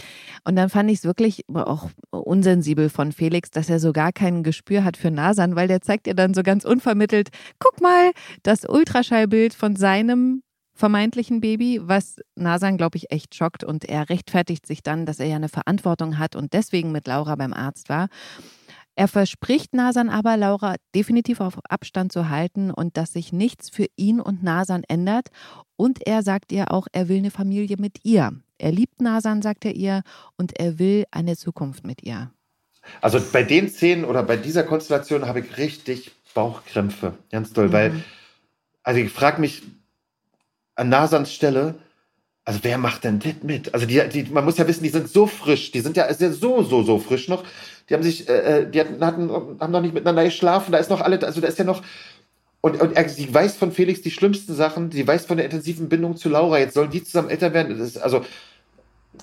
Und 0.47 0.55
dann 0.55 0.69
fand 0.69 0.89
ich 0.89 0.99
es 0.99 1.03
wirklich 1.03 1.43
auch 1.53 1.89
unsensibel 2.09 2.87
von 2.87 3.11
Felix, 3.11 3.51
dass 3.51 3.69
er 3.69 3.81
so 3.81 3.91
gar 3.91 4.13
kein 4.13 4.43
Gespür 4.43 4.85
hat 4.85 4.95
für 4.95 5.11
Nasan, 5.11 5.57
weil 5.57 5.67
der 5.67 5.81
zeigt 5.81 6.07
ihr 6.07 6.15
dann 6.15 6.33
so 6.33 6.41
ganz 6.41 6.63
unvermittelt, 6.63 7.31
guck 7.59 7.81
mal, 7.81 8.11
das 8.43 8.63
Ultraschallbild 8.63 9.53
von 9.53 9.75
seinem 9.75 10.43
vermeintlichen 10.73 11.41
Baby, 11.41 11.81
was 11.83 12.21
Nasan, 12.35 12.77
glaube 12.77 12.95
ich, 12.95 13.11
echt 13.11 13.35
schockt. 13.35 13.65
Und 13.65 13.83
er 13.83 14.09
rechtfertigt 14.09 14.65
sich 14.65 14.81
dann, 14.83 15.05
dass 15.05 15.19
er 15.19 15.25
ja 15.25 15.35
eine 15.35 15.49
Verantwortung 15.49 16.17
hat 16.17 16.37
und 16.37 16.53
deswegen 16.53 16.93
mit 16.93 17.07
Laura 17.07 17.35
beim 17.35 17.51
Arzt 17.51 17.89
war. 17.89 18.07
Er 18.95 19.09
verspricht 19.09 19.73
Nasan 19.73 20.07
aber, 20.07 20.37
Laura 20.37 20.75
definitiv 20.95 21.41
auf 21.41 21.59
Abstand 21.67 22.13
zu 22.13 22.29
halten 22.29 22.71
und 22.71 22.95
dass 22.95 23.11
sich 23.11 23.33
nichts 23.33 23.69
für 23.69 23.87
ihn 23.97 24.21
und 24.21 24.43
Nasan 24.43 24.83
ändert. 24.87 25.27
Und 25.75 26.07
er 26.07 26.23
sagt 26.23 26.53
ihr 26.53 26.71
auch, 26.71 26.87
er 26.93 27.09
will 27.09 27.17
eine 27.17 27.31
Familie 27.31 27.75
mit 27.77 28.05
ihr. 28.05 28.31
Er 28.57 28.71
liebt 28.71 29.01
Nasan, 29.01 29.41
sagt 29.41 29.65
er 29.65 29.75
ihr, 29.75 30.03
und 30.37 30.59
er 30.59 30.79
will 30.79 31.05
eine 31.11 31.37
Zukunft 31.37 31.85
mit 31.85 32.03
ihr. 32.03 32.31
Also 33.01 33.19
bei 33.31 33.43
den 33.43 33.69
Szenen 33.69 34.05
oder 34.05 34.23
bei 34.23 34.37
dieser 34.37 34.63
Konstellation 34.63 35.27
habe 35.27 35.41
ich 35.41 35.57
richtig 35.57 36.11
Bauchkrämpfe. 36.33 37.13
Ganz 37.31 37.53
toll, 37.53 37.67
mhm. 37.67 37.73
weil, 37.73 38.03
also 38.83 38.99
ich 38.99 39.11
frage 39.11 39.41
mich, 39.41 39.63
an 40.75 40.89
Nasans 40.89 41.33
Stelle, 41.33 41.75
also 42.45 42.59
wer 42.61 42.77
macht 42.77 43.03
denn 43.03 43.19
das 43.19 43.33
mit? 43.43 43.73
Also 43.73 43.85
die, 43.85 44.01
die, 44.07 44.23
man 44.31 44.45
muss 44.45 44.57
ja 44.57 44.67
wissen, 44.67 44.83
die 44.83 44.89
sind 44.89 45.09
so 45.09 45.27
frisch, 45.27 45.71
die 45.71 45.81
sind 45.81 45.97
ja, 45.97 46.05
ist 46.05 46.21
ja 46.21 46.31
so, 46.31 46.63
so, 46.63 46.83
so 46.83 46.97
frisch 46.97 47.27
noch. 47.27 47.43
Die 47.89 47.93
haben 47.93 48.03
sich, 48.03 48.29
äh, 48.29 48.61
äh 48.61 48.69
die 48.69 48.79
hatten, 48.79 49.03
hatten, 49.03 49.29
haben 49.59 49.71
noch 49.71 49.81
nicht 49.81 49.93
miteinander 49.93 50.23
geschlafen, 50.23 50.71
da 50.71 50.77
ist 50.77 50.89
noch 50.89 51.01
alle, 51.01 51.21
also 51.25 51.41
da 51.41 51.47
ist 51.47 51.59
ja 51.59 51.65
noch, 51.65 51.81
und, 52.61 52.79
und 52.81 52.95
er, 52.95 53.09
sie 53.09 53.33
weiß 53.33 53.57
von 53.57 53.71
Felix 53.71 54.01
die 54.01 54.11
schlimmsten 54.11 54.53
Sachen, 54.53 54.91
sie 54.91 55.05
weiß 55.05 55.25
von 55.25 55.37
der 55.37 55.45
intensiven 55.45 55.89
Bindung 55.89 56.15
zu 56.15 56.29
Laura, 56.29 56.59
jetzt 56.59 56.73
sollen 56.73 56.89
die 56.89 57.03
zusammen 57.03 57.29
älter 57.29 57.53
werden, 57.53 57.79
ist 57.79 57.97
also 57.97 58.23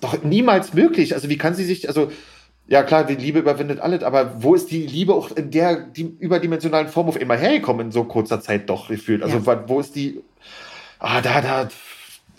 doch 0.00 0.22
niemals 0.22 0.74
möglich. 0.74 1.14
Also 1.14 1.28
wie 1.28 1.38
kann 1.38 1.54
sie 1.54 1.64
sich, 1.64 1.88
also, 1.88 2.10
ja 2.66 2.82
klar, 2.82 3.04
die 3.04 3.14
Liebe 3.14 3.38
überwindet 3.38 3.80
alles, 3.80 4.02
aber 4.02 4.42
wo 4.42 4.54
ist 4.54 4.70
die 4.70 4.86
Liebe 4.86 5.14
auch 5.14 5.30
in 5.32 5.50
der 5.50 5.76
die 5.76 6.16
überdimensionalen 6.18 6.88
Form 6.88 7.08
auf 7.08 7.20
immer 7.20 7.36
hergekommen 7.36 7.86
in 7.86 7.92
so 7.92 8.04
kurzer 8.04 8.40
Zeit 8.40 8.68
doch 8.70 8.88
gefühlt? 8.88 9.22
Also 9.22 9.38
ja. 9.38 9.68
wo 9.68 9.80
ist 9.80 9.94
die, 9.94 10.20
ah, 10.98 11.20
da, 11.20 11.40
da, 11.40 11.68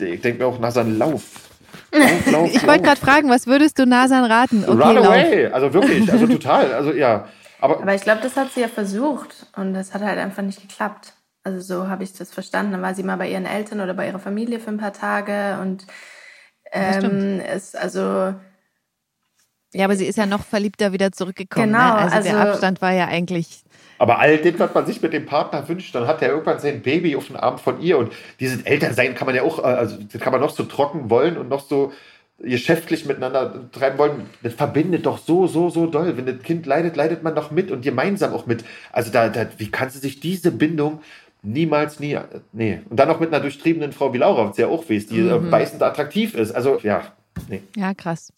ich 0.04 0.22
denke 0.22 0.40
mir 0.40 0.48
auch 0.48 0.60
Nasan, 0.60 0.98
lauf. 0.98 1.24
lauf, 1.92 2.32
lauf 2.32 2.50
ich 2.54 2.66
wollte 2.66 2.84
gerade 2.84 3.00
fragen, 3.00 3.30
was 3.30 3.46
würdest 3.46 3.78
du 3.78 3.86
Nasan 3.86 4.26
raten? 4.26 4.64
Okay, 4.64 4.72
Run 4.72 4.98
away, 4.98 5.48
also 5.48 5.74
wirklich, 5.74 6.12
also 6.12 6.28
total, 6.28 6.74
also 6.74 6.92
ja. 6.92 7.28
Aber, 7.62 7.82
aber 7.82 7.96
ich 7.96 8.02
glaube, 8.02 8.22
das 8.22 8.36
hat 8.36 8.52
sie 8.54 8.62
ja 8.62 8.68
versucht 8.68 9.48
und 9.56 9.74
das 9.74 9.94
hat 9.94 10.02
halt 10.02 10.20
einfach 10.20 10.44
nicht 10.44 10.62
geklappt. 10.62 11.14
Also 11.44 11.62
so 11.62 11.88
habe 11.88 12.04
ich 12.04 12.14
das 12.14 12.32
verstanden. 12.32 12.74
Dann 12.74 12.82
war 12.82 12.96
sie 12.96 13.04
mal 13.04 13.18
bei 13.18 13.30
ihren 13.30 13.46
Eltern 13.46 13.80
oder 13.80 13.94
bei 13.94 14.08
ihrer 14.08 14.20
Familie 14.20 14.60
für 14.60 14.72
ein 14.72 14.78
paar 14.78 14.94
Tage 14.94 15.60
und 15.62 15.86
ähm, 16.76 17.42
ist 17.56 17.78
also 17.78 18.36
ja, 19.74 19.84
aber 19.84 19.98
sie 19.98 20.06
ist 20.06 20.18
ja 20.18 20.26
noch 20.26 20.46
verliebter 20.46 20.94
wieder 20.94 21.12
zurückgekommen. 21.12 21.72
Ne? 21.72 21.78
Genau, 21.78 21.96
ne? 21.96 22.02
also, 22.02 22.16
also 22.16 22.30
der 22.30 22.40
Abstand 22.40 22.82
war 22.82 22.94
ja 22.94 23.08
eigentlich 23.08 23.66
aber 23.98 24.20
all 24.20 24.38
das, 24.38 24.60
was 24.60 24.74
man 24.74 24.86
sich 24.86 25.02
mit 25.02 25.14
dem 25.14 25.26
Partner 25.26 25.68
wünscht, 25.68 25.96
dann 25.96 26.08
hat 26.08 26.22
er 26.22 26.30
irgendwann 26.30 26.60
sein 26.60 26.82
Baby 26.82 27.16
auf 27.16 27.28
den 27.28 27.38
Arm 27.38 27.58
von 27.58 27.82
ihr 27.82 27.98
und 27.98 28.12
dieses 28.40 28.62
Elternsein 28.64 29.16
kann 29.16 29.26
man 29.26 29.36
ja 29.36 29.44
auch, 29.44 29.60
äh, 29.60 29.68
also 29.68 29.98
das 30.12 30.22
kann 30.22 30.34
man 30.34 30.42
noch 30.42 30.50
so 30.50 30.64
trocken 30.64 31.10
wollen 31.10 31.38
und 31.38 31.50
noch 31.50 31.66
so 31.66 31.94
geschäftlich 32.40 33.06
miteinander 33.06 33.72
treiben 33.72 33.98
wollen. 33.98 34.30
Das 34.44 34.54
verbindet 34.54 35.06
doch 35.06 35.18
so, 35.18 35.48
so, 35.48 35.70
so 35.70 35.88
doll. 35.88 36.18
Wenn 36.18 36.26
das 36.26 36.40
Kind 36.44 36.66
leidet, 36.66 36.98
leidet 36.98 37.24
man 37.24 37.34
doch 37.34 37.50
mit 37.50 37.72
und 37.72 37.82
gemeinsam 37.82 38.34
auch 38.34 38.46
mit. 38.46 38.66
Also 38.92 39.10
da, 39.10 39.30
da 39.30 39.48
wie 39.58 39.72
kannst 39.72 39.96
du 39.96 40.00
sich 40.02 40.20
diese 40.20 40.52
Bindung 40.52 41.00
niemals, 41.46 42.00
nie, 42.00 42.18
nee. 42.52 42.82
Und 42.90 42.98
dann 42.98 43.08
noch 43.08 43.20
mit 43.20 43.34
einer 43.34 43.42
durchtriebenen 43.42 43.92
Frau 43.92 44.14
wie 44.14 44.18
Laura, 44.18 44.50
was 44.50 44.58
ja 44.58 44.68
auch 44.68 44.90
weiß, 44.90 45.08
die 45.08 45.20
äh, 45.20 45.40
mhm. 45.40 45.50
beißend 45.50 45.82
attraktiv 45.82 46.36
ist. 46.36 46.52
Also 46.52 46.80
ja, 46.84 47.14
nee. 47.50 47.62
Ja, 47.76 47.94
krass. 47.94 48.34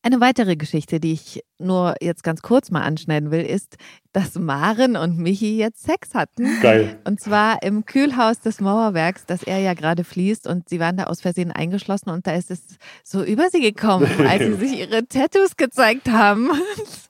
Eine 0.00 0.20
weitere 0.20 0.54
Geschichte, 0.54 1.00
die 1.00 1.12
ich 1.12 1.42
nur 1.58 1.96
jetzt 2.00 2.22
ganz 2.22 2.40
kurz 2.40 2.70
mal 2.70 2.82
anschneiden 2.82 3.32
will, 3.32 3.42
ist, 3.42 3.76
dass 4.12 4.36
Maren 4.36 4.96
und 4.96 5.18
Michi 5.18 5.58
jetzt 5.58 5.82
Sex 5.82 6.14
hatten. 6.14 6.60
Geil. 6.62 7.00
Und 7.04 7.20
zwar 7.20 7.62
im 7.64 7.84
Kühlhaus 7.84 8.38
des 8.40 8.60
Mauerwerks, 8.60 9.26
das 9.26 9.42
er 9.42 9.58
ja 9.58 9.74
gerade 9.74 10.04
fließt. 10.04 10.46
Und 10.46 10.68
sie 10.68 10.78
waren 10.78 10.96
da 10.96 11.04
aus 11.04 11.20
Versehen 11.20 11.50
eingeschlossen 11.50 12.10
und 12.10 12.28
da 12.28 12.34
ist 12.34 12.52
es 12.52 12.60
so 13.02 13.24
über 13.24 13.50
sie 13.50 13.60
gekommen, 13.60 14.08
als 14.28 14.44
sie 14.44 14.54
sich 14.54 14.78
ihre 14.78 15.06
Tattoos 15.06 15.56
gezeigt 15.56 16.08
haben. 16.08 16.52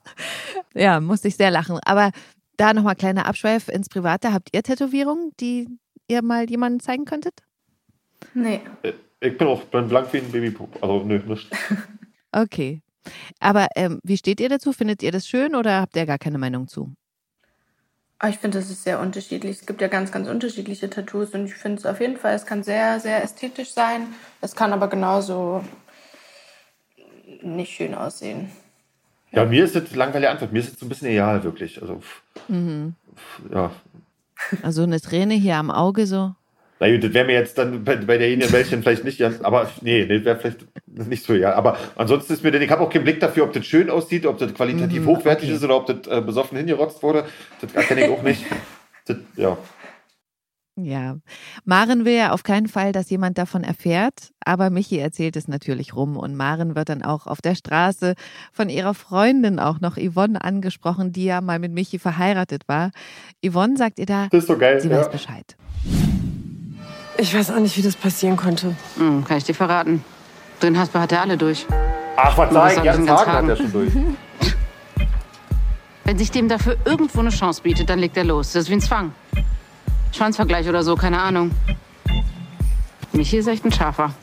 ja, 0.73 0.99
musste 0.99 1.27
ich 1.27 1.35
sehr 1.35 1.51
lachen. 1.51 1.79
Aber 1.85 2.11
da 2.59 2.73
nochmal 2.73 2.95
kleiner 2.95 3.25
Abschweif 3.25 3.69
ins 3.69 3.89
Private. 3.89 4.33
Habt 4.33 4.49
ihr 4.53 4.63
Tätowierungen, 4.63 5.31
die 5.39 5.67
ihr 6.07 6.21
mal 6.21 6.49
jemandem 6.49 6.79
zeigen 6.81 7.05
könntet? 7.05 7.41
Nee. 8.33 8.61
Äh, 8.83 8.93
ich 9.21 9.37
bin 9.37 9.47
auch 9.47 9.63
blank 9.63 10.13
wie 10.13 10.17
ein 10.17 10.31
Babypup. 10.31 10.81
Also, 10.81 11.03
nö, 11.03 11.19
nicht. 11.25 11.49
Okay. 12.31 12.83
Aber 13.39 13.69
ähm, 13.75 13.99
wie 14.03 14.15
steht 14.15 14.39
ihr 14.39 14.49
dazu? 14.49 14.71
Findet 14.71 15.01
ihr 15.01 15.11
das 15.11 15.27
schön 15.27 15.55
oder 15.55 15.81
habt 15.81 15.95
ihr 15.95 16.05
gar 16.05 16.19
keine 16.19 16.37
Meinung 16.37 16.67
zu? 16.67 16.93
Ah, 18.19 18.29
ich 18.29 18.37
finde, 18.37 18.59
das 18.59 18.69
ist 18.69 18.83
sehr 18.83 18.99
unterschiedlich. 18.99 19.61
Es 19.61 19.65
gibt 19.65 19.81
ja 19.81 19.87
ganz, 19.87 20.11
ganz 20.11 20.27
unterschiedliche 20.27 20.91
Tattoos 20.91 21.31
und 21.31 21.45
ich 21.45 21.55
finde 21.55 21.79
es 21.79 21.87
auf 21.87 21.99
jeden 22.01 22.17
Fall, 22.17 22.35
es 22.35 22.45
kann 22.45 22.61
sehr, 22.61 22.99
sehr 22.99 23.23
ästhetisch 23.23 23.71
sein. 23.71 24.13
Es 24.41 24.55
kann 24.55 24.71
aber 24.71 24.89
genauso 24.89 25.63
nicht 27.41 27.73
schön 27.73 27.95
aussehen. 27.95 28.51
Ja, 29.31 29.45
mir 29.45 29.63
ist 29.63 29.75
das 29.75 29.95
langweilige 29.95 30.31
Antwort. 30.31 30.51
Mir 30.51 30.59
ist 30.59 30.73
es 30.73 30.79
so 30.79 30.85
ein 30.85 30.89
bisschen 30.89 31.09
egal, 31.09 31.43
wirklich. 31.43 31.81
Also, 31.81 32.01
mhm. 32.47 32.95
ja. 33.53 33.71
Also 34.63 34.83
eine 34.83 34.99
Träne 35.01 35.33
hier 35.33 35.57
am 35.57 35.69
Auge 35.69 36.07
so. 36.07 36.33
Na 36.79 36.89
gut, 36.89 37.03
das 37.03 37.13
wäre 37.13 37.25
mir 37.25 37.33
jetzt 37.33 37.57
dann 37.57 37.83
bei, 37.83 37.97
bei 37.97 38.17
derjenigen 38.17 38.51
Mädchen 38.51 38.81
vielleicht 38.81 39.03
nicht, 39.03 39.21
aber 39.21 39.69
nee, 39.81 40.05
das 40.05 40.23
wäre 40.23 40.39
vielleicht 40.39 40.65
nicht 40.87 41.25
so, 41.25 41.33
ja. 41.33 41.53
Aber 41.53 41.77
ansonsten 41.97 42.31
ist 42.33 42.43
mir 42.43 42.51
denn, 42.51 42.61
ich 42.61 42.71
habe 42.71 42.81
auch 42.81 42.89
keinen 42.89 43.03
Blick 43.03 43.19
dafür, 43.19 43.43
ob 43.43 43.53
das 43.53 43.65
schön 43.65 43.89
aussieht, 43.89 44.25
ob 44.25 44.37
das 44.37 44.53
qualitativ 44.53 45.01
mhm, 45.01 45.07
hochwertig 45.07 45.49
okay. 45.49 45.57
ist 45.57 45.63
oder 45.63 45.75
ob 45.75 45.87
das 45.87 46.07
äh, 46.07 46.21
besoffen 46.21 46.57
hingerotzt 46.57 47.03
wurde. 47.03 47.25
Das 47.59 47.73
erkenne 47.73 48.05
ich 48.05 48.09
auch 48.09 48.23
nicht. 48.23 48.45
Das, 49.05 49.17
ja. 49.35 49.57
Ja, 50.85 51.17
Maren 51.65 52.05
will 52.05 52.15
ja 52.15 52.31
auf 52.31 52.43
keinen 52.43 52.67
Fall, 52.67 52.91
dass 52.91 53.09
jemand 53.09 53.37
davon 53.37 53.63
erfährt, 53.63 54.31
aber 54.43 54.69
Michi 54.69 54.97
erzählt 54.97 55.35
es 55.35 55.47
natürlich 55.47 55.95
rum 55.95 56.17
und 56.17 56.35
Maren 56.35 56.75
wird 56.75 56.89
dann 56.89 57.03
auch 57.03 57.27
auf 57.27 57.41
der 57.41 57.55
Straße 57.55 58.15
von 58.51 58.69
ihrer 58.69 58.93
Freundin 58.93 59.59
auch 59.59 59.79
noch 59.79 59.97
Yvonne 59.97 60.43
angesprochen, 60.43 61.11
die 61.11 61.25
ja 61.25 61.41
mal 61.41 61.59
mit 61.59 61.71
Michi 61.71 61.99
verheiratet 61.99 62.63
war. 62.67 62.91
Yvonne 63.45 63.77
sagt 63.77 63.99
ihr 63.99 64.05
da, 64.05 64.27
das 64.31 64.43
ist 64.43 64.47
so 64.47 64.57
geil, 64.57 64.79
sie 64.81 64.89
ja. 64.89 64.97
weiß 64.97 65.11
Bescheid. 65.11 65.55
Ich 67.17 67.35
weiß 67.35 67.51
auch 67.51 67.59
nicht, 67.59 67.77
wie 67.77 67.81
das 67.81 67.95
passieren 67.95 68.37
konnte. 68.37 68.75
Hm, 68.97 69.25
kann 69.25 69.37
ich 69.37 69.43
dir 69.43 69.55
verraten. 69.55 70.03
Drin 70.59 70.77
Hasper 70.77 71.01
hat 71.01 71.11
er 71.11 71.21
alle 71.21 71.37
durch. 71.37 71.65
Ach, 72.15 72.37
was 72.37 72.53
sag 72.53 72.77
ich? 72.77 72.83
Jan 72.83 73.09
Hagen 73.09 73.31
hat 73.31 73.49
er 73.49 73.55
schon 73.55 73.71
durch. 73.71 73.91
Wenn 76.05 76.17
sich 76.17 76.31
dem 76.31 76.49
dafür 76.49 76.77
irgendwo 76.85 77.19
eine 77.19 77.29
Chance 77.29 77.61
bietet, 77.61 77.89
dann 77.89 77.99
legt 77.99 78.17
er 78.17 78.23
los. 78.23 78.53
Das 78.53 78.63
ist 78.63 78.69
wie 78.69 78.73
ein 78.73 78.81
Zwang. 78.81 79.13
Schwanzvergleich 80.11 80.67
oder 80.67 80.83
so, 80.83 80.95
keine 80.95 81.19
Ahnung. 81.19 81.51
Michi 83.13 83.37
ist 83.37 83.47
echt 83.47 83.65
ein 83.65 83.71
Schafer. 83.71 84.13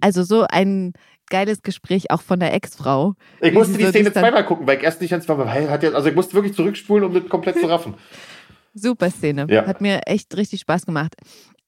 Also 0.00 0.22
so 0.22 0.46
ein 0.48 0.92
geiles 1.30 1.62
Gespräch 1.62 2.10
auch 2.10 2.20
von 2.22 2.40
der 2.40 2.52
Ex-Frau. 2.52 3.14
Ich 3.40 3.52
musste 3.52 3.78
die 3.78 3.86
Szene 3.86 4.12
zweimal 4.12 4.44
gucken, 4.44 4.66
weil 4.66 4.78
ich 4.78 4.84
erst 4.84 5.00
nicht 5.00 5.12
ans 5.12 5.28
Also 5.28 6.08
ich 6.08 6.14
musste 6.14 6.34
wirklich 6.34 6.54
zurückspulen, 6.54 7.04
um 7.04 7.14
das 7.14 7.28
komplett 7.28 7.58
zu 7.58 7.66
raffen. 7.66 7.94
Super 8.74 9.10
Szene. 9.10 9.46
Ja. 9.48 9.66
Hat 9.66 9.80
mir 9.80 10.00
echt 10.06 10.36
richtig 10.36 10.60
Spaß 10.60 10.84
gemacht. 10.84 11.14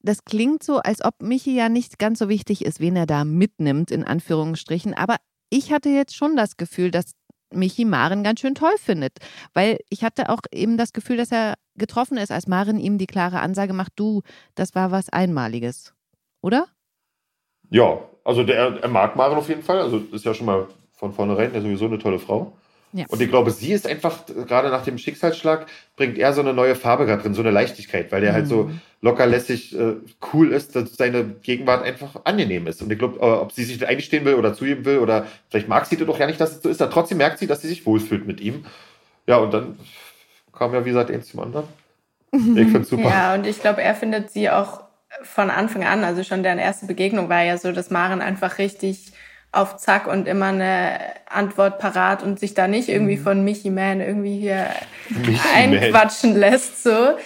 Das 0.01 0.23
klingt 0.23 0.61
so, 0.61 0.77
als 0.77 1.03
ob 1.03 1.21
Michi 1.21 1.55
ja 1.55 1.69
nicht 1.69 1.99
ganz 1.99 2.19
so 2.19 2.29
wichtig 2.29 2.63
ist, 2.65 2.79
wen 2.79 2.95
er 2.95 3.05
da 3.05 3.25
mitnimmt, 3.25 3.91
in 3.91 4.03
Anführungsstrichen. 4.03 4.93
Aber 4.93 5.15
ich 5.49 5.71
hatte 5.71 5.89
jetzt 5.89 6.15
schon 6.15 6.35
das 6.35 6.57
Gefühl, 6.57 6.91
dass 6.91 7.13
Michi 7.53 7.85
Maren 7.85 8.23
ganz 8.23 8.39
schön 8.39 8.55
toll 8.55 8.75
findet. 8.77 9.17
Weil 9.53 9.79
ich 9.89 10.03
hatte 10.03 10.29
auch 10.29 10.41
eben 10.51 10.77
das 10.77 10.93
Gefühl, 10.93 11.17
dass 11.17 11.31
er 11.31 11.55
getroffen 11.75 12.17
ist, 12.17 12.31
als 12.31 12.47
Maren 12.47 12.79
ihm 12.79 12.97
die 12.97 13.07
klare 13.07 13.39
Ansage 13.39 13.73
macht, 13.73 13.93
du, 13.95 14.21
das 14.55 14.75
war 14.75 14.91
was 14.91 15.09
Einmaliges. 15.09 15.93
Oder? 16.41 16.67
Ja, 17.69 17.99
also 18.23 18.43
der, 18.43 18.81
er 18.81 18.89
mag 18.89 19.15
Maren 19.15 19.37
auf 19.37 19.49
jeden 19.49 19.63
Fall. 19.63 19.79
Also 19.79 19.97
ist 20.11 20.25
ja 20.25 20.33
schon 20.33 20.45
mal 20.45 20.67
von 20.93 21.13
vornherein 21.13 21.53
ja 21.53 21.61
sowieso 21.61 21.85
eine 21.85 21.99
tolle 21.99 22.19
Frau. 22.19 22.53
Ja. 22.93 23.05
Und 23.09 23.21
ich 23.21 23.29
glaube, 23.29 23.51
sie 23.51 23.73
ist 23.73 23.85
einfach, 23.85 24.25
gerade 24.25 24.69
nach 24.69 24.83
dem 24.83 24.97
Schicksalsschlag, 24.97 25.67
bringt 25.97 26.17
er 26.17 26.33
so 26.33 26.41
eine 26.41 26.53
neue 26.53 26.75
Farbe 26.75 27.05
gerade 27.05 27.21
drin, 27.21 27.33
so 27.33 27.41
eine 27.41 27.51
Leichtigkeit, 27.51 28.11
weil 28.11 28.21
der 28.21 28.31
mhm. 28.31 28.35
halt 28.35 28.47
so 28.47 28.63
mhm. 28.63 28.81
lockerlässig 29.01 29.77
äh, 29.77 29.95
cool 30.33 30.51
ist, 30.53 30.75
dass 30.75 30.95
seine 30.95 31.25
Gegenwart 31.25 31.83
einfach 31.83 32.21
angenehm 32.23 32.65
ist. 32.67 32.81
Und 32.81 32.91
ich 32.91 32.97
glaube, 32.97 33.19
äh, 33.19 33.23
ob 33.23 33.51
sie 33.51 33.65
sich 33.65 33.85
einstehen 33.85 34.25
will 34.25 34.35
oder 34.35 34.53
zugeben 34.53 34.85
will 34.85 34.99
oder 34.99 35.27
vielleicht 35.49 35.67
mag 35.67 35.85
sie 35.85 35.97
das 35.97 36.07
doch 36.07 36.19
ja 36.19 36.27
nicht, 36.27 36.39
dass 36.39 36.55
es 36.55 36.61
so 36.61 36.69
ist, 36.69 36.79
dann 36.79 36.89
trotzdem 36.89 37.17
merkt 37.17 37.39
sie, 37.39 37.47
dass 37.47 37.61
sie 37.61 37.67
sich 37.67 37.85
wohlfühlt 37.85 38.25
mit 38.25 38.39
ihm. 38.39 38.65
Ja, 39.27 39.37
und 39.37 39.53
dann 39.53 39.77
kam 40.53 40.73
ja, 40.73 40.85
wie 40.85 40.89
gesagt, 40.89 41.11
eins 41.11 41.27
zum 41.27 41.41
anderen. 41.41 41.67
Ich 42.31 42.39
finde 42.39 42.83
super. 42.83 43.09
Ja, 43.09 43.35
und 43.35 43.45
ich 43.45 43.59
glaube, 43.59 43.81
er 43.81 43.95
findet 43.95 44.31
sie 44.31 44.49
auch 44.49 44.83
von 45.23 45.49
Anfang 45.49 45.83
an, 45.83 46.03
also 46.03 46.23
schon 46.23 46.43
deren 46.43 46.59
erste 46.59 46.85
Begegnung 46.85 47.29
war 47.29 47.43
ja 47.43 47.57
so, 47.57 47.71
dass 47.71 47.89
Maren 47.89 48.21
einfach 48.21 48.57
richtig 48.57 49.11
auf 49.51 49.77
Zack 49.77 50.07
und 50.07 50.27
immer 50.27 50.47
eine 50.47 50.99
Antwort 51.29 51.79
parat 51.79 52.23
und 52.23 52.39
sich 52.39 52.53
da 52.53 52.67
nicht 52.67 52.89
irgendwie 52.89 53.17
mhm. 53.17 53.23
von 53.23 53.43
Michi 53.43 53.69
Man 53.69 54.01
irgendwie 54.01 54.39
hier 54.39 54.67
Michi 55.09 55.39
einquatschen 55.55 56.31
Man. 56.31 56.39
lässt, 56.39 56.83
so. 56.83 57.17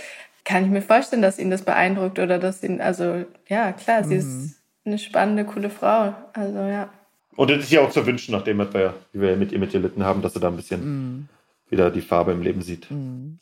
Kann 0.44 0.66
ich 0.66 0.72
mir 0.72 0.82
vorstellen, 0.82 1.22
dass 1.22 1.40
ihn 1.40 1.52
das 1.52 1.64
beeindruckt 1.64 2.20
oder 2.20 2.40
dass 2.40 2.64
ihn, 2.64 2.82
also, 2.82 3.26
ja, 3.48 3.74
klar, 3.74 4.04
sie 4.04 4.16
mhm. 4.16 4.20
ist 4.20 4.62
eine 4.86 4.98
spannende, 4.98 5.46
coole 5.46 5.70
Frau. 5.70 6.14
Also, 6.34 6.60
ja. 6.60 6.90
Und 7.36 7.50
das 7.50 7.60
ist 7.60 7.72
ja 7.72 7.82
auch 7.82 7.92
zu 7.92 8.06
wünschen, 8.06 8.34
nachdem 8.34 8.58
wir, 8.58 8.94
wie 9.14 9.22
wir 9.22 9.36
mit 9.36 9.52
ihr 9.52 9.60
mit 9.60 9.72
gelitten 9.72 10.04
haben, 10.04 10.22
dass 10.22 10.36
er 10.36 10.42
da 10.42 10.48
ein 10.48 10.56
bisschen 10.56 10.84
mhm. 10.84 11.30
wieder 11.70 11.92
die 11.92 12.02
Farbe 12.02 12.32
im 12.32 12.42
Leben 12.42 12.62
sieht. 12.62 12.90
Mhm. 12.90 13.40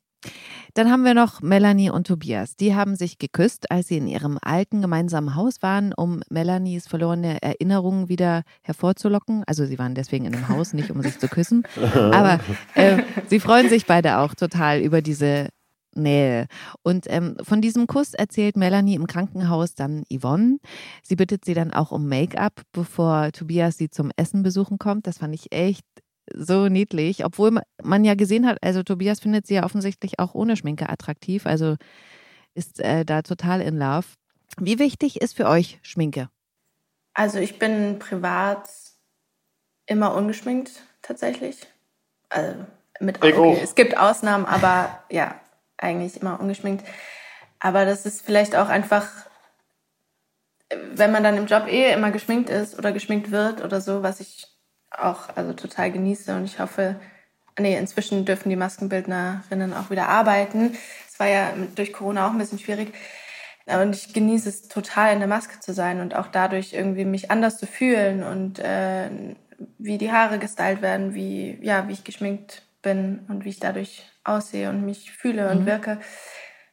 Dann 0.80 0.91
haben 0.91 1.03
wir 1.03 1.13
noch 1.13 1.41
Melanie 1.41 1.89
und 1.89 2.07
Tobias. 2.07 2.55
Die 2.55 2.73
haben 2.73 2.95
sich 2.95 3.17
geküsst, 3.17 3.69
als 3.69 3.89
sie 3.89 3.97
in 3.97 4.07
ihrem 4.07 4.39
alten 4.41 4.82
gemeinsamen 4.82 5.36
Haus 5.36 5.61
waren, 5.61 5.93
um 5.93 6.21
Melanies 6.30 6.88
verlorene 6.88 7.41
Erinnerungen 7.41 8.07
wieder 8.07 8.43
hervorzulocken. 8.61 9.43
Also 9.45 9.65
sie 9.65 9.77
waren 9.77 9.93
deswegen 9.93 10.23
in 10.23 10.34
einem 10.34 10.47
Haus, 10.47 10.71
nicht 10.71 10.89
um 10.89 11.01
sich 11.01 11.19
zu 11.19 11.27
küssen. 11.27 11.63
Aber 11.93 12.39
äh, 12.75 13.03
sie 13.27 13.41
freuen 13.41 13.67
sich 13.67 13.88
beide 13.88 14.19
auch 14.19 14.36
total 14.36 14.80
über 14.80 15.01
diese 15.01 15.49
Nähe. 15.95 16.47
Und 16.82 17.07
ähm, 17.09 17.36
von 17.41 17.59
diesem 17.59 17.86
Kuss 17.86 18.13
erzählt 18.13 18.55
Melanie 18.55 18.95
im 18.95 19.05
Krankenhaus 19.05 19.75
dann 19.75 20.05
Yvonne. 20.09 20.59
Sie 21.03 21.17
bittet 21.17 21.43
sie 21.43 21.55
dann 21.55 21.73
auch 21.73 21.91
um 21.91 22.07
Make-up, 22.07 22.61
bevor 22.71 23.34
Tobias 23.34 23.75
sie 23.75 23.89
zum 23.89 24.11
Essen 24.15 24.43
besuchen 24.43 24.77
kommt. 24.77 25.07
Das 25.07 25.17
fand 25.17 25.36
ich 25.36 25.51
echt 25.51 25.84
so 26.36 26.67
niedlich, 26.67 27.25
obwohl 27.25 27.59
man 27.82 28.03
ja 28.03 28.15
gesehen 28.15 28.45
hat, 28.47 28.57
also 28.61 28.84
Tobias 28.84 29.19
findet 29.19 29.47
sie 29.47 29.55
ja 29.55 29.63
offensichtlich 29.63 30.19
auch 30.19 30.34
ohne 30.34 30.55
Schminke 30.55 30.89
attraktiv, 30.89 31.45
also 31.45 31.75
ist 32.53 32.80
äh, 32.80 33.05
da 33.05 33.21
total 33.21 33.61
in 33.61 33.77
Love. 33.77 34.05
Wie 34.57 34.80
wichtig 34.80 35.21
ist 35.21 35.36
für 35.36 35.47
euch 35.47 35.80
Schminke? 35.82 36.30
Also 37.13 37.39
ich 37.39 37.59
bin 37.59 37.99
privat 37.99 38.69
immer 39.86 40.15
ungeschminkt 40.15 40.71
tatsächlich. 41.01 41.67
Also 42.30 42.65
mit 42.99 43.23
okay, 43.23 43.59
es 43.61 43.75
gibt 43.75 43.97
Ausnahmen, 43.97 44.45
aber 44.45 45.03
ja, 45.09 45.39
eigentlich 45.77 46.21
immer 46.21 46.39
ungeschminkt. 46.39 46.86
Aber 47.59 47.86
das 47.86 48.05
ist 48.05 48.21
vielleicht 48.21 48.55
auch 48.55 48.69
einfach, 48.69 49.07
wenn 50.93 51.11
man 51.11 51.23
dann 51.23 51.38
im 51.38 51.47
Job 51.47 51.67
eh 51.67 51.91
immer 51.91 52.11
geschminkt 52.11 52.49
ist 52.49 52.77
oder 52.77 52.91
geschminkt 52.91 53.32
wird 53.32 53.63
oder 53.63 53.82
so, 53.82 54.03
was 54.03 54.19
ich 54.19 54.47
auch 54.91 55.35
also 55.35 55.53
total 55.53 55.91
genieße 55.91 56.35
und 56.35 56.45
ich 56.45 56.59
hoffe, 56.59 56.99
nee, 57.57 57.77
inzwischen 57.77 58.25
dürfen 58.25 58.49
die 58.49 58.55
Maskenbildnerinnen 58.55 59.73
auch 59.73 59.89
wieder 59.89 60.07
arbeiten. 60.07 60.77
Es 61.07 61.19
war 61.19 61.27
ja 61.27 61.53
durch 61.75 61.93
Corona 61.93 62.27
auch 62.27 62.31
ein 62.31 62.37
bisschen 62.37 62.59
schwierig. 62.59 62.93
Und 63.65 63.95
ich 63.95 64.13
genieße 64.13 64.49
es 64.49 64.67
total, 64.67 65.13
in 65.13 65.19
der 65.19 65.27
Maske 65.27 65.59
zu 65.59 65.73
sein 65.73 65.99
und 66.01 66.15
auch 66.15 66.27
dadurch 66.27 66.73
irgendwie 66.73 67.05
mich 67.05 67.29
anders 67.29 67.59
zu 67.59 67.67
fühlen 67.67 68.23
und 68.23 68.57
äh, 68.57 69.09
wie 69.77 69.99
die 69.99 70.11
Haare 70.11 70.39
gestylt 70.39 70.81
werden, 70.81 71.13
wie, 71.13 71.59
ja, 71.61 71.87
wie 71.87 71.93
ich 71.93 72.03
geschminkt 72.03 72.63
bin 72.81 73.25
und 73.27 73.45
wie 73.45 73.49
ich 73.49 73.59
dadurch 73.59 74.09
aussehe 74.23 74.69
und 74.69 74.85
mich 74.85 75.11
fühle 75.11 75.51
und 75.51 75.61
mhm. 75.61 75.65
wirke. 75.65 75.99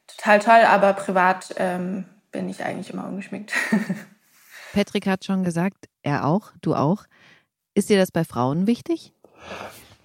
Total 0.07 0.39
toll, 0.39 0.65
aber 0.67 0.95
privat 0.95 1.55
ähm, 1.59 2.07
bin 2.33 2.49
ich 2.49 2.65
eigentlich 2.65 2.91
immer 2.91 3.07
ungeschminkt. 3.07 3.53
Patrick 4.73 5.07
hat 5.07 5.25
schon 5.25 5.43
gesagt, 5.43 5.89
er 6.03 6.27
auch, 6.27 6.53
du 6.63 6.75
auch. 6.75 7.05
Ist 7.77 7.91
dir 7.91 7.99
das 7.99 8.11
bei 8.11 8.25
Frauen 8.25 8.67
wichtig? 8.67 9.13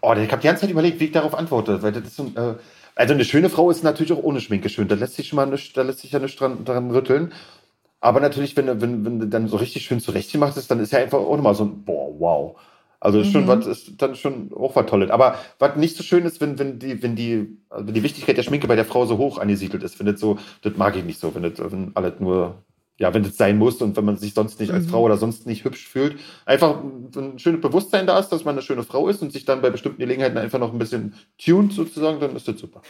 Oh, 0.02 0.12
ich 0.12 0.30
habe 0.30 0.42
die 0.42 0.48
ganze 0.48 0.62
Zeit 0.62 0.70
überlegt, 0.70 1.00
wie 1.00 1.06
ich 1.06 1.14
darauf 1.14 1.34
antworte. 1.34 1.82
Weil 1.82 1.94
das 1.94 2.04
ist 2.04 2.18
so, 2.18 2.26
äh, 2.36 2.56
also 2.96 3.14
eine 3.14 3.24
schöne 3.24 3.50
Frau 3.50 3.72
ist 3.72 3.82
natürlich 3.82 4.12
auch 4.12 4.22
ohne 4.22 4.42
Schminke 4.42 4.68
schön. 4.68 4.90
Da 4.90 4.96
lässt 4.96 5.16
sich 5.16 5.30
schon 5.30 5.38
mal 5.38 5.46
nicht, 5.46 5.78
da 5.78 5.84
lässt 5.84 6.00
sich 6.00 6.12
ja 6.12 6.20
nicht 6.20 6.38
dran, 6.38 6.66
dran 6.66 6.92
rütteln. 6.92 7.32
Aber 8.02 8.20
natürlich, 8.20 8.58
wenn, 8.58 8.82
wenn, 8.82 9.06
wenn 9.06 9.20
du 9.22 9.28
dann 9.28 9.48
so 9.48 9.56
richtig 9.56 9.86
schön 9.86 10.02
zurechtgemacht 10.02 10.58
ist, 10.58 10.70
dann 10.70 10.82
ist 10.82 10.92
ja 10.92 11.00
einfach 11.00 11.20
auch 11.20 11.38
nochmal 11.38 11.56
so 11.56 11.64
ein, 11.64 11.86
boah, 11.86 12.14
wow. 12.20 12.60
Also 13.00 13.22
ist 13.22 13.32
schon 13.32 13.44
mhm. 13.44 13.48
was, 13.48 13.66
ist 13.66 14.02
dann 14.02 14.16
schon 14.16 14.52
auch 14.54 14.76
was 14.76 14.88
Tolles. 14.88 15.10
Aber 15.10 15.36
was 15.58 15.78
nicht 15.78 15.96
so 15.96 16.04
schön 16.04 16.26
ist, 16.26 16.42
wenn, 16.42 16.60
wenn 16.60 16.78
die, 16.78 17.02
wenn 17.02 17.16
die, 17.16 17.58
also 17.70 17.88
wenn 17.88 17.94
die 17.94 18.04
Wichtigkeit 18.04 18.36
der 18.36 18.44
Schminke 18.44 18.68
bei 18.68 18.76
der 18.76 18.86
Frau 18.86 19.06
so 19.06 19.18
hoch 19.18 19.38
angesiedelt 19.38 19.82
ist, 19.82 19.98
wenn 19.98 20.08
das 20.08 20.20
so, 20.20 20.38
das 20.62 20.76
mag 20.76 20.98
ich 20.98 21.06
nicht 21.06 21.22
so, 21.22 21.34
wenn 21.34 21.44
das, 21.44 21.54
wenn 21.58 21.92
alles 21.96 22.20
nur 22.20 22.56
ja, 22.98 23.14
wenn 23.14 23.24
das 23.24 23.36
sein 23.36 23.58
muss 23.58 23.82
und 23.82 23.98
wenn 23.98 24.06
man 24.06 24.18
sich 24.18 24.34
sonst 24.34 24.60
nicht 24.60 24.72
als 24.72 24.86
mhm. 24.86 24.90
Frau 24.90 25.02
oder 25.02 25.18
sonst 25.18 25.48
nicht 25.48 25.66
hübsch 25.66 25.88
fühlt, 25.88 26.20
einfach 26.46 26.78
ein 27.16 27.40
schönes 27.40 27.62
Bewusstsein 27.62 28.06
da 28.06 28.20
ist, 28.20 28.30
dass 28.30 28.46
man 28.46 28.54
eine 28.56 28.62
schöne 28.62 28.84
Frau 28.84 29.08
ist 29.08 29.22
und 29.22 29.32
sich 29.32 29.46
dann 29.46 29.62
bei 29.62 29.70
bestimmten 29.70 30.00
Gelegenheiten 30.00 30.38
einfach 30.38 30.60
noch 30.60 30.72
ein 30.72 30.80
bisschen 30.80 31.16
tuned 31.38 31.74
sozusagen, 31.74 32.20
dann 32.20 32.36
ist 32.36 32.48
das 32.48 32.60
super. 32.60 32.82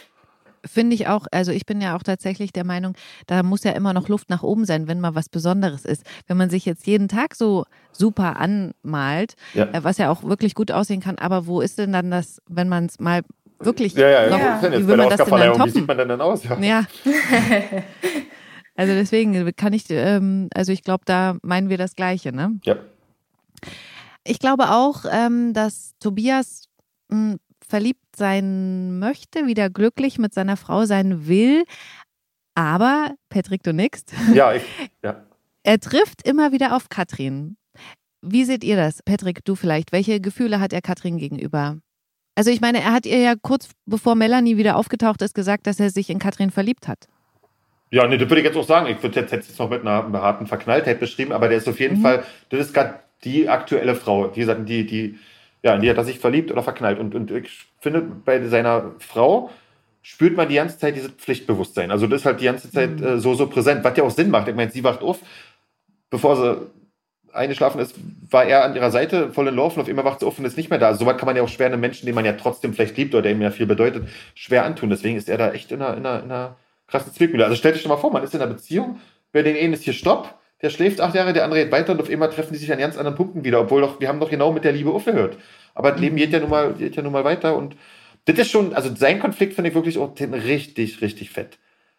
Finde 0.64 0.94
ich 0.94 1.08
auch, 1.08 1.26
also 1.32 1.50
ich 1.50 1.66
bin 1.66 1.80
ja 1.80 1.96
auch 1.96 2.04
tatsächlich 2.04 2.52
der 2.52 2.64
Meinung, 2.64 2.94
da 3.26 3.42
muss 3.42 3.64
ja 3.64 3.72
immer 3.72 3.92
noch 3.92 4.08
Luft 4.08 4.30
nach 4.30 4.44
oben 4.44 4.64
sein, 4.64 4.86
wenn 4.86 5.00
mal 5.00 5.16
was 5.16 5.28
Besonderes 5.28 5.84
ist. 5.84 6.04
Wenn 6.28 6.36
man 6.36 6.50
sich 6.50 6.66
jetzt 6.66 6.86
jeden 6.86 7.08
Tag 7.08 7.34
so 7.34 7.64
super 7.90 8.36
anmalt, 8.36 9.34
ja. 9.54 9.64
Äh, 9.72 9.82
was 9.82 9.98
ja 9.98 10.08
auch 10.08 10.22
wirklich 10.22 10.54
gut 10.54 10.70
aussehen 10.70 11.00
kann, 11.00 11.18
aber 11.18 11.46
wo 11.46 11.60
ist 11.60 11.78
denn 11.78 11.92
dann 11.92 12.12
das, 12.12 12.40
wenn 12.48 12.68
man 12.68 12.86
es 12.86 13.00
mal 13.00 13.22
wirklich 13.58 13.94
ja, 13.94 14.08
ja, 14.08 14.30
noch, 14.30 14.38
ja. 14.38 14.60
Wie 14.62 14.86
will 14.86 14.96
man 14.96 15.08
das 15.08 15.24
denn 15.24 15.38
dann 15.38 15.52
toppen? 15.52 15.66
Wie 15.66 15.70
sieht 15.70 15.88
man 15.88 15.98
denn 15.98 16.08
dann 16.08 16.20
aus? 16.20 16.44
Ja. 16.44 16.58
ja. 16.60 16.84
Also 18.74 18.94
deswegen 18.94 19.54
kann 19.54 19.72
ich, 19.72 19.84
ähm, 19.90 20.48
also 20.54 20.72
ich 20.72 20.82
glaube, 20.82 21.04
da 21.04 21.36
meinen 21.42 21.68
wir 21.68 21.78
das 21.78 21.94
Gleiche, 21.94 22.32
ne? 22.32 22.58
Ja. 22.64 22.76
Ich 24.24 24.38
glaube 24.38 24.70
auch, 24.70 25.04
ähm, 25.10 25.52
dass 25.52 25.94
Tobias 25.98 26.68
mh, 27.08 27.32
hm, 27.32 27.40
verliebt 27.66 28.16
sein 28.16 28.98
möchte, 28.98 29.46
wieder 29.46 29.70
glücklich 29.70 30.18
mit 30.18 30.34
seiner 30.34 30.56
Frau 30.56 30.84
sein 30.84 31.26
will. 31.26 31.64
Aber, 32.54 33.14
Patrick, 33.28 33.62
du 33.62 33.72
nix. 33.72 34.04
Ja, 34.34 34.52
ich, 34.52 34.62
ja. 35.02 35.22
Er 35.62 35.80
trifft 35.80 36.26
immer 36.26 36.52
wieder 36.52 36.76
auf 36.76 36.88
Katrin. 36.88 37.56
Wie 38.20 38.44
seht 38.44 38.64
ihr 38.64 38.76
das? 38.76 39.02
Patrick, 39.02 39.44
du 39.44 39.54
vielleicht. 39.54 39.92
Welche 39.92 40.20
Gefühle 40.20 40.60
hat 40.60 40.72
er 40.72 40.82
Katrin 40.82 41.18
gegenüber? 41.18 41.78
Also 42.34 42.50
ich 42.50 42.60
meine, 42.60 42.80
er 42.80 42.92
hat 42.92 43.06
ihr 43.06 43.18
ja 43.18 43.34
kurz 43.40 43.70
bevor 43.84 44.14
Melanie 44.14 44.56
wieder 44.56 44.76
aufgetaucht 44.76 45.22
ist, 45.22 45.34
gesagt, 45.34 45.66
dass 45.66 45.80
er 45.80 45.90
sich 45.90 46.08
in 46.08 46.18
Katrin 46.18 46.50
verliebt 46.50 46.88
hat. 46.88 47.06
Ja, 47.92 48.06
nee, 48.06 48.16
das 48.16 48.30
würde 48.30 48.40
ich 48.40 48.46
jetzt 48.46 48.56
auch 48.56 48.66
sagen. 48.66 48.86
Ich 48.86 49.02
würde 49.02 49.20
jetzt, 49.20 49.32
jetzt 49.32 49.58
noch 49.58 49.68
mit 49.68 49.82
einer 49.82 50.10
harten 50.14 50.46
Verknalltheit 50.46 50.98
beschrieben, 50.98 51.30
aber 51.30 51.48
der 51.48 51.58
ist 51.58 51.68
auf 51.68 51.78
jeden 51.78 51.98
mhm. 51.98 52.02
Fall, 52.02 52.24
das 52.48 52.60
ist 52.60 52.74
gerade 52.74 52.94
die 53.22 53.50
aktuelle 53.50 53.94
Frau. 53.94 54.34
Wie 54.34 54.40
gesagt, 54.40 54.66
die, 54.66 54.86
die, 54.86 55.18
ja, 55.62 55.74
in 55.74 55.82
die 55.82 55.90
hat 55.90 55.98
er 55.98 56.04
sich 56.04 56.18
verliebt 56.18 56.50
oder 56.50 56.62
verknallt. 56.62 56.98
Und, 56.98 57.14
und 57.14 57.30
ich 57.30 57.66
finde, 57.80 58.00
bei 58.00 58.42
seiner 58.48 58.92
Frau 58.98 59.50
spürt 60.00 60.38
man 60.38 60.48
die 60.48 60.54
ganze 60.54 60.78
Zeit 60.78 60.96
dieses 60.96 61.10
Pflichtbewusstsein. 61.10 61.90
Also 61.90 62.06
das 62.06 62.22
ist 62.22 62.26
halt 62.26 62.40
die 62.40 62.46
ganze 62.46 62.70
Zeit 62.70 62.98
mhm. 62.98 63.06
äh, 63.06 63.18
so, 63.18 63.34
so 63.34 63.46
präsent, 63.46 63.84
was 63.84 63.94
ja 63.94 64.04
auch 64.04 64.10
Sinn 64.10 64.30
macht. 64.30 64.48
Ich 64.48 64.54
meine, 64.54 64.70
sie 64.70 64.82
wacht 64.82 65.02
auf, 65.02 65.18
bevor 66.08 66.36
sie 66.36 66.66
eingeschlafen 67.34 67.78
ist, 67.78 67.94
war 68.30 68.46
er 68.46 68.64
an 68.64 68.74
ihrer 68.74 68.90
Seite 68.90 69.32
voll 69.32 69.48
in 69.48 69.56
Laufen, 69.56 69.80
auf 69.80 69.88
immer 69.88 70.04
wacht 70.04 70.20
sie 70.20 70.26
auf 70.26 70.38
und 70.38 70.46
ist 70.46 70.56
nicht 70.56 70.70
mehr 70.70 70.78
da. 70.78 70.88
Also 70.88 71.00
sowas 71.00 71.18
kann 71.18 71.26
man 71.26 71.36
ja 71.36 71.42
auch 71.42 71.48
schwer 71.48 71.66
einem 71.66 71.80
Menschen, 71.80 72.06
den 72.06 72.14
man 72.14 72.24
ja 72.24 72.32
trotzdem 72.32 72.72
vielleicht 72.72 72.96
liebt 72.96 73.14
oder 73.14 73.22
der 73.22 73.32
ihm 73.32 73.42
ja 73.42 73.50
viel 73.50 73.66
bedeutet, 73.66 74.08
schwer 74.34 74.64
antun. 74.64 74.88
Deswegen 74.88 75.18
ist 75.18 75.28
er 75.28 75.36
da 75.36 75.52
echt 75.52 75.72
in 75.72 75.82
einer, 75.82 75.96
in 75.98 76.06
einer, 76.06 76.22
in 76.22 76.30
einer 76.30 76.56
krasse 76.92 77.12
Zwickmühle. 77.12 77.44
Also 77.44 77.56
stell 77.56 77.72
dich 77.72 77.82
doch 77.82 77.88
mal 77.88 77.96
vor, 77.96 78.12
man 78.12 78.22
ist 78.22 78.34
in 78.34 78.40
einer 78.40 78.52
Beziehung, 78.52 79.00
wer 79.32 79.42
den 79.42 79.56
einen 79.56 79.72
ist 79.72 79.82
hier 79.82 79.94
Stopp, 79.94 80.38
der 80.60 80.70
schläft 80.70 81.00
acht 81.00 81.14
Jahre, 81.14 81.32
der 81.32 81.44
andere 81.44 81.64
geht 81.64 81.72
weiter 81.72 81.92
und 81.92 82.00
auf 82.00 82.08
einmal 82.08 82.30
treffen 82.30 82.52
die 82.52 82.58
sich 82.58 82.72
an 82.72 82.78
ganz 82.78 82.96
anderen 82.96 83.16
Punkten 83.16 83.42
wieder, 83.42 83.60
obwohl 83.60 83.80
doch, 83.80 83.98
wir 83.98 84.08
haben 84.08 84.20
doch 84.20 84.30
genau 84.30 84.52
mit 84.52 84.62
der 84.62 84.72
Liebe 84.72 84.92
aufgehört. 84.92 85.36
Aber 85.74 85.90
das 85.90 86.00
Leben 86.00 86.16
geht 86.16 86.32
ja 86.32 86.38
nun 86.38 86.50
mal, 86.50 86.74
geht 86.74 86.94
ja 86.94 87.02
nun 87.02 87.12
mal 87.12 87.24
weiter 87.24 87.56
und 87.56 87.76
das 88.26 88.38
ist 88.38 88.50
schon, 88.50 88.72
also 88.74 88.94
sein 88.94 89.18
Konflikt 89.18 89.54
finde 89.54 89.70
ich 89.70 89.74
wirklich 89.74 89.98
auch 89.98 90.14
richtig, 90.20 91.00
richtig 91.00 91.30
fett. 91.30 91.58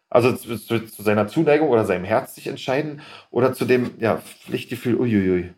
Also 0.09 0.31
zu, 0.33 0.57
zu, 0.57 0.85
zu, 0.85 1.01
seiner 1.01 1.27
Zuneigung 1.27 1.69
oder 1.69 1.85
seinem 1.85 2.05
Herz 2.05 2.35
sich 2.35 2.47
entscheiden 2.47 3.01
oder 3.31 3.53
zu 3.53 3.65
dem, 3.65 3.91
ja, 3.99 4.17
Pflichtgefühl, 4.17 4.95
uiuiui. 4.95 5.53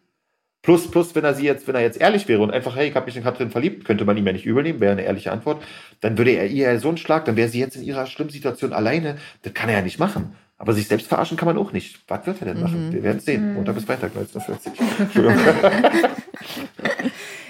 Plus, 0.66 0.90
plus, 0.90 1.14
wenn 1.14 1.24
er 1.24 1.36
sie 1.36 1.46
jetzt, 1.46 1.68
wenn 1.68 1.76
er 1.76 1.82
jetzt 1.82 2.02
ehrlich 2.02 2.28
wäre 2.28 2.42
und 2.42 2.50
einfach, 2.50 2.76
hey, 2.76 2.88
ich 2.88 2.96
habe 2.96 3.06
mich 3.06 3.16
in 3.16 3.22
Katrin 3.22 3.52
verliebt, 3.52 3.86
könnte 3.86 4.04
man 4.04 4.18
ihm 4.18 4.26
ja 4.26 4.34
nicht 4.34 4.48
übernehmen, 4.48 4.80
wäre 4.80 4.94
eine 4.94 5.04
ehrliche 5.04 5.32
Antwort, 5.32 5.64
dann 6.02 6.18
würde 6.18 6.32
er 6.32 6.48
ihr 6.48 6.80
so 6.80 6.88
einen 6.88 6.98
Schlag, 6.98 7.26
dann 7.26 7.36
wäre 7.36 7.50
sie 7.50 7.60
jetzt 7.60 7.76
in 7.76 7.84
ihrer 7.84 8.08
schlimmen 8.08 8.32
Situation 8.32 8.74
alleine. 8.74 9.18
Das 9.44 9.54
kann 9.54 9.70
er 9.70 9.76
ja 9.76 9.82
nicht 9.84 10.00
machen. 10.00 10.36
Aber 10.58 10.74
sich 10.74 10.88
selbst 10.88 11.06
verarschen 11.06 11.38
kann 11.38 11.46
man 11.46 11.60
auch 11.60 11.72
nicht. 11.72 12.00
Was 12.08 12.26
wird 12.26 12.42
er 12.42 12.48
denn 12.48 12.62
machen? 12.62 12.88
Mhm. 12.88 12.94
Wir 12.94 13.04
werden 13.04 13.20
sehen. 13.20 13.50
Mhm. 13.50 13.56
Montag 13.58 13.76
bis 13.76 13.86
Freitag, 13.86 14.12
1940. 14.16 15.14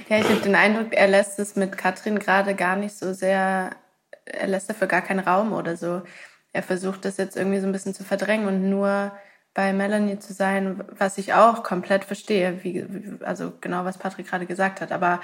ja, 0.10 0.18
ich 0.18 0.30
habe 0.30 0.42
den 0.42 0.56
Eindruck, 0.56 0.88
er 0.92 1.08
lässt 1.08 1.40
es 1.40 1.56
mit 1.56 1.78
Katrin 1.78 2.20
gerade 2.20 2.54
gar 2.54 2.76
nicht 2.76 2.98
so 2.98 3.14
sehr, 3.14 3.70
er 4.26 4.48
lässt 4.48 4.70
dafür 4.70 4.88
gar 4.88 5.02
keinen 5.02 5.22
Raum 5.22 5.54
oder 5.54 5.78
so. 5.78 6.02
Er 6.52 6.64
versucht 6.64 7.06
das 7.06 7.16
jetzt 7.16 7.38
irgendwie 7.38 7.60
so 7.60 7.66
ein 7.66 7.72
bisschen 7.72 7.94
zu 7.94 8.04
verdrängen 8.04 8.46
und 8.46 8.70
nur 8.70 9.14
bei 9.56 9.74
Melanie 9.74 10.20
zu 10.20 10.34
sein, 10.34 10.84
was 11.00 11.18
ich 11.18 11.34
auch 11.34 11.64
komplett 11.64 12.06
verstehe, 12.06 12.64
wie, 12.64 12.86
also 13.24 13.54
genau 13.62 13.86
was 13.86 13.98
Patrick 13.98 14.28
gerade 14.28 14.46
gesagt 14.46 14.82
hat. 14.82 14.92
Aber 14.92 15.20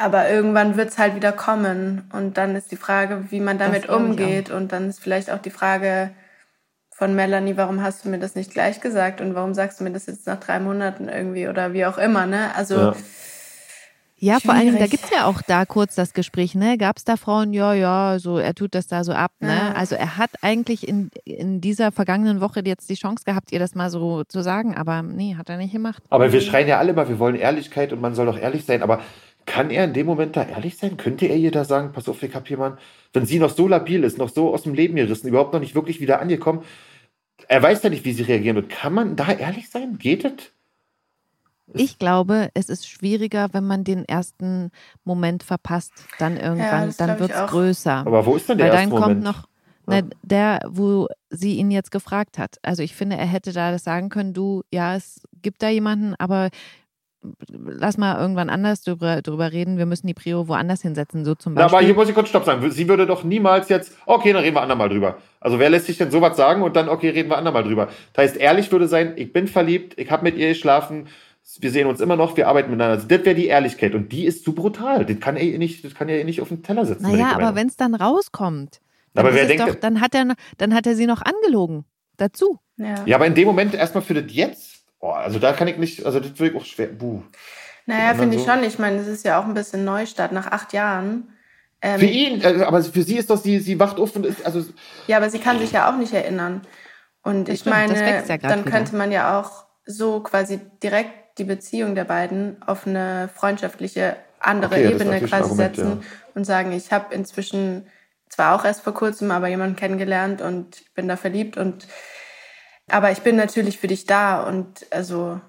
Aber 0.00 0.28
irgendwann 0.28 0.76
wird 0.76 0.90
es 0.90 0.98
halt 0.98 1.14
wieder 1.14 1.32
kommen. 1.32 2.08
Und 2.12 2.36
dann 2.36 2.54
ist 2.56 2.70
die 2.70 2.76
Frage, 2.76 3.30
wie 3.30 3.40
man 3.40 3.58
damit 3.58 3.88
umgeht. 3.88 4.50
Und 4.50 4.70
dann 4.72 4.88
ist 4.90 5.00
vielleicht 5.00 5.30
auch 5.30 5.38
die 5.38 5.50
Frage 5.50 6.10
von 6.90 7.14
Melanie, 7.14 7.56
warum 7.56 7.82
hast 7.82 8.04
du 8.04 8.10
mir 8.10 8.18
das 8.18 8.34
nicht 8.34 8.52
gleich 8.52 8.80
gesagt? 8.80 9.20
Und 9.20 9.34
warum 9.34 9.54
sagst 9.54 9.80
du 9.80 9.84
mir 9.84 9.92
das 9.92 10.06
jetzt 10.06 10.26
nach 10.26 10.40
drei 10.40 10.60
Monaten 10.60 11.08
irgendwie 11.08 11.48
oder 11.48 11.72
wie 11.72 11.86
auch 11.86 11.98
immer, 11.98 12.26
ne? 12.26 12.54
Also. 12.54 12.74
Ja. 12.76 12.96
Ja, 14.20 14.40
vor 14.40 14.52
allen 14.52 14.66
Dingen, 14.66 14.78
da 14.78 14.86
gibt's 14.86 15.10
ja 15.10 15.26
auch 15.26 15.42
da 15.42 15.64
kurz 15.64 15.94
das 15.94 16.12
Gespräch, 16.12 16.54
ne? 16.54 16.76
Gab's 16.76 17.04
da 17.04 17.16
Frauen, 17.16 17.52
ja, 17.52 17.72
ja, 17.72 18.18
so 18.18 18.38
er 18.38 18.54
tut 18.54 18.74
das 18.74 18.88
da 18.88 19.04
so 19.04 19.12
ab, 19.12 19.32
ne? 19.40 19.48
Ja. 19.48 19.72
Also 19.72 19.94
er 19.94 20.16
hat 20.16 20.30
eigentlich 20.42 20.88
in, 20.88 21.10
in 21.24 21.60
dieser 21.60 21.92
vergangenen 21.92 22.40
Woche 22.40 22.62
jetzt 22.64 22.90
die 22.90 22.94
Chance 22.94 23.24
gehabt, 23.24 23.52
ihr 23.52 23.60
das 23.60 23.74
mal 23.74 23.90
so 23.90 24.24
zu 24.24 24.42
sagen, 24.42 24.74
aber 24.74 25.02
nee, 25.02 25.36
hat 25.36 25.48
er 25.48 25.56
nicht 25.56 25.72
gemacht. 25.72 26.02
Aber 26.10 26.32
wir 26.32 26.40
schreien 26.40 26.66
ja 26.66 26.78
alle 26.78 26.92
mal, 26.94 27.08
wir 27.08 27.18
wollen 27.18 27.36
Ehrlichkeit 27.36 27.92
und 27.92 28.00
man 28.00 28.14
soll 28.14 28.26
doch 28.26 28.38
ehrlich 28.38 28.64
sein, 28.64 28.82
aber 28.82 29.00
kann 29.46 29.70
er 29.70 29.84
in 29.84 29.94
dem 29.94 30.06
Moment 30.06 30.36
da 30.36 30.44
ehrlich 30.44 30.76
sein? 30.76 30.96
Könnte 30.96 31.26
er 31.26 31.36
ihr 31.36 31.50
da 31.50 31.64
sagen, 31.64 31.92
pass 31.92 32.08
auf, 32.08 32.22
ich 32.22 32.34
hab 32.34 32.50
jemanden, 32.50 32.78
wenn 33.12 33.24
sie 33.24 33.38
noch 33.38 33.50
so 33.50 33.68
labil 33.68 34.04
ist, 34.04 34.18
noch 34.18 34.28
so 34.28 34.52
aus 34.52 34.62
dem 34.62 34.74
Leben 34.74 34.96
gerissen, 34.96 35.28
überhaupt 35.28 35.52
noch 35.52 35.60
nicht 35.60 35.74
wirklich 35.74 36.00
wieder 36.00 36.20
angekommen, 36.20 36.62
er 37.46 37.62
weiß 37.62 37.82
ja 37.82 37.90
nicht, 37.90 38.04
wie 38.04 38.12
sie 38.12 38.24
reagieren 38.24 38.56
wird. 38.56 38.68
Kann 38.68 38.92
man 38.92 39.16
da 39.16 39.32
ehrlich 39.32 39.70
sein? 39.70 39.96
Geht 39.98 40.24
es? 40.24 40.52
Ich 41.74 41.98
glaube, 41.98 42.48
es 42.54 42.68
ist 42.68 42.88
schwieriger, 42.88 43.48
wenn 43.52 43.66
man 43.66 43.84
den 43.84 44.04
ersten 44.04 44.70
Moment 45.04 45.42
verpasst. 45.42 45.92
Dann 46.18 46.36
irgendwann, 46.36 46.88
ja, 46.88 46.94
dann 46.98 47.18
wird 47.18 47.30
es 47.30 47.50
größer. 47.50 48.06
Aber 48.06 48.24
wo 48.26 48.36
ist 48.36 48.48
denn 48.48 48.58
der 48.58 48.68
Weil 48.68 48.74
erste 48.74 48.90
dann 48.90 49.00
kommt 49.00 49.22
noch 49.22 49.48
ja. 49.88 50.02
ne, 50.02 50.10
der, 50.22 50.60
wo 50.68 51.08
sie 51.30 51.56
ihn 51.56 51.70
jetzt 51.70 51.90
gefragt 51.90 52.38
hat. 52.38 52.56
Also 52.62 52.82
ich 52.82 52.94
finde, 52.94 53.16
er 53.16 53.26
hätte 53.26 53.52
da 53.52 53.70
das 53.70 53.84
sagen 53.84 54.08
können, 54.08 54.32
du, 54.32 54.62
ja, 54.72 54.96
es 54.96 55.20
gibt 55.42 55.62
da 55.62 55.68
jemanden, 55.68 56.14
aber 56.18 56.48
lass 57.50 57.98
mal 57.98 58.18
irgendwann 58.20 58.48
anders 58.48 58.82
drüber, 58.82 59.22
drüber 59.22 59.52
reden. 59.52 59.76
Wir 59.76 59.86
müssen 59.86 60.06
die 60.06 60.14
Prio 60.14 60.48
woanders 60.48 60.82
hinsetzen, 60.82 61.24
so 61.24 61.34
zum 61.34 61.54
Beispiel. 61.54 61.70
Ja, 61.70 61.78
aber 61.78 61.84
hier 61.84 61.94
muss 61.94 62.08
ich 62.08 62.14
kurz 62.14 62.28
Stopp 62.28 62.44
sagen. 62.44 62.70
Sie 62.70 62.88
würde 62.88 63.06
doch 63.06 63.24
niemals 63.24 63.68
jetzt, 63.68 63.96
okay, 64.06 64.32
dann 64.32 64.42
reden 64.42 64.56
wir 64.56 64.62
andermal 64.62 64.88
drüber. 64.88 65.18
Also 65.40 65.58
wer 65.58 65.70
lässt 65.70 65.86
sich 65.86 65.98
denn 65.98 66.10
sowas 66.10 66.36
sagen 66.36 66.62
und 66.62 66.76
dann, 66.76 66.88
okay, 66.88 67.10
reden 67.10 67.30
wir 67.30 67.38
andermal 67.38 67.64
drüber. 67.64 67.88
Das 68.12 68.24
heißt, 68.24 68.36
ehrlich 68.36 68.70
würde 68.70 68.88
sein, 68.88 69.14
ich 69.16 69.32
bin 69.32 69.48
verliebt, 69.48 69.98
ich 69.98 70.10
habe 70.10 70.24
mit 70.24 70.36
ihr 70.36 70.48
geschlafen, 70.48 71.08
wir 71.60 71.70
sehen 71.70 71.86
uns 71.86 72.00
immer 72.00 72.16
noch, 72.16 72.36
wir 72.36 72.48
arbeiten 72.48 72.70
miteinander. 72.70 72.94
Also 72.94 73.08
das 73.08 73.24
wäre 73.24 73.34
die 73.34 73.46
Ehrlichkeit 73.46 73.94
und 73.94 74.12
die 74.12 74.26
ist 74.26 74.44
zu 74.44 74.54
brutal. 74.54 75.06
Das 75.06 75.18
kann 75.20 75.36
er 75.36 75.58
nicht, 75.58 75.84
das 75.84 75.94
kann 75.94 76.08
er 76.08 76.22
nicht 76.24 76.40
auf 76.40 76.48
den 76.48 76.62
Teller 76.62 76.84
setzen. 76.84 77.02
Naja, 77.02 77.32
aber 77.34 77.54
wenn 77.54 77.68
es 77.68 77.76
dann 77.76 77.94
rauskommt, 77.94 78.80
dann, 79.14 79.26
aber 79.26 79.34
wer 79.34 79.46
denkt, 79.46 79.66
doch, 79.66 79.74
dann, 79.74 80.00
hat 80.00 80.14
er, 80.14 80.34
dann 80.58 80.74
hat 80.74 80.86
er 80.86 80.94
sie 80.94 81.06
noch 81.06 81.22
angelogen. 81.22 81.84
Dazu. 82.16 82.58
Ja. 82.76 83.04
ja, 83.06 83.16
aber 83.16 83.26
in 83.26 83.34
dem 83.34 83.46
Moment 83.46 83.74
erstmal 83.74 84.02
für 84.02 84.14
das 84.14 84.24
jetzt, 84.32 84.84
oh, 84.98 85.10
also 85.10 85.38
da 85.38 85.52
kann 85.52 85.68
ich 85.68 85.76
nicht, 85.76 86.04
also 86.04 86.18
das 86.18 86.38
würde 86.38 86.52
ich 86.52 86.60
auch 86.60 86.64
schwer, 86.64 86.88
buh. 86.88 87.22
Naja, 87.86 88.14
finde 88.14 88.36
so. 88.36 88.42
ich 88.42 88.50
schon. 88.50 88.64
Ich 88.64 88.78
meine, 88.78 88.98
es 88.98 89.06
ist 89.06 89.24
ja 89.24 89.40
auch 89.40 89.44
ein 89.44 89.54
bisschen 89.54 89.84
Neustart 89.84 90.32
nach 90.32 90.48
acht 90.48 90.72
Jahren. 90.72 91.28
Ähm, 91.80 92.00
für 92.00 92.06
ihn, 92.06 92.40
äh, 92.42 92.64
aber 92.64 92.82
für 92.82 93.02
sie 93.02 93.16
ist 93.16 93.30
doch, 93.30 93.38
sie, 93.38 93.60
sie 93.60 93.78
wacht 93.78 93.98
auf 93.98 94.14
und 94.16 94.26
ist, 94.26 94.44
also. 94.44 94.64
Ja, 95.06 95.16
aber 95.16 95.30
sie 95.30 95.38
kann 95.38 95.58
sich 95.58 95.72
ja 95.72 95.90
auch 95.90 95.96
nicht 95.96 96.12
erinnern. 96.12 96.62
Und 97.22 97.48
ich 97.48 97.64
meine, 97.64 97.94
ja 97.96 98.36
dann 98.38 98.64
könnte 98.64 98.96
man 98.96 99.12
ja 99.12 99.38
auch 99.38 99.64
so 99.86 100.20
quasi 100.20 100.60
direkt 100.82 101.27
die 101.38 101.44
Beziehung 101.44 101.94
der 101.94 102.04
beiden 102.04 102.62
auf 102.62 102.86
eine 102.86 103.28
freundschaftliche 103.34 104.16
andere 104.40 104.74
okay, 104.74 104.92
Ebene 104.92 105.20
quasi 105.20 105.34
Argument, 105.34 105.76
setzen 105.76 106.00
ja. 106.00 106.06
und 106.34 106.44
sagen, 106.44 106.72
ich 106.72 106.92
habe 106.92 107.14
inzwischen 107.14 107.86
zwar 108.28 108.54
auch 108.54 108.64
erst 108.64 108.82
vor 108.82 108.94
kurzem, 108.94 109.30
aber 109.30 109.48
jemanden 109.48 109.76
kennengelernt 109.76 110.40
und 110.40 110.94
bin 110.94 111.08
da 111.08 111.16
verliebt 111.16 111.56
und 111.56 111.86
aber 112.90 113.10
ich 113.10 113.20
bin 113.20 113.36
natürlich 113.36 113.78
für 113.78 113.88
dich 113.88 114.06
da 114.06 114.42
und 114.42 114.86
also 114.90 115.40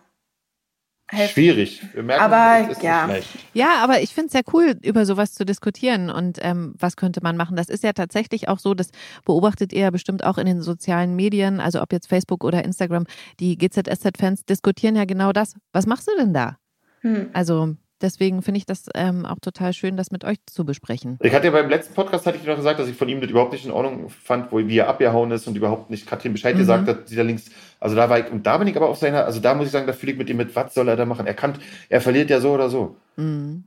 helfen. 1.10 1.34
Schwierig. 1.34 1.82
Wir 1.94 2.04
merken, 2.04 2.24
aber 2.24 2.82
ja. 2.82 3.10
Ja, 3.54 3.84
aber 3.84 4.02
ich 4.02 4.14
finde 4.14 4.28
es 4.28 4.32
sehr 4.34 4.44
cool, 4.54 4.76
über 4.84 5.06
sowas 5.06 5.34
zu 5.34 5.46
diskutieren 5.46 6.10
und 6.10 6.38
ähm, 6.42 6.76
was 6.78 6.96
könnte 6.96 7.22
man 7.22 7.36
machen. 7.36 7.56
Das 7.56 7.70
ist 7.70 7.84
ja 7.84 7.94
tatsächlich 7.94 8.48
auch 8.48 8.60
so, 8.60 8.74
das 8.74 8.90
beobachtet 9.26 9.74
ihr 9.74 9.82
ja 9.82 9.90
bestimmt 9.90 10.24
auch 10.24 10.38
in 10.38 10.46
den 10.46 10.62
sozialen 10.62 11.16
Medien, 11.16 11.60
also 11.60 11.82
ob 11.82 11.92
jetzt 11.92 12.08
Facebook 12.08 12.44
oder 12.44 12.64
Instagram, 12.64 13.06
die 13.40 13.58
GZSZ-Fans 13.58 14.46
diskutieren 14.46 14.96
ja 14.96 15.06
genau 15.06 15.32
das. 15.32 15.56
Was 15.74 15.86
machst 15.88 16.08
du 16.08 16.12
denn 16.18 16.34
da? 16.34 16.58
Hm. 17.02 17.30
Also 17.34 17.76
Deswegen 18.02 18.42
finde 18.42 18.60
ich 18.60 18.66
das 18.66 18.86
ähm, 18.96 19.26
auch 19.26 19.40
total 19.42 19.74
schön, 19.74 19.98
das 19.98 20.12
mit 20.12 20.24
euch 20.24 20.38
zu 20.46 20.64
besprechen. 20.64 21.18
Ich 21.22 21.34
hatte 21.34 21.48
ja 21.48 21.52
beim 21.52 21.70
letzten 21.70 21.94
Podcast 21.94 22.26
hatte 22.26 22.38
ich 22.38 22.46
noch 22.46 22.56
gesagt, 22.56 22.80
dass 22.80 22.88
ich 22.88 22.96
von 22.96 23.10
ihm 23.10 23.20
das 23.20 23.30
überhaupt 23.30 23.52
nicht 23.52 23.66
in 23.66 23.72
Ordnung 23.72 24.10
fand, 24.10 24.52
wo 24.52 24.60
wie 24.60 24.78
er 24.78 24.88
abgehauen 24.88 25.32
ist 25.32 25.48
und 25.48 25.58
überhaupt 25.58 25.90
nicht 25.90 26.08
Katrin 26.08 26.32
Bescheid 26.32 26.56
mhm. 26.56 26.60
gesagt 26.60 26.88
hat, 26.88 27.10
die 27.10 27.16
da 27.16 27.24
links. 27.24 27.50
Also 27.80 27.96
da 27.96 28.10
war 28.10 28.20
ich, 28.20 28.32
und 28.32 28.46
da 28.46 28.58
bin 28.58 28.68
ich 28.68 28.76
aber 28.76 28.90
auf 28.90 28.98
seiner, 28.98 29.26
also 29.26 29.40
da 29.40 29.56
muss 29.56 29.68
ich 29.68 29.72
sagen, 29.72 29.88
da 29.88 29.94
fühle 29.94 30.12
ich 30.12 30.18
mit 30.18 30.30
ihm 30.30 30.38
mit, 30.38 30.56
was 30.56 30.74
soll 30.74 30.88
er 30.88 30.98
da 30.98 31.06
machen? 31.06 31.28
Er 31.28 31.34
kann, 31.34 31.54
er 31.88 32.02
verliert 32.02 32.30
ja 32.30 32.42
so 32.42 32.52
oder 32.52 32.70
so. 32.70 32.98
Mhm. 33.16 33.66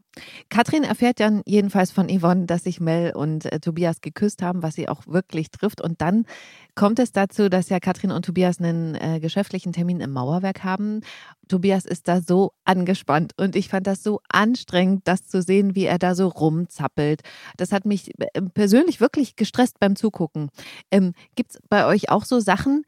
Katrin 0.50 0.84
erfährt 0.84 1.20
dann 1.20 1.42
jedenfalls 1.46 1.90
von 1.90 2.08
Yvonne, 2.08 2.44
dass 2.44 2.64
sich 2.64 2.80
Mel 2.80 3.12
und 3.14 3.50
äh, 3.50 3.60
Tobias 3.60 4.02
geküsst 4.02 4.42
haben, 4.42 4.62
was 4.62 4.74
sie 4.74 4.88
auch 4.88 5.06
wirklich 5.06 5.50
trifft. 5.50 5.80
Und 5.80 6.02
dann 6.02 6.26
kommt 6.74 6.98
es 6.98 7.12
dazu, 7.12 7.48
dass 7.48 7.70
ja 7.70 7.80
Katrin 7.80 8.12
und 8.12 8.24
Tobias 8.24 8.58
einen 8.58 8.94
äh, 8.94 9.20
geschäftlichen 9.20 9.72
Termin 9.72 10.00
im 10.00 10.12
Mauerwerk 10.12 10.64
haben. 10.64 11.00
Tobias 11.48 11.86
ist 11.86 12.08
da 12.08 12.20
so 12.20 12.52
angespannt 12.64 13.32
und 13.38 13.56
ich 13.56 13.68
fand 13.68 13.86
das 13.86 14.02
so 14.02 14.20
anstrengend, 14.28 15.02
das 15.04 15.26
zu 15.26 15.40
sehen, 15.40 15.74
wie 15.74 15.86
er 15.86 15.98
da 15.98 16.14
so 16.14 16.28
rumzappelt. 16.28 17.22
Das 17.56 17.72
hat 17.72 17.86
mich 17.86 18.10
äh, 18.18 18.42
persönlich 18.42 19.00
wirklich 19.00 19.36
gestresst 19.36 19.80
beim 19.80 19.96
Zugucken. 19.96 20.50
Ähm, 20.90 21.12
Gibt 21.34 21.52
es 21.52 21.60
bei 21.70 21.86
euch 21.86 22.10
auch 22.10 22.24
so 22.24 22.40
Sachen, 22.40 22.84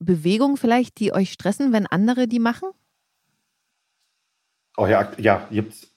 Bewegungen 0.00 0.56
vielleicht, 0.56 0.98
die 0.98 1.12
euch 1.12 1.32
stressen, 1.32 1.72
wenn 1.72 1.86
andere 1.86 2.28
die 2.28 2.38
machen? 2.38 2.70
Oh 4.76 4.86
ja, 4.86 5.10
ja, 5.18 5.46
gibt's. 5.50 5.88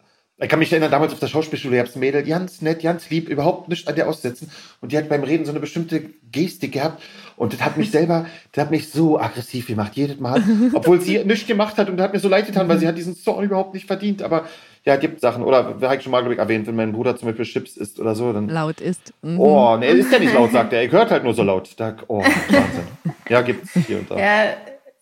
Ich 0.44 0.50
kann 0.50 0.58
mich 0.58 0.72
erinnern, 0.72 0.90
damals 0.90 1.14
auf 1.14 1.20
der 1.20 1.28
Schauspielschule, 1.28 1.76
ich 1.76 1.82
hab's 1.82 1.96
Mädel 1.96 2.24
ganz 2.24 2.64
nett, 2.64 2.82
ganz 2.82 3.12
lieb, 3.12 3.30
überhaupt 3.30 3.70
nicht 3.70 3.88
an 3.88 3.94
der 3.94 4.10
aussetzen. 4.10 4.50
Und 4.80 4.92
die 4.92 4.98
hat 4.98 5.08
beim 5.08 5.22
Reden 5.22 5.46
so 5.46 5.52
eine 5.52 5.60
bestimmte 5.60 6.10
Gestik 6.32 6.72
gehabt. 6.72 7.04
Und 7.36 7.54
das 7.54 7.62
hat 7.62 7.78
mich 7.78 7.92
selber, 7.92 8.26
das 8.52 8.64
hat 8.64 8.72
mich 8.72 8.90
so 8.90 9.20
aggressiv 9.20 9.68
gemacht, 9.68 9.96
jedes 9.96 10.20
Mal. 10.20 10.44
Obwohl 10.74 11.00
sie 11.00 11.24
nichts 11.24 11.46
gemacht 11.46 11.78
hat 11.78 11.90
und 11.90 11.98
das 11.98 12.06
hat 12.06 12.14
mir 12.14 12.20
so 12.20 12.28
leid 12.28 12.48
getan, 12.48 12.68
weil 12.68 12.80
sie 12.80 12.88
hat 12.88 12.98
diesen 12.98 13.16
Song 13.16 13.44
überhaupt 13.44 13.76
nicht 13.76 13.86
verdient. 13.86 14.24
Aber 14.24 14.48
ja, 14.84 14.96
gibt 14.96 15.22
Sachen. 15.22 15.44
Oder, 15.44 15.76
habe 15.82 15.96
ich 15.96 16.04
schon 16.04 16.12
mal, 16.12 16.22
glaube 16.22 16.34
ich, 16.34 16.40
erwähnt, 16.40 16.68
wenn 16.68 16.76
mein 16.76 16.92
Bruder 16.92 17.16
zum 17.16 17.28
Beispiel 17.28 17.46
Chips 17.46 17.78
isst 17.78 18.00
oder 18.00 18.16
so, 18.16 18.34
dann. 18.34 18.50
Laut 18.50 18.82
ist. 18.82 19.14
Mhm. 19.22 19.40
Oh, 19.40 19.78
nee, 19.78 19.92
ist 19.92 20.12
ja 20.12 20.20
nicht 20.20 20.34
laut, 20.34 20.52
sagt 20.54 20.74
er. 20.74 20.82
Er 20.82 20.92
hört 20.92 21.12
halt 21.12 21.24
nur 21.24 21.34
so 21.34 21.44
laut. 21.44 21.70
Da, 21.78 21.96
oh, 22.08 22.22
Wahnsinn. 22.22 22.88
ja, 23.30 23.42
gibt's 23.42 23.72
hier 23.86 24.00
und 24.00 24.10
da. 24.10 24.18
Ja, 24.18 24.54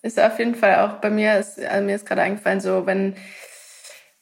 ist 0.01 0.19
auf 0.19 0.37
jeden 0.39 0.55
Fall 0.55 0.75
auch 0.79 1.01
bei 1.01 1.09
mir, 1.09 1.37
ist, 1.37 1.59
also 1.59 1.85
mir 1.85 1.95
ist 1.95 2.05
gerade 2.05 2.21
eingefallen, 2.21 2.59
so, 2.61 2.85
wenn, 2.85 3.15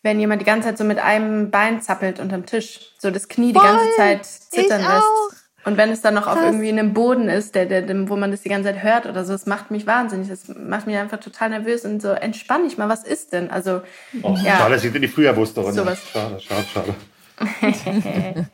wenn 0.03 0.20
jemand 0.20 0.41
die 0.41 0.45
ganze 0.45 0.70
Zeit 0.70 0.78
so 0.78 0.84
mit 0.84 0.99
einem 0.99 1.51
Bein 1.51 1.82
zappelt 1.82 2.20
unterm 2.20 2.45
Tisch, 2.45 2.93
so 2.99 3.12
das 3.12 3.28
Knie 3.28 3.53
Voll, 3.53 3.62
die 3.62 3.68
ganze 3.68 3.95
Zeit 3.95 4.26
zittern 4.26 4.82
lässt. 4.82 5.36
Und 5.68 5.76
wenn 5.76 5.89
es 5.89 5.99
dann 5.99 6.13
noch 6.13 6.24
Krass. 6.24 6.38
auf 6.38 6.43
irgendwie 6.43 6.70
einem 6.70 6.93
Boden 6.93 7.28
ist, 7.28 7.53
der, 7.53 7.65
der, 7.65 8.09
wo 8.09 8.15
man 8.15 8.32
das 8.32 8.41
die 8.41 8.47
ganze 8.47 8.70
Zeit 8.70 8.84
hört 8.84 9.05
oder 9.05 9.26
so, 9.26 9.34
das 9.34 9.47
macht 9.47 9.70
mich 9.70 9.86
wahnsinnig. 9.86 10.30
Das 10.30 10.47
macht 10.47 10.88
mich 10.88 10.95
einfach 10.95 11.20
total 11.20 11.49
nervös 11.49 11.84
und 11.84 12.01
so, 12.01 12.07
entspann 12.07 12.63
dich 12.63 12.78
mal, 12.78 12.88
was 12.88 13.03
ist 13.03 13.34
denn? 13.34 13.51
Also, 13.51 13.82
oh, 14.22 14.34
ja. 14.41 14.59
Schade, 14.59 14.76
dass 14.76 14.86
ich 14.86 14.93
die 14.93 15.09
früher 15.09 15.36
wusste. 15.36 15.70
Sowas. 15.74 15.99
Schade, 16.09 16.39
schade, 16.39 16.65
schade. 16.74 16.95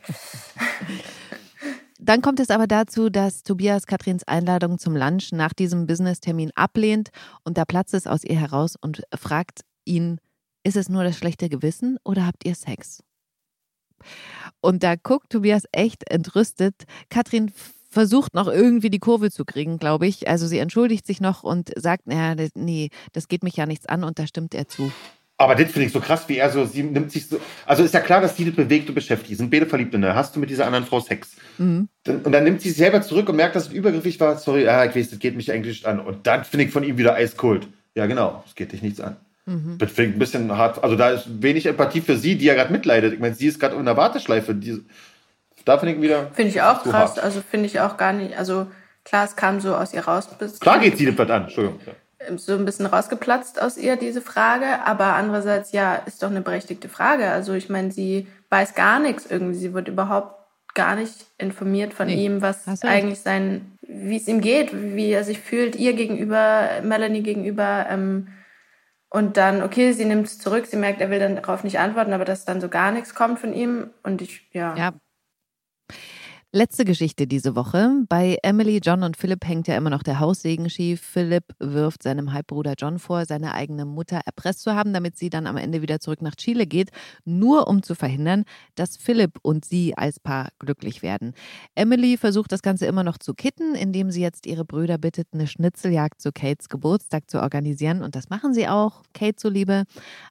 Dann 2.00 2.20
kommt 2.20 2.40
es 2.40 2.50
aber 2.50 2.66
dazu, 2.66 3.10
dass 3.10 3.44
Tobias 3.44 3.86
Katrins 3.86 4.26
Einladung 4.26 4.80
zum 4.80 4.96
Lunch 4.96 5.30
nach 5.30 5.52
diesem 5.52 5.86
Business-Termin 5.86 6.50
ablehnt 6.56 7.10
und 7.44 7.58
da 7.58 7.64
platzt 7.64 7.94
es 7.94 8.08
aus 8.08 8.24
ihr 8.24 8.40
heraus 8.40 8.74
und 8.80 9.04
fragt 9.16 9.60
ihn, 9.84 10.18
ist 10.64 10.76
es 10.76 10.88
nur 10.88 11.04
das 11.04 11.16
schlechte 11.16 11.48
Gewissen 11.48 11.96
oder 12.02 12.26
habt 12.26 12.44
ihr 12.44 12.56
Sex? 12.56 13.04
Und 14.60 14.82
da 14.82 14.94
guckt 14.96 15.30
Tobias 15.30 15.64
echt 15.72 16.10
entrüstet. 16.10 16.74
Katrin 17.10 17.52
versucht 17.90 18.34
noch 18.34 18.48
irgendwie 18.48 18.90
die 18.90 18.98
Kurve 18.98 19.30
zu 19.30 19.44
kriegen, 19.44 19.78
glaube 19.78 20.06
ich. 20.06 20.28
Also 20.28 20.46
sie 20.46 20.58
entschuldigt 20.58 21.06
sich 21.06 21.20
noch 21.20 21.44
und 21.44 21.70
sagt, 21.76 22.06
naja, 22.06 22.34
nee, 22.54 22.90
das 23.12 23.28
geht 23.28 23.42
mich 23.42 23.56
ja 23.56 23.66
nichts 23.66 23.86
an 23.86 24.04
und 24.04 24.18
da 24.18 24.26
stimmt 24.26 24.54
er 24.54 24.68
zu. 24.68 24.92
Aber 25.36 25.56
das 25.56 25.70
finde 25.72 25.86
ich 25.86 25.92
so 25.92 26.00
krass, 26.00 26.28
wie 26.28 26.36
er 26.36 26.50
so, 26.50 26.64
sie 26.64 26.84
nimmt 26.84 27.10
sich 27.10 27.26
so, 27.26 27.40
also 27.66 27.82
ist 27.82 27.92
ja 27.92 28.00
klar, 28.00 28.20
dass 28.20 28.36
die 28.36 28.44
das 28.44 28.54
bewegt 28.54 28.88
und 28.88 28.94
beschäftigt. 28.94 29.36
Sind 29.36 29.50
beide 29.50 29.66
verliebt 29.66 29.92
in 29.92 30.02
der. 30.02 30.14
Hast 30.14 30.36
du 30.36 30.40
mit 30.40 30.48
dieser 30.48 30.66
anderen 30.66 30.86
Frau 30.86 31.00
Sex? 31.00 31.32
Mhm. 31.58 31.88
und 32.06 32.32
dann 32.32 32.44
nimmt 32.44 32.60
sie 32.60 32.68
sich 32.68 32.78
selber 32.78 33.02
zurück 33.02 33.28
und 33.28 33.36
merkt, 33.36 33.56
dass 33.56 33.66
es 33.66 33.72
übergriffig 33.72 34.20
war. 34.20 34.38
Sorry, 34.38 34.68
ah, 34.68 34.84
ich 34.84 34.94
weiß, 34.94 35.10
das 35.10 35.18
geht 35.18 35.34
mich 35.36 35.50
eigentlich 35.50 35.78
nicht 35.78 35.86
an. 35.86 35.98
Und 35.98 36.26
dann 36.26 36.44
finde 36.44 36.66
ich 36.66 36.70
von 36.70 36.84
ihm 36.84 36.98
wieder 36.98 37.14
eiskalt. 37.14 37.66
Ja, 37.96 38.06
genau, 38.06 38.44
es 38.46 38.54
geht 38.54 38.72
dich 38.72 38.82
nichts 38.82 39.00
an. 39.00 39.16
Mhm. 39.46 39.76
Das 39.78 39.92
finde 39.92 40.10
ich 40.10 40.16
ein 40.16 40.18
bisschen 40.18 40.56
hart. 40.56 40.82
Also 40.82 40.96
da 40.96 41.10
ist 41.10 41.42
wenig 41.42 41.66
Empathie 41.66 42.00
für 42.00 42.16
sie, 42.16 42.36
die 42.36 42.46
ja 42.46 42.54
gerade 42.54 42.72
mitleidet. 42.72 43.12
Ich 43.12 43.20
meine, 43.20 43.34
sie 43.34 43.46
ist 43.46 43.60
gerade 43.60 43.76
in 43.76 43.84
der 43.84 43.96
Warteschleife. 43.96 44.54
Die, 44.54 44.82
da 45.64 45.78
finde 45.78 45.94
ich 45.94 46.00
wieder. 46.00 46.30
Finde 46.32 46.50
ich 46.50 46.62
auch 46.62 46.82
krass. 46.82 46.92
Hart. 46.92 47.18
Also 47.20 47.42
finde 47.42 47.66
ich 47.66 47.80
auch 47.80 47.96
gar 47.96 48.12
nicht. 48.12 48.38
Also 48.38 48.66
klar, 49.04 49.24
es 49.24 49.36
kam 49.36 49.60
so 49.60 49.74
aus 49.74 49.92
ihr 49.92 50.04
raus. 50.04 50.28
Klar 50.60 50.78
geht 50.78 50.96
sie 50.96 51.12
das 51.12 51.30
an. 51.30 51.42
Entschuldigung. 51.42 51.80
So 52.36 52.54
ein 52.54 52.64
bisschen 52.64 52.86
rausgeplatzt 52.86 53.60
aus 53.60 53.76
ihr, 53.76 53.96
diese 53.96 54.22
Frage. 54.22 54.86
Aber 54.86 55.14
andererseits, 55.14 55.72
ja, 55.72 55.94
ist 55.94 56.22
doch 56.22 56.30
eine 56.30 56.40
berechtigte 56.40 56.88
Frage. 56.88 57.30
Also 57.30 57.52
ich 57.52 57.68
meine, 57.68 57.92
sie 57.92 58.26
weiß 58.48 58.74
gar 58.74 58.98
nichts 58.98 59.26
irgendwie. 59.28 59.58
Sie 59.58 59.74
wird 59.74 59.88
überhaupt 59.88 60.36
gar 60.74 60.96
nicht 60.96 61.26
informiert 61.38 61.92
von 61.92 62.06
nee. 62.06 62.24
ihm, 62.24 62.40
was 62.40 62.82
eigentlich 62.82 63.20
sein, 63.20 63.72
wie 63.82 64.16
es 64.16 64.26
ihm 64.26 64.40
geht, 64.40 64.70
wie 64.72 65.10
er 65.10 65.22
sich 65.22 65.38
fühlt, 65.38 65.76
ihr 65.76 65.92
gegenüber, 65.92 66.68
Melanie 66.82 67.22
gegenüber. 67.22 67.86
Ähm, 67.90 68.28
Und 69.14 69.36
dann, 69.36 69.62
okay, 69.62 69.92
sie 69.92 70.06
nimmt 70.06 70.26
es 70.26 70.40
zurück, 70.40 70.66
sie 70.66 70.76
merkt, 70.76 71.00
er 71.00 71.08
will 71.08 71.20
dann 71.20 71.36
darauf 71.36 71.62
nicht 71.62 71.78
antworten, 71.78 72.12
aber 72.12 72.24
dass 72.24 72.44
dann 72.44 72.60
so 72.60 72.68
gar 72.68 72.90
nichts 72.90 73.14
kommt 73.14 73.38
von 73.38 73.52
ihm. 73.52 73.90
Und 74.02 74.20
ich, 74.22 74.48
ja. 74.52 74.74
Ja. 74.76 74.92
Letzte 76.56 76.84
Geschichte 76.84 77.26
diese 77.26 77.56
Woche. 77.56 78.04
Bei 78.08 78.38
Emily, 78.44 78.78
John 78.80 79.02
und 79.02 79.16
Philipp 79.16 79.44
hängt 79.44 79.66
ja 79.66 79.76
immer 79.76 79.90
noch 79.90 80.04
der 80.04 80.20
Haussegen 80.20 80.70
schief. 80.70 81.00
Philipp 81.00 81.46
wirft 81.58 82.04
seinem 82.04 82.32
Halbbruder 82.32 82.74
John 82.78 83.00
vor, 83.00 83.26
seine 83.26 83.54
eigene 83.54 83.84
Mutter 83.84 84.20
erpresst 84.24 84.60
zu 84.60 84.72
haben, 84.72 84.92
damit 84.92 85.18
sie 85.18 85.30
dann 85.30 85.48
am 85.48 85.56
Ende 85.56 85.82
wieder 85.82 85.98
zurück 85.98 86.22
nach 86.22 86.36
Chile 86.36 86.68
geht, 86.68 86.90
nur 87.24 87.66
um 87.66 87.82
zu 87.82 87.96
verhindern, 87.96 88.44
dass 88.76 88.96
Philipp 88.96 89.40
und 89.42 89.64
sie 89.64 89.98
als 89.98 90.20
Paar 90.20 90.50
glücklich 90.60 91.02
werden. 91.02 91.34
Emily 91.74 92.16
versucht 92.16 92.52
das 92.52 92.62
Ganze 92.62 92.86
immer 92.86 93.02
noch 93.02 93.18
zu 93.18 93.34
kitten, 93.34 93.74
indem 93.74 94.12
sie 94.12 94.22
jetzt 94.22 94.46
ihre 94.46 94.64
Brüder 94.64 94.96
bittet, 94.96 95.26
eine 95.32 95.48
Schnitzeljagd 95.48 96.20
zu 96.20 96.30
Kates 96.30 96.68
Geburtstag 96.68 97.28
zu 97.28 97.42
organisieren. 97.42 98.00
Und 98.00 98.14
das 98.14 98.30
machen 98.30 98.54
sie 98.54 98.68
auch, 98.68 99.02
Kate 99.12 99.34
zuliebe. 99.34 99.86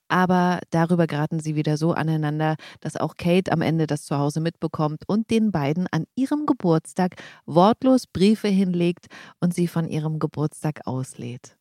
Aber 0.08 0.62
darüber 0.70 1.06
geraten 1.06 1.42
sie 1.42 1.58
wieder 1.58 1.76
so 1.76 1.92
aneinander, 1.92 2.56
dass 2.80 2.96
auch 2.96 3.18
Kate 3.18 3.52
am 3.52 3.62
Ende 3.62 3.88
das 3.88 4.06
zu 4.06 4.18
Hause 4.18 4.40
mitbekommt 4.40 5.04
und 5.06 5.30
den 5.30 5.52
beiden 5.52 5.88
an 5.92 6.06
ihrem 6.16 6.45
Geburtstag 6.45 7.16
wortlos 7.45 8.07
Briefe 8.07 8.47
hinlegt 8.47 9.07
und 9.39 9.53
sie 9.53 9.68
von 9.68 9.88
ihrem 9.88 10.20
Geburtstag 10.20 10.82
auslädt. 10.86 11.55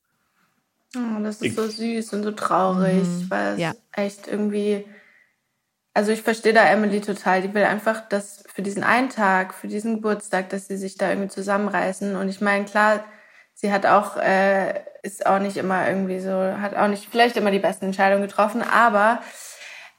Oh, 0.94 1.22
das 1.22 1.40
ist 1.40 1.56
so 1.56 1.66
süß 1.68 2.12
und 2.12 2.22
so 2.22 2.32
traurig, 2.32 3.06
Mhm. 3.06 3.26
weil 3.30 3.54
es 3.54 3.60
Ja. 3.60 3.72
echt 3.92 4.28
irgendwie. 4.28 4.84
Also 5.94 6.12
ich 6.12 6.22
verstehe 6.22 6.52
da 6.54 6.64
Emily 6.66 7.00
total. 7.00 7.42
Die 7.42 7.52
will 7.54 7.64
einfach, 7.64 8.08
dass 8.08 8.44
für 8.52 8.62
diesen 8.62 8.82
einen 8.82 9.10
Tag, 9.10 9.52
für 9.54 9.68
diesen 9.68 9.96
Geburtstag, 9.96 10.48
dass 10.50 10.68
sie 10.68 10.76
sich 10.76 10.96
da 10.96 11.10
irgendwie 11.10 11.28
zusammenreißen. 11.28 12.16
Und 12.16 12.28
ich 12.28 12.40
meine, 12.40 12.64
klar, 12.64 13.04
sie 13.54 13.72
hat 13.72 13.84
auch, 13.86 14.16
äh, 14.16 14.80
ist 15.02 15.26
auch 15.26 15.38
nicht 15.38 15.56
immer 15.56 15.86
irgendwie 15.88 16.20
so, 16.20 16.30
hat 16.30 16.74
auch 16.76 16.88
nicht 16.88 17.08
vielleicht 17.10 17.36
immer 17.36 17.50
die 17.50 17.58
besten 17.58 17.86
Entscheidungen 17.86 18.22
getroffen, 18.26 18.62
aber 18.62 19.20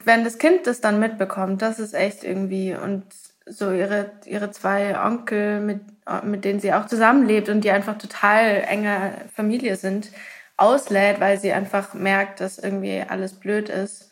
wenn 0.03 0.23
das 0.23 0.37
Kind 0.37 0.65
das 0.67 0.81
dann 0.81 0.99
mitbekommt, 0.99 1.61
das 1.61 1.79
ist 1.79 1.93
echt 1.93 2.23
irgendwie 2.23 2.75
und 2.75 3.05
so 3.45 3.71
ihre, 3.71 4.11
ihre 4.25 4.51
zwei 4.51 4.99
Onkel, 4.99 5.59
mit, 5.59 5.81
mit 6.23 6.45
denen 6.45 6.59
sie 6.59 6.73
auch 6.73 6.87
zusammenlebt 6.87 7.49
und 7.49 7.61
die 7.61 7.71
einfach 7.71 7.97
total 7.97 8.63
enge 8.67 9.13
Familie 9.35 9.75
sind, 9.75 10.09
auslädt, 10.57 11.19
weil 11.19 11.39
sie 11.39 11.51
einfach 11.51 11.93
merkt, 11.93 12.39
dass 12.39 12.59
irgendwie 12.59 13.03
alles 13.07 13.33
blöd 13.33 13.69
ist. 13.69 14.11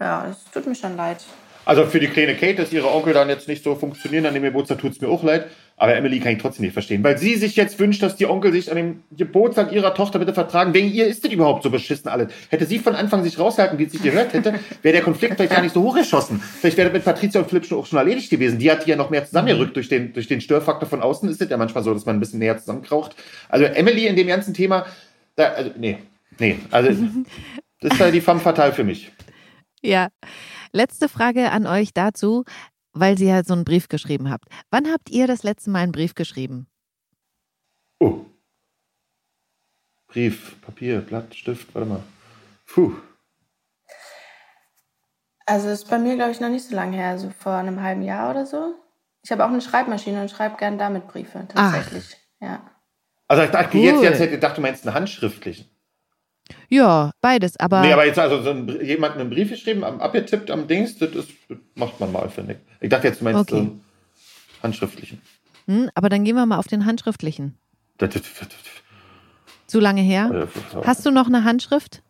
Ja, 0.00 0.26
das 0.26 0.44
tut 0.50 0.66
mir 0.66 0.74
schon 0.74 0.96
leid. 0.96 1.18
Also 1.64 1.86
für 1.86 2.00
die 2.00 2.08
kleine 2.08 2.36
Kate, 2.36 2.56
dass 2.56 2.72
ihre 2.72 2.92
Onkel 2.92 3.14
dann 3.14 3.28
jetzt 3.28 3.48
nicht 3.48 3.64
so 3.64 3.74
funktionieren 3.74 4.26
an 4.26 4.34
dem 4.34 4.42
Geburtstag, 4.42 4.78
tut 4.78 4.92
es 4.92 5.00
mir 5.00 5.08
auch 5.08 5.22
leid. 5.22 5.46
Aber 5.76 5.96
Emily 5.96 6.20
kann 6.20 6.32
ich 6.32 6.38
trotzdem 6.38 6.64
nicht 6.64 6.72
verstehen, 6.72 7.02
weil 7.02 7.18
sie 7.18 7.34
sich 7.34 7.56
jetzt 7.56 7.80
wünscht, 7.80 8.00
dass 8.00 8.14
die 8.14 8.26
Onkel 8.26 8.52
sich 8.52 8.70
an 8.70 8.76
dem 8.76 9.02
Geburtstag 9.10 9.72
ihrer 9.72 9.92
Tochter 9.92 10.20
bitte 10.20 10.32
vertragen. 10.32 10.72
Wegen 10.72 10.92
ihr 10.92 11.06
ist 11.06 11.24
das 11.24 11.32
überhaupt 11.32 11.64
so 11.64 11.70
beschissen 11.70 12.08
alles. 12.08 12.32
Hätte 12.48 12.64
sie 12.64 12.78
von 12.78 12.94
Anfang 12.94 13.24
sich 13.24 13.38
rausgehalten, 13.38 13.78
wie 13.78 13.84
es 13.84 13.92
sich 13.92 14.02
gehört 14.02 14.32
hätte, 14.34 14.54
wäre 14.82 14.92
der 14.92 15.02
Konflikt 15.02 15.34
vielleicht 15.34 15.52
gar 15.52 15.62
nicht 15.62 15.74
so 15.74 15.82
hochgeschossen. 15.82 16.40
Vielleicht 16.40 16.76
wäre 16.76 16.90
das 16.90 16.94
mit 16.94 17.04
Patricia 17.04 17.40
und 17.40 17.48
Philipp 17.48 17.66
schon 17.66 17.78
auch 17.78 17.86
schon 17.86 17.98
erledigt 17.98 18.30
gewesen. 18.30 18.58
Die 18.60 18.70
hat 18.70 18.86
die 18.86 18.90
ja 18.90 18.96
noch 18.96 19.10
mehr 19.10 19.24
zusammengerückt 19.24 19.74
durch 19.74 19.88
den, 19.88 20.12
durch 20.12 20.28
den 20.28 20.40
Störfaktor 20.40 20.88
von 20.88 21.02
außen. 21.02 21.28
Ist 21.28 21.42
es 21.42 21.50
ja 21.50 21.56
manchmal 21.56 21.82
so, 21.82 21.92
dass 21.92 22.06
man 22.06 22.16
ein 22.16 22.20
bisschen 22.20 22.38
näher 22.38 22.56
zusammenkraucht. 22.56 23.16
Also 23.48 23.64
Emily 23.64 24.06
in 24.06 24.14
dem 24.14 24.28
ganzen 24.28 24.54
Thema, 24.54 24.86
da, 25.34 25.48
also, 25.48 25.72
nee, 25.76 25.98
nee, 26.38 26.56
also 26.70 26.90
das 27.80 27.92
ist 27.94 27.98
ja 27.98 28.10
die 28.12 28.20
femme 28.20 28.40
fatale 28.40 28.72
für 28.72 28.84
mich. 28.84 29.10
Ja. 29.82 30.08
Letzte 30.72 31.08
Frage 31.08 31.52
an 31.52 31.66
euch 31.66 31.90
dazu, 31.94 32.44
weil 32.94 33.18
Sie 33.18 33.26
ja 33.26 33.44
so 33.44 33.52
einen 33.52 33.64
Brief 33.64 33.88
geschrieben 33.88 34.30
habt. 34.30 34.48
Wann 34.70 34.90
habt 34.90 35.10
ihr 35.10 35.26
das 35.26 35.42
letzte 35.42 35.70
Mal 35.70 35.80
einen 35.80 35.92
Brief 35.92 36.14
geschrieben? 36.14 36.66
Oh. 38.00 38.24
Brief, 40.08 40.60
Papier, 40.62 41.00
Blatt, 41.00 41.34
Stift, 41.34 41.74
warte 41.74 41.88
mal. 41.88 42.02
Puh. 42.66 42.94
Also 45.46 45.68
ist 45.68 45.90
bei 45.90 45.98
mir, 45.98 46.14
glaube 46.14 46.30
ich, 46.30 46.40
noch 46.40 46.48
nicht 46.48 46.64
so 46.66 46.74
lange 46.74 46.96
her, 46.96 47.10
also 47.10 47.30
vor 47.30 47.52
einem 47.52 47.82
halben 47.82 48.02
Jahr 48.02 48.30
oder 48.30 48.46
so. 48.46 48.74
Ich 49.22 49.30
habe 49.32 49.44
auch 49.44 49.48
eine 49.48 49.60
Schreibmaschine 49.60 50.22
und 50.22 50.30
schreibe 50.30 50.56
gern 50.56 50.78
damit 50.78 51.08
Briefe, 51.08 51.46
tatsächlich. 51.48 52.16
Ja. 52.40 52.62
Also 53.26 53.42
ich 53.42 53.50
dachte 53.50 53.76
Cool. 53.76 53.84
jetzt, 53.84 54.02
jetzt 54.02 54.14
hätte 54.14 54.24
ich 54.26 54.30
gedacht, 54.32 54.56
du 54.56 54.60
meinst 54.60 54.86
einen 54.86 54.94
handschriftlichen. 54.94 55.68
Ja, 56.68 57.12
beides, 57.20 57.58
aber, 57.58 57.80
nee, 57.80 57.92
aber 57.92 58.06
jetzt 58.06 58.18
also 58.18 58.42
so 58.42 58.50
ein, 58.50 58.68
jemand 58.84 59.16
einen 59.16 59.30
Brief 59.30 59.50
geschrieben, 59.50 59.82
am, 59.84 60.00
abgetippt 60.00 60.50
am 60.50 60.66
Dings, 60.68 60.98
das, 60.98 61.10
ist, 61.14 61.30
das 61.48 61.58
macht 61.74 61.98
man 62.00 62.12
mal, 62.12 62.28
finde 62.28 62.54
ich. 62.54 62.58
Ich 62.82 62.88
dachte 62.90 63.08
jetzt, 63.08 63.20
du 63.20 63.24
meinst 63.24 63.52
Okay. 63.52 63.64
so 63.64 63.76
handschriftlichen. 64.62 65.20
hm, 65.66 65.90
aber 65.94 66.08
dann 66.08 66.24
gehen 66.24 66.36
wir 66.36 66.44
mal 66.46 66.58
auf 66.58 66.66
den 66.66 66.84
handschriftlichen. 66.84 67.56
Das, 67.98 68.10
das, 68.10 68.22
das, 68.22 68.48
Zu 69.66 69.80
lange 69.80 70.02
her? 70.02 70.48
Hast 70.84 71.06
du 71.06 71.10
noch 71.10 71.26
eine 71.26 71.44
Handschrift? 71.44 72.02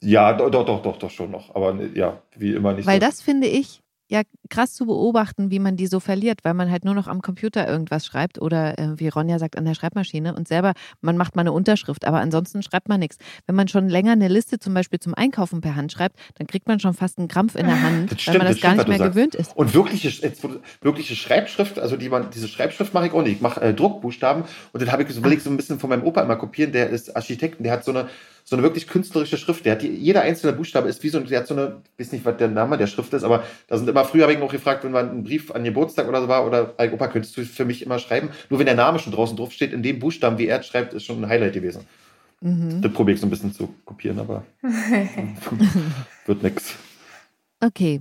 ja, 0.00 0.32
doch, 0.32 0.50
doch, 0.50 0.64
doch, 0.64 0.82
doch, 0.82 0.96
doch 0.98 1.10
schon 1.10 1.30
noch. 1.30 1.54
Aber 1.54 1.74
ne, 1.74 1.90
ja, 1.94 2.22
wie 2.36 2.52
immer 2.54 2.72
nicht 2.72 2.86
Weil 2.86 3.00
das 3.00 3.20
finde 3.20 3.48
ich 3.48 3.80
ja 4.08 4.22
krass 4.48 4.74
zu 4.74 4.86
beobachten, 4.86 5.50
wie 5.50 5.58
man 5.58 5.76
die 5.76 5.86
so 5.86 6.00
verliert, 6.00 6.40
weil 6.42 6.54
man 6.54 6.70
halt 6.70 6.84
nur 6.84 6.94
noch 6.94 7.06
am 7.06 7.20
Computer 7.20 7.68
irgendwas 7.68 8.06
schreibt 8.06 8.40
oder 8.40 8.78
äh, 8.78 8.98
wie 8.98 9.08
Ronja 9.08 9.38
sagt, 9.38 9.56
an 9.58 9.64
der 9.64 9.74
Schreibmaschine 9.74 10.34
und 10.34 10.48
selber, 10.48 10.72
man 11.00 11.16
macht 11.16 11.36
mal 11.36 11.42
eine 11.42 11.52
Unterschrift, 11.52 12.06
aber 12.06 12.20
ansonsten 12.20 12.62
schreibt 12.62 12.88
man 12.88 13.00
nichts. 13.00 13.18
Wenn 13.46 13.54
man 13.54 13.68
schon 13.68 13.88
länger 13.88 14.12
eine 14.12 14.28
Liste 14.28 14.58
zum 14.58 14.74
Beispiel 14.74 14.98
zum 14.98 15.14
Einkaufen 15.14 15.60
per 15.60 15.76
Hand 15.76 15.92
schreibt, 15.92 16.18
dann 16.36 16.46
kriegt 16.46 16.66
man 16.66 16.80
schon 16.80 16.94
fast 16.94 17.18
einen 17.18 17.28
Krampf 17.28 17.54
in 17.54 17.66
der 17.66 17.82
Hand, 17.82 18.12
Das 18.12 18.26
weil 18.26 18.38
man 18.38 18.46
das, 18.46 18.56
das 18.56 18.62
gar 18.62 18.72
stimmt, 18.72 18.88
nicht 18.88 18.98
mehr 18.98 19.08
gewöhnt 19.08 19.34
ist. 19.34 19.54
Und 19.56 19.74
wirkliche, 19.74 20.08
jetzt, 20.08 20.42
wirkliche 20.80 21.14
Schreibschrift, 21.14 21.78
also 21.78 21.96
die 21.96 22.08
man, 22.08 22.30
diese 22.30 22.48
Schreibschrift 22.48 22.94
mache 22.94 23.08
ich 23.08 23.12
auch 23.12 23.22
nicht. 23.22 23.36
Ich 23.36 23.40
mache 23.40 23.60
äh, 23.60 23.74
Druckbuchstaben 23.74 24.44
und 24.72 24.82
dann 24.82 24.90
habe 24.90 25.02
ich 25.02 25.10
so, 25.10 25.22
will 25.22 25.32
ich 25.32 25.42
so 25.42 25.50
ein 25.50 25.56
bisschen 25.56 25.78
von 25.78 25.90
meinem 25.90 26.04
Opa 26.04 26.22
immer 26.22 26.36
kopieren, 26.36 26.72
der 26.72 26.88
ist 26.88 27.14
Architekt 27.14 27.58
und 27.58 27.64
der 27.64 27.72
hat 27.74 27.84
so 27.84 27.90
eine, 27.90 28.08
so 28.48 28.56
eine 28.56 28.62
wirklich 28.62 28.86
künstlerische 28.86 29.36
Schrift. 29.36 29.66
Der 29.66 29.72
hat 29.72 29.82
die, 29.82 29.88
jeder 29.88 30.22
einzelne 30.22 30.54
Buchstabe 30.54 30.88
ist 30.88 31.02
wie 31.02 31.10
so, 31.10 31.20
der 31.20 31.40
hat 31.40 31.46
so 31.46 31.52
eine, 31.52 31.82
ich 31.98 32.06
weiß 32.06 32.12
nicht, 32.12 32.24
was 32.24 32.38
der 32.38 32.48
Name 32.48 32.78
der 32.78 32.86
Schrift 32.86 33.12
ist, 33.12 33.22
aber 33.22 33.44
da 33.66 33.76
sind 33.76 33.86
immer, 33.86 34.06
früher 34.06 34.22
habe 34.22 34.32
ich 34.32 34.40
auch 34.40 34.50
gefragt, 34.50 34.84
wenn 34.84 34.92
man 34.92 35.10
einen 35.10 35.24
Brief 35.24 35.50
an 35.50 35.64
Geburtstag 35.64 36.08
oder 36.08 36.22
so 36.22 36.28
war, 36.28 36.46
oder 36.46 36.72
hey, 36.78 36.90
Opa, 36.90 37.08
könntest 37.08 37.36
du 37.36 37.44
für 37.44 37.66
mich 37.66 37.84
immer 37.84 37.98
schreiben? 37.98 38.30
Nur 38.48 38.58
wenn 38.58 38.64
der 38.64 38.74
Name 38.74 39.00
schon 39.00 39.12
draußen 39.12 39.36
drauf 39.36 39.52
steht, 39.52 39.74
in 39.74 39.82
dem 39.82 39.98
Buchstaben, 39.98 40.38
wie 40.38 40.46
er 40.46 40.60
es 40.60 40.66
schreibt, 40.66 40.94
ist 40.94 41.04
schon 41.04 41.22
ein 41.22 41.28
Highlight 41.28 41.52
gewesen. 41.52 41.82
Mhm. 42.40 42.80
Das 42.80 42.90
probiere 42.90 43.16
ich 43.16 43.20
so 43.20 43.26
ein 43.26 43.30
bisschen 43.30 43.52
zu 43.52 43.68
kopieren, 43.84 44.18
aber 44.18 44.42
wird 46.24 46.42
nix. 46.42 46.74
Okay. 47.60 48.00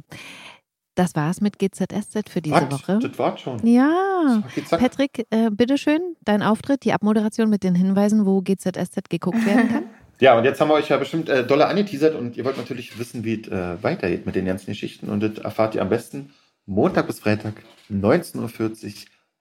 Das 0.95 1.13
war's 1.13 1.41
mit 1.41 1.59
GZSZ 1.59 2.29
für 2.29 2.41
diese 2.41 2.55
Was? 2.55 2.71
Woche. 2.71 2.99
Das 2.99 3.19
war 3.19 3.37
schon. 3.37 3.67
Ja. 3.67 4.41
Zack. 4.65 4.79
Patrick, 4.79 5.27
äh, 5.29 5.49
bitteschön, 5.51 6.15
dein 6.23 6.41
Auftritt, 6.41 6.85
die 6.85 6.93
Abmoderation 6.93 7.49
mit 7.49 7.63
den 7.63 7.75
Hinweisen, 7.75 8.25
wo 8.25 8.41
GZSZ 8.41 9.09
geguckt 9.09 9.45
werden 9.45 9.69
kann. 9.69 9.83
Ja, 10.19 10.37
und 10.37 10.45
jetzt 10.45 10.59
haben 10.59 10.69
wir 10.69 10.75
euch 10.75 10.89
ja 10.89 10.97
bestimmt 10.97 11.29
äh, 11.29 11.45
dolle 11.45 11.67
angeteasert 11.67 12.15
und 12.15 12.37
ihr 12.37 12.45
wollt 12.45 12.57
natürlich 12.57 12.97
wissen, 12.97 13.23
wie 13.23 13.41
es 13.41 13.47
äh, 13.47 13.81
weitergeht 13.83 14.25
mit 14.25 14.35
den 14.35 14.45
ganzen 14.45 14.67
Geschichten. 14.67 15.09
Und 15.09 15.21
das 15.21 15.37
erfahrt 15.43 15.75
ihr 15.75 15.81
am 15.81 15.89
besten 15.89 16.33
Montag 16.65 17.07
bis 17.07 17.19
Freitag, 17.19 17.53
19.40 17.91 18.85
Uhr 18.85 18.93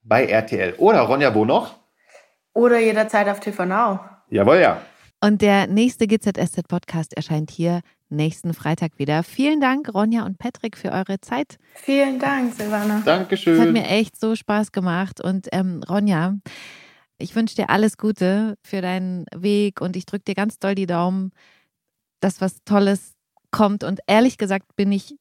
bei 0.02 0.26
RTL. 0.26 0.74
Oder 0.78 1.00
Ronja, 1.00 1.34
wo 1.34 1.44
noch? 1.44 1.74
Oder 2.52 2.78
jederzeit 2.78 3.28
auf 3.28 3.40
TV 3.40 3.64
Now. 3.64 4.00
Jawohl, 4.28 4.58
ja. 4.58 4.80
Und 5.20 5.40
der 5.42 5.66
nächste 5.66 6.06
GZSZ-Podcast 6.06 7.16
erscheint 7.16 7.50
hier 7.50 7.80
nächsten 8.08 8.54
Freitag 8.54 8.98
wieder. 8.98 9.22
Vielen 9.22 9.60
Dank, 9.60 9.92
Ronja 9.92 10.24
und 10.24 10.38
Patrick, 10.38 10.76
für 10.76 10.92
eure 10.92 11.20
Zeit. 11.20 11.56
Vielen 11.74 12.18
Dank, 12.18 12.54
Silvana. 12.54 12.94
Es 12.94 13.00
hat 13.00 13.06
Dankeschön. 13.06 13.72
mir 13.72 13.86
echt 13.86 14.18
so 14.20 14.36
Spaß 14.36 14.72
gemacht. 14.72 15.20
Und 15.20 15.48
ähm, 15.52 15.82
Ronja, 15.88 16.34
ich 17.18 17.34
wünsche 17.34 17.56
dir 17.56 17.70
alles 17.70 17.96
Gute 17.96 18.58
für 18.62 18.80
deinen 18.80 19.26
Weg 19.34 19.80
und 19.80 19.96
ich 19.96 20.06
drücke 20.06 20.24
dir 20.24 20.34
ganz 20.34 20.58
doll 20.58 20.74
die 20.74 20.86
Daumen, 20.86 21.32
dass 22.20 22.40
was 22.40 22.62
Tolles 22.64 23.14
kommt. 23.50 23.84
Und 23.84 24.00
ehrlich 24.06 24.38
gesagt 24.38 24.76
bin 24.76 24.92
ich 24.92 25.16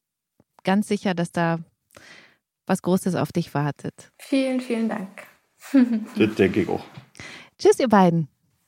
ganz 0.64 0.88
sicher, 0.88 1.14
dass 1.14 1.32
da 1.32 1.60
was 2.66 2.82
Großes 2.82 3.16
auf 3.16 3.32
dich 3.32 3.54
wartet. 3.54 4.12
Vielen, 4.18 4.60
vielen 4.60 4.90
Dank. 4.90 5.10
Das 6.18 6.36
denke 6.36 6.62
ich 6.62 6.70
auch. 6.70 6.86
Tschüss, 7.58 7.80
ihr 7.80 7.88
beiden. 7.88 8.28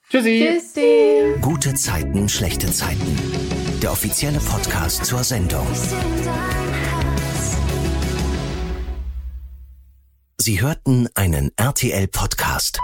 Tschüssi. 0.09 0.47
Tschüssi. 0.47 1.35
Gute 1.41 1.75
Zeiten, 1.75 2.27
schlechte 2.27 2.71
Zeiten. 2.71 3.19
Der 3.83 3.91
offizielle 3.91 4.39
Podcast 4.39 5.05
zur 5.05 5.23
Sendung. 5.23 5.67
Sie 10.39 10.61
hörten 10.61 11.07
einen 11.13 11.51
RTL-Podcast. 11.57 12.79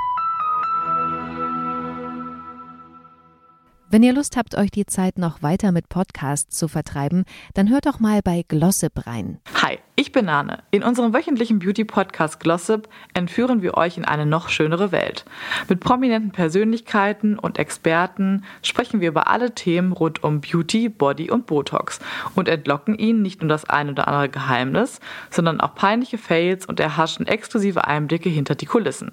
Wenn 3.93 4.01
ihr 4.01 4.13
Lust 4.13 4.37
habt, 4.37 4.57
euch 4.57 4.71
die 4.71 4.87
Zeit 4.87 5.19
noch 5.19 5.43
weiter 5.43 5.71
mit 5.71 5.87
Podcasts 5.87 6.57
zu 6.57 6.67
vertreiben, 6.67 7.25
dann 7.53 7.69
hört 7.69 7.85
doch 7.85 7.99
mal 7.99 8.21
bei 8.23 8.43
Glossip 8.47 9.05
rein. 9.05 9.37
Hi, 9.61 9.77
Ich 9.95 10.11
bin 10.11 10.25
Nane. 10.25 10.63
In 10.71 10.81
unserem 10.81 11.13
wöchentlichen 11.13 11.59
Beauty-Podcast 11.59 12.39
Glossip 12.39 12.89
entführen 13.13 13.61
wir 13.61 13.77
euch 13.77 13.95
in 13.95 14.05
eine 14.05 14.25
noch 14.25 14.49
schönere 14.49 14.91
Welt. 14.91 15.25
Mit 15.69 15.79
prominenten 15.79 16.31
Persönlichkeiten 16.31 17.37
und 17.37 17.59
Experten 17.59 18.45
sprechen 18.63 18.99
wir 18.99 19.09
über 19.09 19.27
alle 19.27 19.53
Themen 19.53 19.91
rund 19.91 20.23
um 20.23 20.41
Beauty, 20.41 20.89
Body 20.89 21.29
und 21.29 21.45
Botox 21.45 21.99
und 22.33 22.47
entlocken 22.47 22.97
ihnen 22.97 23.21
nicht 23.21 23.43
nur 23.43 23.49
das 23.49 23.65
ein 23.65 23.91
oder 23.91 24.07
andere 24.07 24.29
Geheimnis, 24.29 25.01
sondern 25.29 25.61
auch 25.61 25.75
peinliche 25.75 26.17
Fails 26.17 26.65
und 26.65 26.79
erhaschen 26.79 27.27
exklusive 27.27 27.85
Einblicke 27.85 28.29
hinter 28.29 28.55
die 28.55 28.65
Kulissen. 28.65 29.11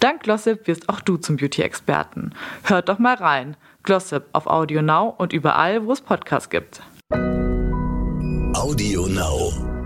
Dank 0.00 0.24
Glossip 0.24 0.66
wirst 0.66 0.88
auch 0.88 0.98
du 0.98 1.18
zum 1.18 1.36
Beauty-Experten. 1.36 2.32
Hört 2.64 2.88
doch 2.88 2.98
mal 2.98 3.14
rein. 3.14 3.56
Glossip 3.88 4.24
auf 4.34 4.46
Audio 4.46 4.82
Now 4.82 5.14
und 5.16 5.32
überall, 5.32 5.86
wo 5.86 5.92
es 5.92 6.02
Podcasts 6.02 6.50
gibt. 6.50 6.82
Audio 8.52 9.06
Now. 9.06 9.77